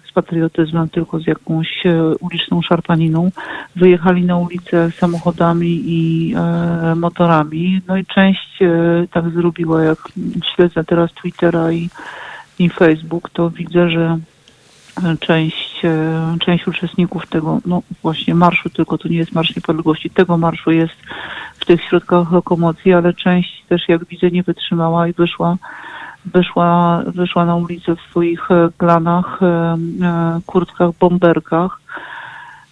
[0.08, 3.30] z patriotyzmem, tylko z jakąś e, uliczną szarpaniną.
[3.76, 7.80] Wyjechali na ulicę samochodami i e, motorami.
[7.86, 8.68] No i część e,
[9.10, 9.98] tak zrobiła, jak
[10.54, 11.90] śledzę teraz Twittera i,
[12.58, 14.18] i Facebook, to widzę, że
[15.20, 15.73] część, e,
[16.40, 20.94] część uczestników tego, no właśnie marszu, tylko to nie jest Marsz Niepodległości, tego marszu jest
[21.58, 25.56] w tych środkach lokomocji, ale część też jak widzę nie wytrzymała i wyszła,
[26.24, 31.80] wyszła, wyszła na ulicę w swoich e, klanach, e, e, kurtkach, bomberkach,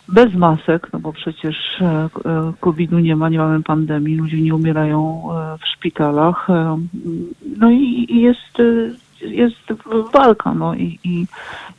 [0.08, 4.54] bez masek, no bo przecież e, e, COVID-u nie ma, nie mamy pandemii, ludzie nie
[4.54, 6.50] umierają e, w szpitalach.
[6.50, 6.78] e,
[7.56, 8.62] No i jest, e,
[9.22, 9.56] jest
[10.12, 11.26] walka, no i, i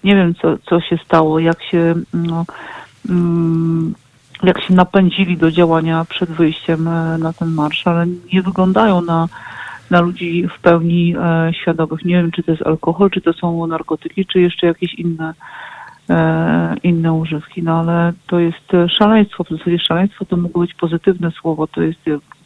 [0.03, 2.45] nie wiem, co, co się stało, jak się, no,
[3.09, 3.93] mm,
[4.43, 9.27] jak się napędzili do działania przed wyjściem e, na ten marsz, ale nie wyglądają na,
[9.89, 12.05] na ludzi w pełni e, świadomych.
[12.05, 15.33] Nie wiem, czy to jest alkohol, czy to są narkotyki, czy jeszcze jakieś inne
[16.09, 21.31] e, inne używki, no ale to jest szaleństwo, w zasadzie szaleństwo to mogło być pozytywne
[21.31, 21.99] słowo, to jest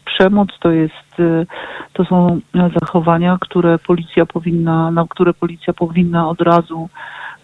[0.08, 1.46] przemoc, to jest, e,
[1.94, 2.40] to są
[2.82, 6.90] zachowania, które policja powinna, na które policja powinna od razu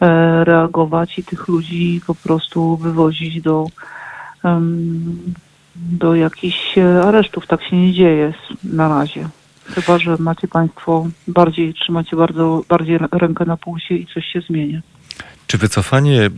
[0.02, 3.66] e, reagować i tych ludzi po prostu wywozić do,
[5.76, 7.48] do jakichś e, aresztów.
[7.48, 8.34] Tak się nie dzieje
[8.64, 9.30] na razie.
[9.66, 14.82] Chyba, że macie Państwo bardziej, trzymacie bardzo, bardziej rękę na pulsie i coś się zmienia.
[15.48, 16.32] Czy wycofanie y,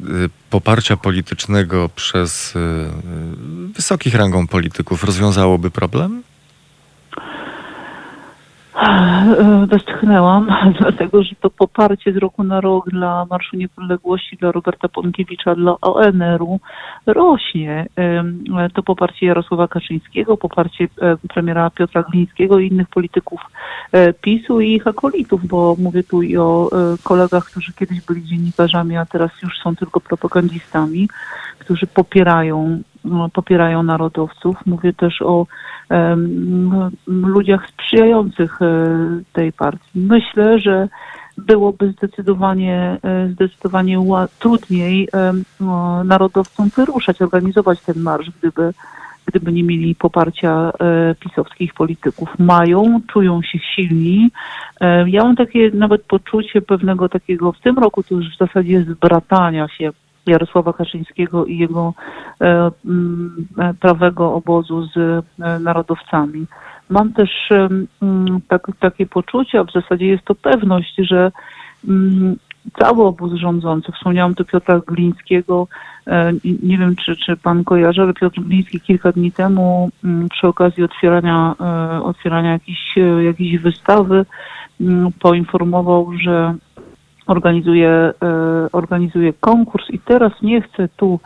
[0.50, 6.24] poparcia politycznego przez y, y, wysokich rangą polityków rozwiązałoby problem?
[8.76, 10.48] E, Westchnęłam,
[10.80, 15.76] dlatego że to poparcie z roku na rok dla Marszu Niepodległości, dla Roberta Ponkiewicza, dla
[15.82, 16.60] ONR-u
[17.06, 17.88] rośnie.
[18.74, 20.88] To poparcie Jarosława Kaczyńskiego, poparcie
[21.34, 23.42] premiera Piotra Glińskiego i innych polityków
[23.92, 28.24] e, PiSu i ich akolitów, bo mówię tu i o e, kolegach, którzy kiedyś byli
[28.24, 31.10] dziennikarzami, a teraz już są tylko propagandistami,
[31.60, 32.82] którzy popierają
[33.34, 34.56] popierają narodowców.
[34.66, 35.46] Mówię też o
[37.08, 38.66] ludziach sprzyjających e,
[39.34, 39.90] tej partii.
[39.96, 40.88] Myślę, że
[41.38, 44.00] byłoby zdecydowanie, e, zdecydowanie
[44.40, 45.10] trudniej
[46.06, 48.74] narodowcom wyruszać, organizować ten marsz, gdyby,
[49.26, 52.30] gdyby nie mieli poparcia e, pisowskich polityków.
[52.40, 54.30] Mają, czują się silni.
[55.06, 59.68] Ja mam takie nawet poczucie pewnego takiego, w tym roku to już w zasadzie zbratania
[59.68, 59.92] się
[60.28, 61.94] Jarosława Kaczyńskiego i jego
[62.42, 66.46] e, mm, e, prawego obozu z e, narodowcami.
[66.90, 67.30] Mam też
[68.48, 71.32] tak, takie poczucie, a w zasadzie jest to pewność, że
[71.88, 72.36] mm,
[72.80, 75.68] cały obóz rządzący, wspomniałam tu Piotra Glińskiego,
[76.64, 80.84] nie wiem czy, czy pan kojarzy, ale Piotr Gliński kilka dni temu mm, przy okazji
[80.84, 81.56] otwierania,
[82.04, 82.96] otwierania jakiejś,
[83.26, 84.26] jakiejś wystawy
[85.20, 86.56] poinformował, że
[87.28, 88.14] organizuje, e,
[88.72, 91.20] organizuje konkurs i teraz nie chcę tu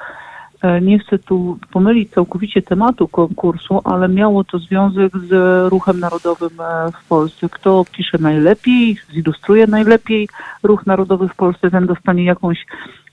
[0.61, 5.31] e, nie chcę tu pomylić całkowicie tematu konkursu, ale miało to związek z
[5.71, 7.49] ruchem narodowym e, w Polsce.
[7.49, 10.27] Kto pisze najlepiej, zilustruje najlepiej
[10.63, 12.65] ruch narodowy w Polsce, ten dostanie jakąś,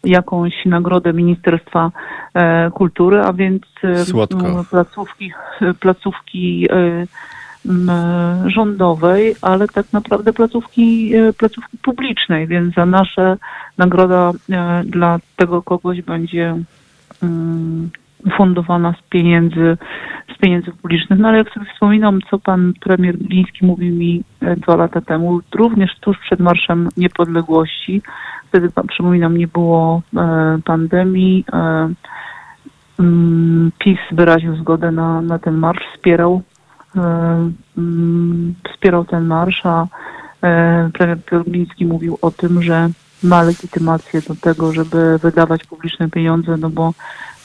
[0.04, 1.90] jakąś nagrodę Ministerstwa
[2.74, 3.62] Kultury, a więc
[4.04, 4.64] Słodko.
[4.70, 5.32] placówki,
[5.80, 6.68] placówki
[8.46, 13.36] rządowej, ale tak naprawdę placówki, e, placówki publicznej, więc za nasze
[13.78, 16.56] nagroda e, dla tego kogoś będzie
[17.22, 17.90] mm,
[18.36, 19.76] fundowana z pieniędzy,
[20.34, 21.18] z pieniędzy publicznych.
[21.18, 25.40] No ale jak sobie wspominam, co pan premier Gliński mówił mi e, dwa lata temu,
[25.54, 28.02] również tuż przed Marszem Niepodległości,
[28.48, 31.88] wtedy, przypominam, nie było e, pandemii, e,
[33.00, 36.55] mm, PiS wyraził zgodę na, na ten marsz, wspierał, e,
[38.72, 39.86] wspierał ten marsz, a
[40.42, 42.90] e, premier Piotr Gliński mówił o tym, że
[43.22, 46.94] ma legitymację do tego, żeby wydawać publiczne pieniądze, no bo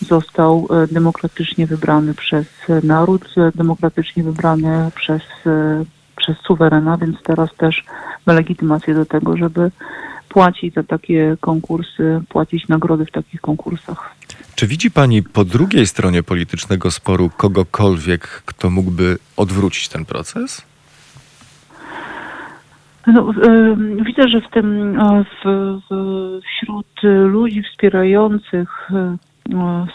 [0.02, 7.18] został e, demokratycznie wybrany przez e, naród, e, demokratycznie wybrany przez, e, przez suwerena, więc
[7.23, 7.86] teraz też
[8.26, 9.72] ma legitymację do tego, żeby
[10.30, 14.15] płacić za takie konkursy, płacić nagrody w takich konkursach.
[14.55, 20.65] Czy widzi pani po drugiej stronie politycznego sporu kogokolwiek, kto mógłby odwrócić ten proces?
[23.07, 23.34] No,
[24.05, 25.45] widzę, że w tym w,
[25.89, 26.88] w, wśród
[27.27, 28.89] ludzi wspierających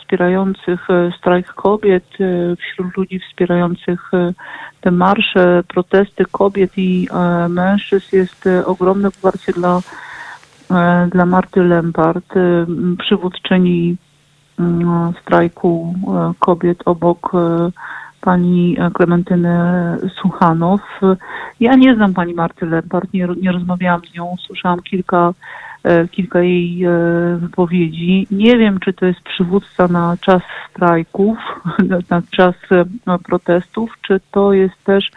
[0.01, 4.33] wspierających e, strajk kobiet, e, wśród ludzi wspierających e,
[4.81, 7.09] te marsze, protesty kobiet i
[7.49, 9.81] mężczyzn jest ogromne poparcie dla,
[11.11, 12.35] dla Marty Lempart,
[12.99, 13.97] przywódczyni
[15.23, 17.71] strajku e, kobiet obok e,
[18.21, 19.59] pani Klementyny
[20.21, 20.81] Suchanow.
[21.61, 25.35] Ja nie znam pani Marty Lempart, nie, nie rozmawiałam z nią, słyszałam kilka,
[26.11, 26.85] kilka jej
[27.37, 28.27] wypowiedzi.
[28.31, 31.39] Nie wiem, czy to jest przywódca na czas strajków,
[32.11, 32.55] na czas
[33.25, 35.11] protestów, czy to jest też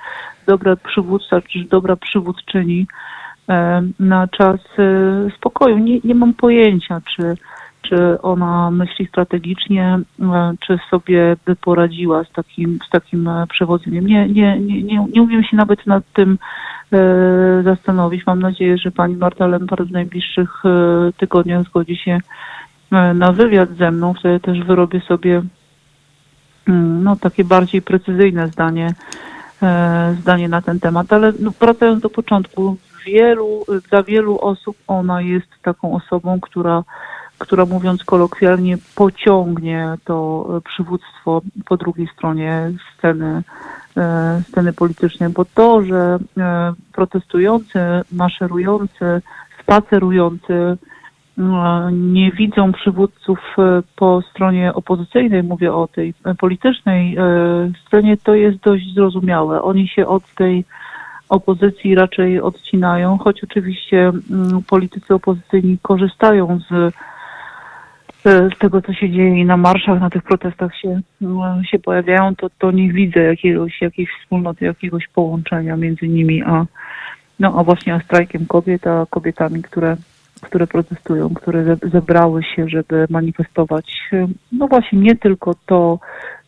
[0.47, 2.87] dobra przywódca, czy dobra przywódczyni
[3.99, 4.59] na czas
[5.37, 5.77] spokoju.
[5.77, 7.35] Nie, nie mam pojęcia, czy
[7.81, 14.07] czy ona myśli strategicznie, e, czy sobie by poradziła z takim, z takim e, przewodzeniem.
[14.07, 16.37] Nie, nie, nie, nie, nie umiem się nawet nad tym
[16.93, 18.25] e, zastanowić.
[18.25, 20.63] Mam nadzieję, że pani Marta Lempart w najbliższych
[21.17, 22.19] tygodniach zgodzi się
[23.13, 24.13] na wywiad ze mną.
[24.13, 25.41] Wtedy też wyrobię sobie
[26.67, 28.93] mm, no, takie bardziej precyzyjne zdanie,
[30.21, 31.13] zdanie na ten temat.
[31.13, 36.83] Ale no, wracając do początku, wielu, dla wielu osób ona jest taką osobą, która
[37.39, 43.43] która mówiąc kolokwialnie pociągnie to przywództwo po drugiej stronie sceny,
[43.97, 47.79] e, sceny politycznej, bo to, że e, protestujący,
[48.11, 49.21] maszerujący,
[49.63, 50.77] spacerujący e,
[51.91, 53.39] nie widzą przywódców
[53.95, 57.17] po stronie opozycyjnej, mówię o tej politycznej
[57.87, 59.61] stronie, to jest dość zrozumiałe.
[59.61, 60.65] Oni się od tej
[61.29, 64.11] opozycji raczej odcinają, choć oczywiście
[64.67, 66.93] politycy opozycyjni korzystają z
[68.25, 72.49] z tego, co się dzieje na marszach, na tych protestach się, no, się pojawiają, to,
[72.59, 76.65] to nie widzę jakiegoś, jakiejś wspólnoty, jakiegoś połączenia między nimi, a,
[77.39, 79.97] no, a właśnie a strajkiem kobiet, a kobietami, które,
[80.41, 84.09] które protestują, które zebrały się, żeby manifestować,
[84.51, 85.99] no właśnie nie tylko to,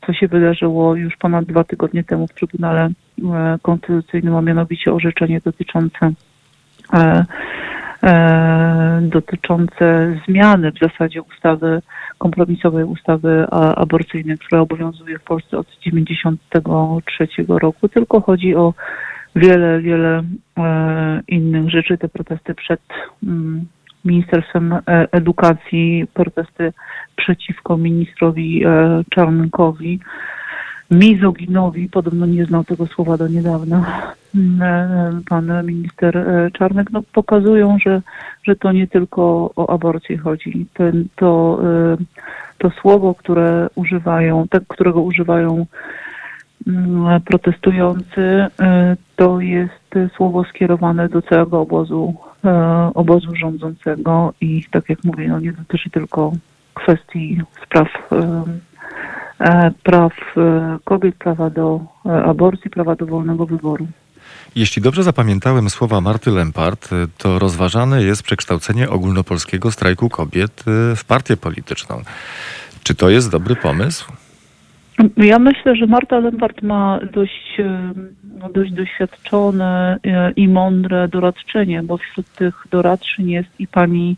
[0.05, 5.41] co się wydarzyło już ponad dwa tygodnie temu w Trybunale e, Konstytucyjnym, a mianowicie orzeczenie
[5.45, 6.11] dotyczące
[6.93, 7.25] e,
[7.73, 7.80] E,
[9.01, 11.81] dotyczące zmiany w zasadzie ustawy,
[12.17, 13.45] kompromisowej ustawy
[13.75, 18.73] aborcyjnej, która obowiązuje w Polsce od 1993 roku, tylko chodzi o
[19.35, 20.23] wiele, wiele
[20.57, 21.97] e, innych rzeczy.
[21.97, 22.81] Te protesty przed
[23.23, 23.65] mm,
[24.05, 26.73] Ministerstwem e, Edukacji, protesty
[27.15, 28.63] przeciwko ministrowi
[29.09, 29.99] Czarnkowi,
[30.91, 33.85] mizoginowi, podobno nie znał tego słowa do niedawna,
[34.35, 38.01] mm, pan minister e, Czarnek, no, pokazują, że,
[38.43, 40.65] że to nie tylko o aborcję chodzi.
[40.73, 41.97] Ten, to, e,
[42.57, 45.65] to słowo, które używają, te, którego używają
[46.67, 52.15] mm, protestujący, e, to jest słowo skierowane do całego obozu,
[52.93, 56.31] obozu rządzącego i tak jak mówię, no nie dotyczy tylko
[56.73, 58.43] kwestii spraw E,
[59.83, 63.87] praw e, kobiet, prawa do e, aborcji, prawa do wolnego wyboru.
[64.55, 70.63] Jeśli dobrze zapamiętałem słowa Marty Lempart, to rozważane jest przekształcenie ogólnopolskiego strajku kobiet
[70.95, 72.01] w partię polityczną.
[72.83, 74.11] Czy to jest dobry pomysł?
[75.17, 77.57] Ja myślę, że Marta Lempart ma dość,
[78.53, 79.99] dość doświadczone
[80.35, 84.17] i mądre doradczynie, bo wśród tych doradczyń jest i pani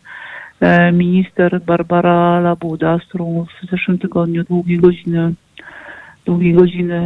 [0.92, 5.34] minister Barbara Labuda, z którą w zeszłym tygodniu długie godziny
[6.24, 7.00] długie godziny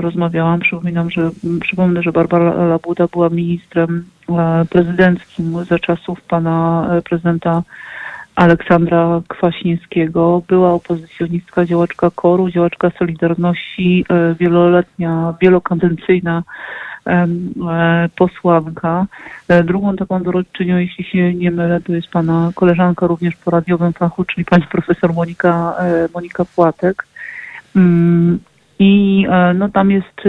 [0.00, 0.60] rozmawiałam.
[0.60, 1.30] Przypominam, że
[1.60, 7.62] przypomnę, że Barbara Labuda była ministrem e, prezydenckim za czasów pana e, prezydenta
[8.34, 10.42] Aleksandra Kwaśniewskiego.
[10.48, 14.04] Była opozycjonistka, działaczka KOR-u, działaczka Solidarności,
[14.40, 16.42] wieloletnia, wielokadencyjna E,
[18.16, 19.06] posłanka.
[19.48, 23.92] E, drugą taką doradczynią, jeśli się nie mylę, to jest pana koleżanka również po radiowym
[23.92, 27.06] fachu, czyli pani profesor Monika, e, Monika Płatek.
[27.76, 28.38] Mm,
[28.78, 30.20] I no tam jest,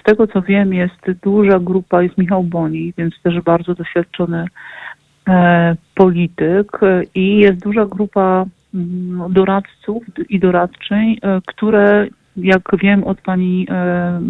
[0.00, 4.46] z tego co wiem, jest duża grupa, jest Michał Boni, więc też bardzo doświadczony
[5.94, 6.80] polityk
[7.14, 8.44] i jest duża grupa
[8.74, 11.16] mm, doradców i doradczyń,
[11.46, 14.20] które jak wiem od pani, e,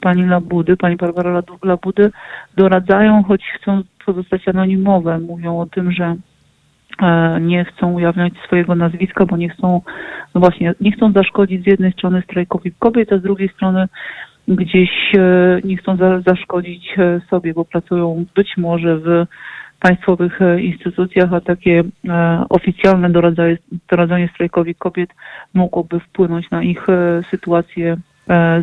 [0.00, 2.10] pani Labudy, pani Barbara Labudy,
[2.56, 5.18] doradzają, choć chcą pozostać anonimowe.
[5.18, 6.16] Mówią o tym, że
[7.02, 9.80] e, nie chcą ujawniać swojego nazwiska, bo nie chcą,
[10.34, 13.88] no właśnie, nie chcą zaszkodzić z jednej strony strajkowi kobiet, a z drugiej strony
[14.48, 16.96] gdzieś e, nie chcą za, zaszkodzić
[17.30, 19.26] sobie, bo pracują być może w
[19.84, 23.58] państwowych e, instytucjach, a takie e, oficjalne doradzanie,
[23.90, 25.10] doradzanie strajkowi kobiet
[25.54, 27.96] mogłoby wpłynąć na ich e, sytuację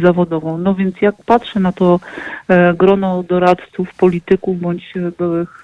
[0.03, 0.57] zawodową.
[0.57, 1.99] No więc jak patrzę na to
[2.77, 5.63] grono doradców, polityków bądź byłych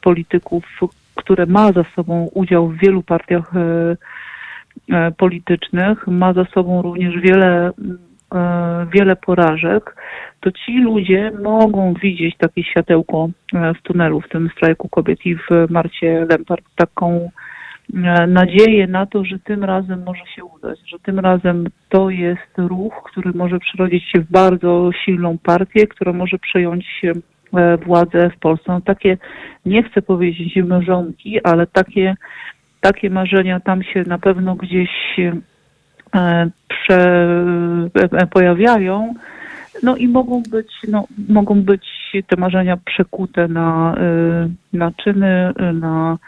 [0.00, 0.64] polityków,
[1.14, 3.52] które ma za sobą udział w wielu partiach
[5.16, 7.70] politycznych, ma za sobą również wiele
[8.92, 9.94] wiele porażek,
[10.44, 15.36] to ci ludzie mogą widzieć takie światełko e, w tunelu, w tym strajku kobiet i
[15.36, 17.30] w Marcie Lempart taką
[17.94, 22.58] e, nadzieję na to, że tym razem może się udać, że tym razem to jest
[22.58, 28.38] ruch, który może przerodzić się w bardzo silną partię, która może przejąć e, władzę w
[28.38, 28.72] Polsce.
[28.72, 29.16] No takie,
[29.66, 32.14] nie chcę powiedzieć mrzonki, ale takie,
[32.80, 35.53] takie marzenia tam się na pewno gdzieś e,
[36.68, 37.38] prze,
[38.30, 39.14] pojawiają.
[39.82, 41.86] No i mogą być, no, mogą być
[42.26, 43.94] te marzenia przekute na,
[44.72, 46.18] na czyny, na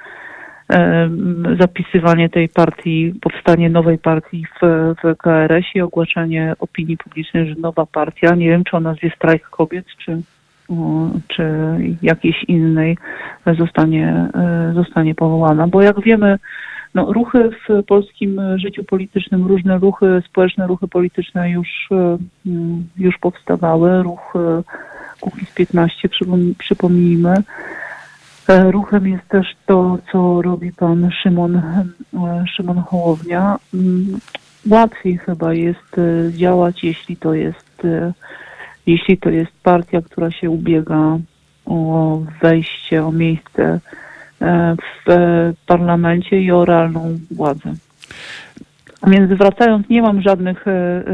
[1.61, 7.87] zapisywanie tej partii, powstanie nowej partii w, w KRS i ogłaszanie opinii publicznej, że nowa
[7.87, 10.21] partia, nie wiem czy o nazwie Strajk Kobiet, czy,
[11.29, 11.53] czy
[12.03, 12.99] jakiejś innej
[13.59, 15.67] zostanie, e, zostanie powołana.
[15.67, 16.39] Bo jak wiemy,
[16.97, 22.19] no, ruchy w polskim życiu politycznym, różne ruchy, społeczne ruchy polityczne już, e,
[22.97, 24.03] już powstawały.
[24.03, 24.63] Ruch e,
[25.21, 26.09] Kukiz 15,
[26.59, 27.35] przypomnijmy,
[28.49, 31.63] E, ruchem jest też to, co robi pan Szymon,
[32.57, 33.59] Szymon Hołownia.
[33.75, 34.19] Mm,
[34.71, 35.97] łatwiej chyba jest
[36.31, 37.83] działać, jeśli to jest,
[38.87, 41.19] jeśli to jest partia, która się ubiega
[41.67, 43.81] o wejście, o miejsce
[45.07, 47.75] w parlamencie i o realną władzę.
[49.01, 50.65] A więc wracając, nie mam żadnych,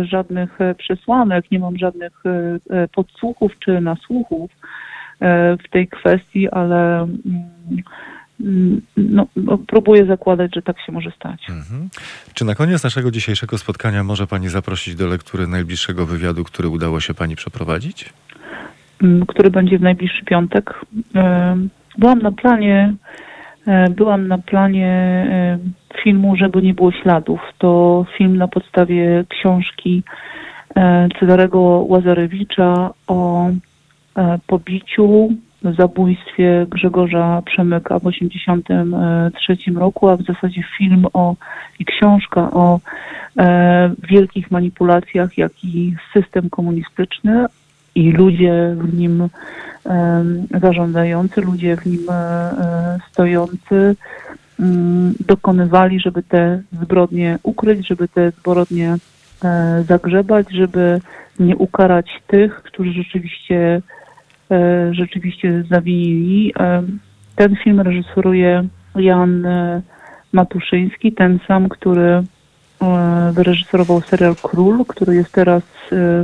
[0.03, 2.23] żadnych przesłanek, nie mam żadnych
[2.93, 4.51] podsłuchów czy nasłuchów,
[5.23, 7.09] E, w tej kwestii, ale
[8.41, 11.51] mm, no, no, próbuję zakładać, że tak się może stać.
[11.51, 11.89] Mhm.
[12.35, 17.01] Czy na koniec naszego dzisiejszego spotkania może Pani zaprosić do lektury najbliższego wywiadu, który udało
[17.01, 18.13] się Pani przeprowadzić?
[19.03, 20.75] Mm, który będzie w najbliższy piątek.
[21.97, 22.95] E, byłam na planie,
[23.67, 25.27] e, byłam na planie
[26.03, 27.41] filmu, żeby nie było śladów.
[27.59, 30.03] To film na podstawie książki
[31.21, 33.51] Cezarego Łazarewicza o
[34.17, 35.29] E, pobiciu,
[35.79, 41.35] zabójstwie Grzegorza Przemyka w 1983 roku, a w zasadzie film o
[41.79, 42.81] i książka o
[43.39, 47.47] e, wielkich manipulacjach, jak i system komunistyczny
[47.95, 49.29] i ludzie w nim
[49.87, 50.25] e,
[50.61, 53.97] zarządzający, ludzie w nim e, stojący
[54.61, 58.97] mm, dokonywali, żeby te zbrodnie ukryć, żeby te zbrodnie
[59.45, 61.01] e, zagrzebać, żeby
[61.39, 63.83] nie ukarać tych, którzy rzeczywiście
[64.53, 66.53] E, rzeczywiście zawinili.
[66.59, 66.83] E,
[67.37, 68.65] ten film reżyseruje
[68.97, 69.83] Jan e,
[70.33, 72.23] Matuszyński, ten sam, który
[73.33, 75.63] wyreżyserował serial Król, który jest teraz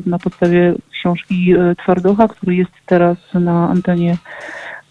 [0.07, 4.17] na podstawie książki Twardocha, który jest teraz na antenie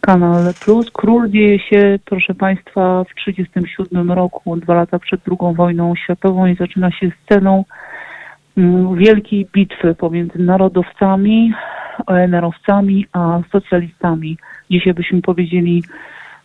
[0.02, 0.92] Kanal Plus.
[0.92, 6.56] Król dzieje się, proszę Państwa, w 1937 roku, dwa lata przed II wojną światową i
[6.56, 7.66] zaczyna się sceną
[8.58, 11.54] mm, wielkiej bitwy pomiędzy narodowcami
[12.06, 14.38] ONR-owcami, a socjalistami.
[14.72, 15.84] Dzisiaj byśmy powiedzieli,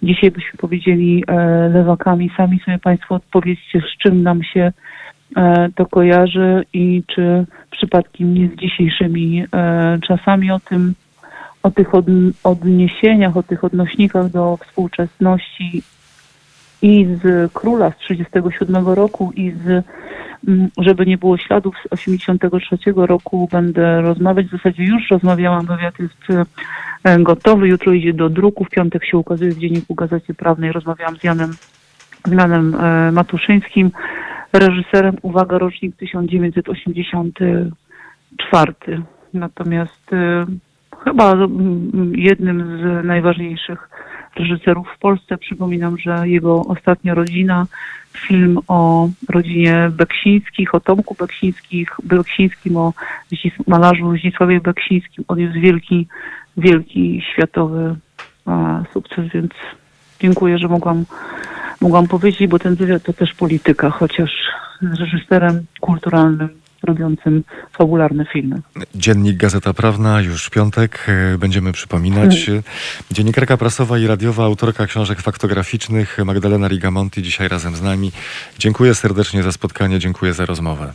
[0.02, 1.34] dzisiaj byśmy powiedzieli e,
[1.68, 2.30] lewakami.
[2.36, 4.72] Sami sobie Państwo odpowiedzcie, z czym nam się e,
[5.74, 10.94] to kojarzy i czy przypadkiem nie z dzisiejszymi e, czasami o tym,
[11.62, 12.06] o tych od,
[12.44, 15.82] odniesieniach, o tych odnośnikach do współczesności
[16.82, 19.84] i z króla z 1937 roku i z
[20.48, 24.46] Mm, żeby nie było śladów z 83 roku będę rozmawiać.
[24.46, 26.46] W zasadzie już rozmawiałam, wywiad jest
[27.04, 27.68] e, gotowy.
[27.68, 28.64] Jutro idzie do druku.
[28.64, 30.72] W piątek się ukazuje w Dzienniku Gazecie Prawnej.
[30.72, 31.52] Rozmawiałam z Janem,
[32.26, 33.90] z Janem e, Matuszyńskim,
[34.52, 38.74] reżyserem, uwaga, rocznik 1984.
[39.34, 40.46] Natomiast e,
[41.04, 43.88] chyba mm, jednym z najważniejszych
[44.36, 45.38] reżyserów w Polsce.
[45.38, 47.66] Przypominam, że jego ostatnia rodzina,
[48.16, 52.92] film o rodzinie Beksińskich, o Tomku Beksińskich, Beksińskim, o
[53.66, 55.24] malarzu Zdzisławie Beksińskim.
[55.36, 56.06] Jest wielki,
[56.56, 57.96] wielki światowy
[58.46, 59.50] a, sukces, więc
[60.20, 61.04] dziękuję, że mogłam,
[61.82, 64.30] mogłam powiedzieć, bo ten wywiad to też polityka, chociaż
[64.82, 66.48] z reżyserem kulturalnym
[66.82, 68.56] robiącym fabularne filmy.
[68.94, 72.46] Dziennik Gazeta Prawna już w piątek e, będziemy przypominać.
[72.46, 72.62] Hmm.
[73.10, 78.12] Dziennikarka prasowa i radiowa, autorka książek faktograficznych Magdalena Rigamonti dzisiaj razem z nami.
[78.58, 80.92] Dziękuję serdecznie za spotkanie, dziękuję za rozmowę.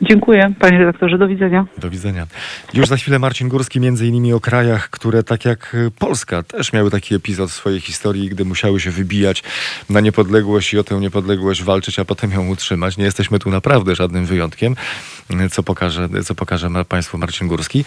[0.00, 1.18] Dziękuję, panie redaktorze.
[1.18, 1.66] Do widzenia.
[1.78, 2.26] Do widzenia.
[2.74, 6.90] Już za chwilę Marcin Górski, między innymi o krajach, które tak jak Polska też miały
[6.90, 9.42] taki epizod w swojej historii, gdy musiały się wybijać
[9.90, 12.96] na niepodległość i o tę niepodległość walczyć, a potem ją utrzymać.
[12.96, 14.76] Nie jesteśmy tu naprawdę żadnym wyjątkiem,
[15.50, 17.84] co pokaże, co pokaże Państwu Marcin Górski.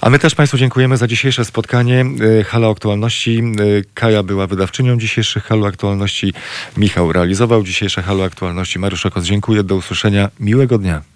[0.00, 2.04] A my też Państwu dziękujemy za dzisiejsze spotkanie.
[2.46, 3.42] Hala Aktualności.
[3.94, 6.32] Kaja była wydawczynią dzisiejszych Halu Aktualności.
[6.76, 8.78] Michał realizował dzisiejsze Halo Aktualności.
[8.78, 9.62] Mariusz Okos, dziękuję.
[9.62, 10.30] Do usłyszenia.
[10.40, 11.13] Miłego dnia.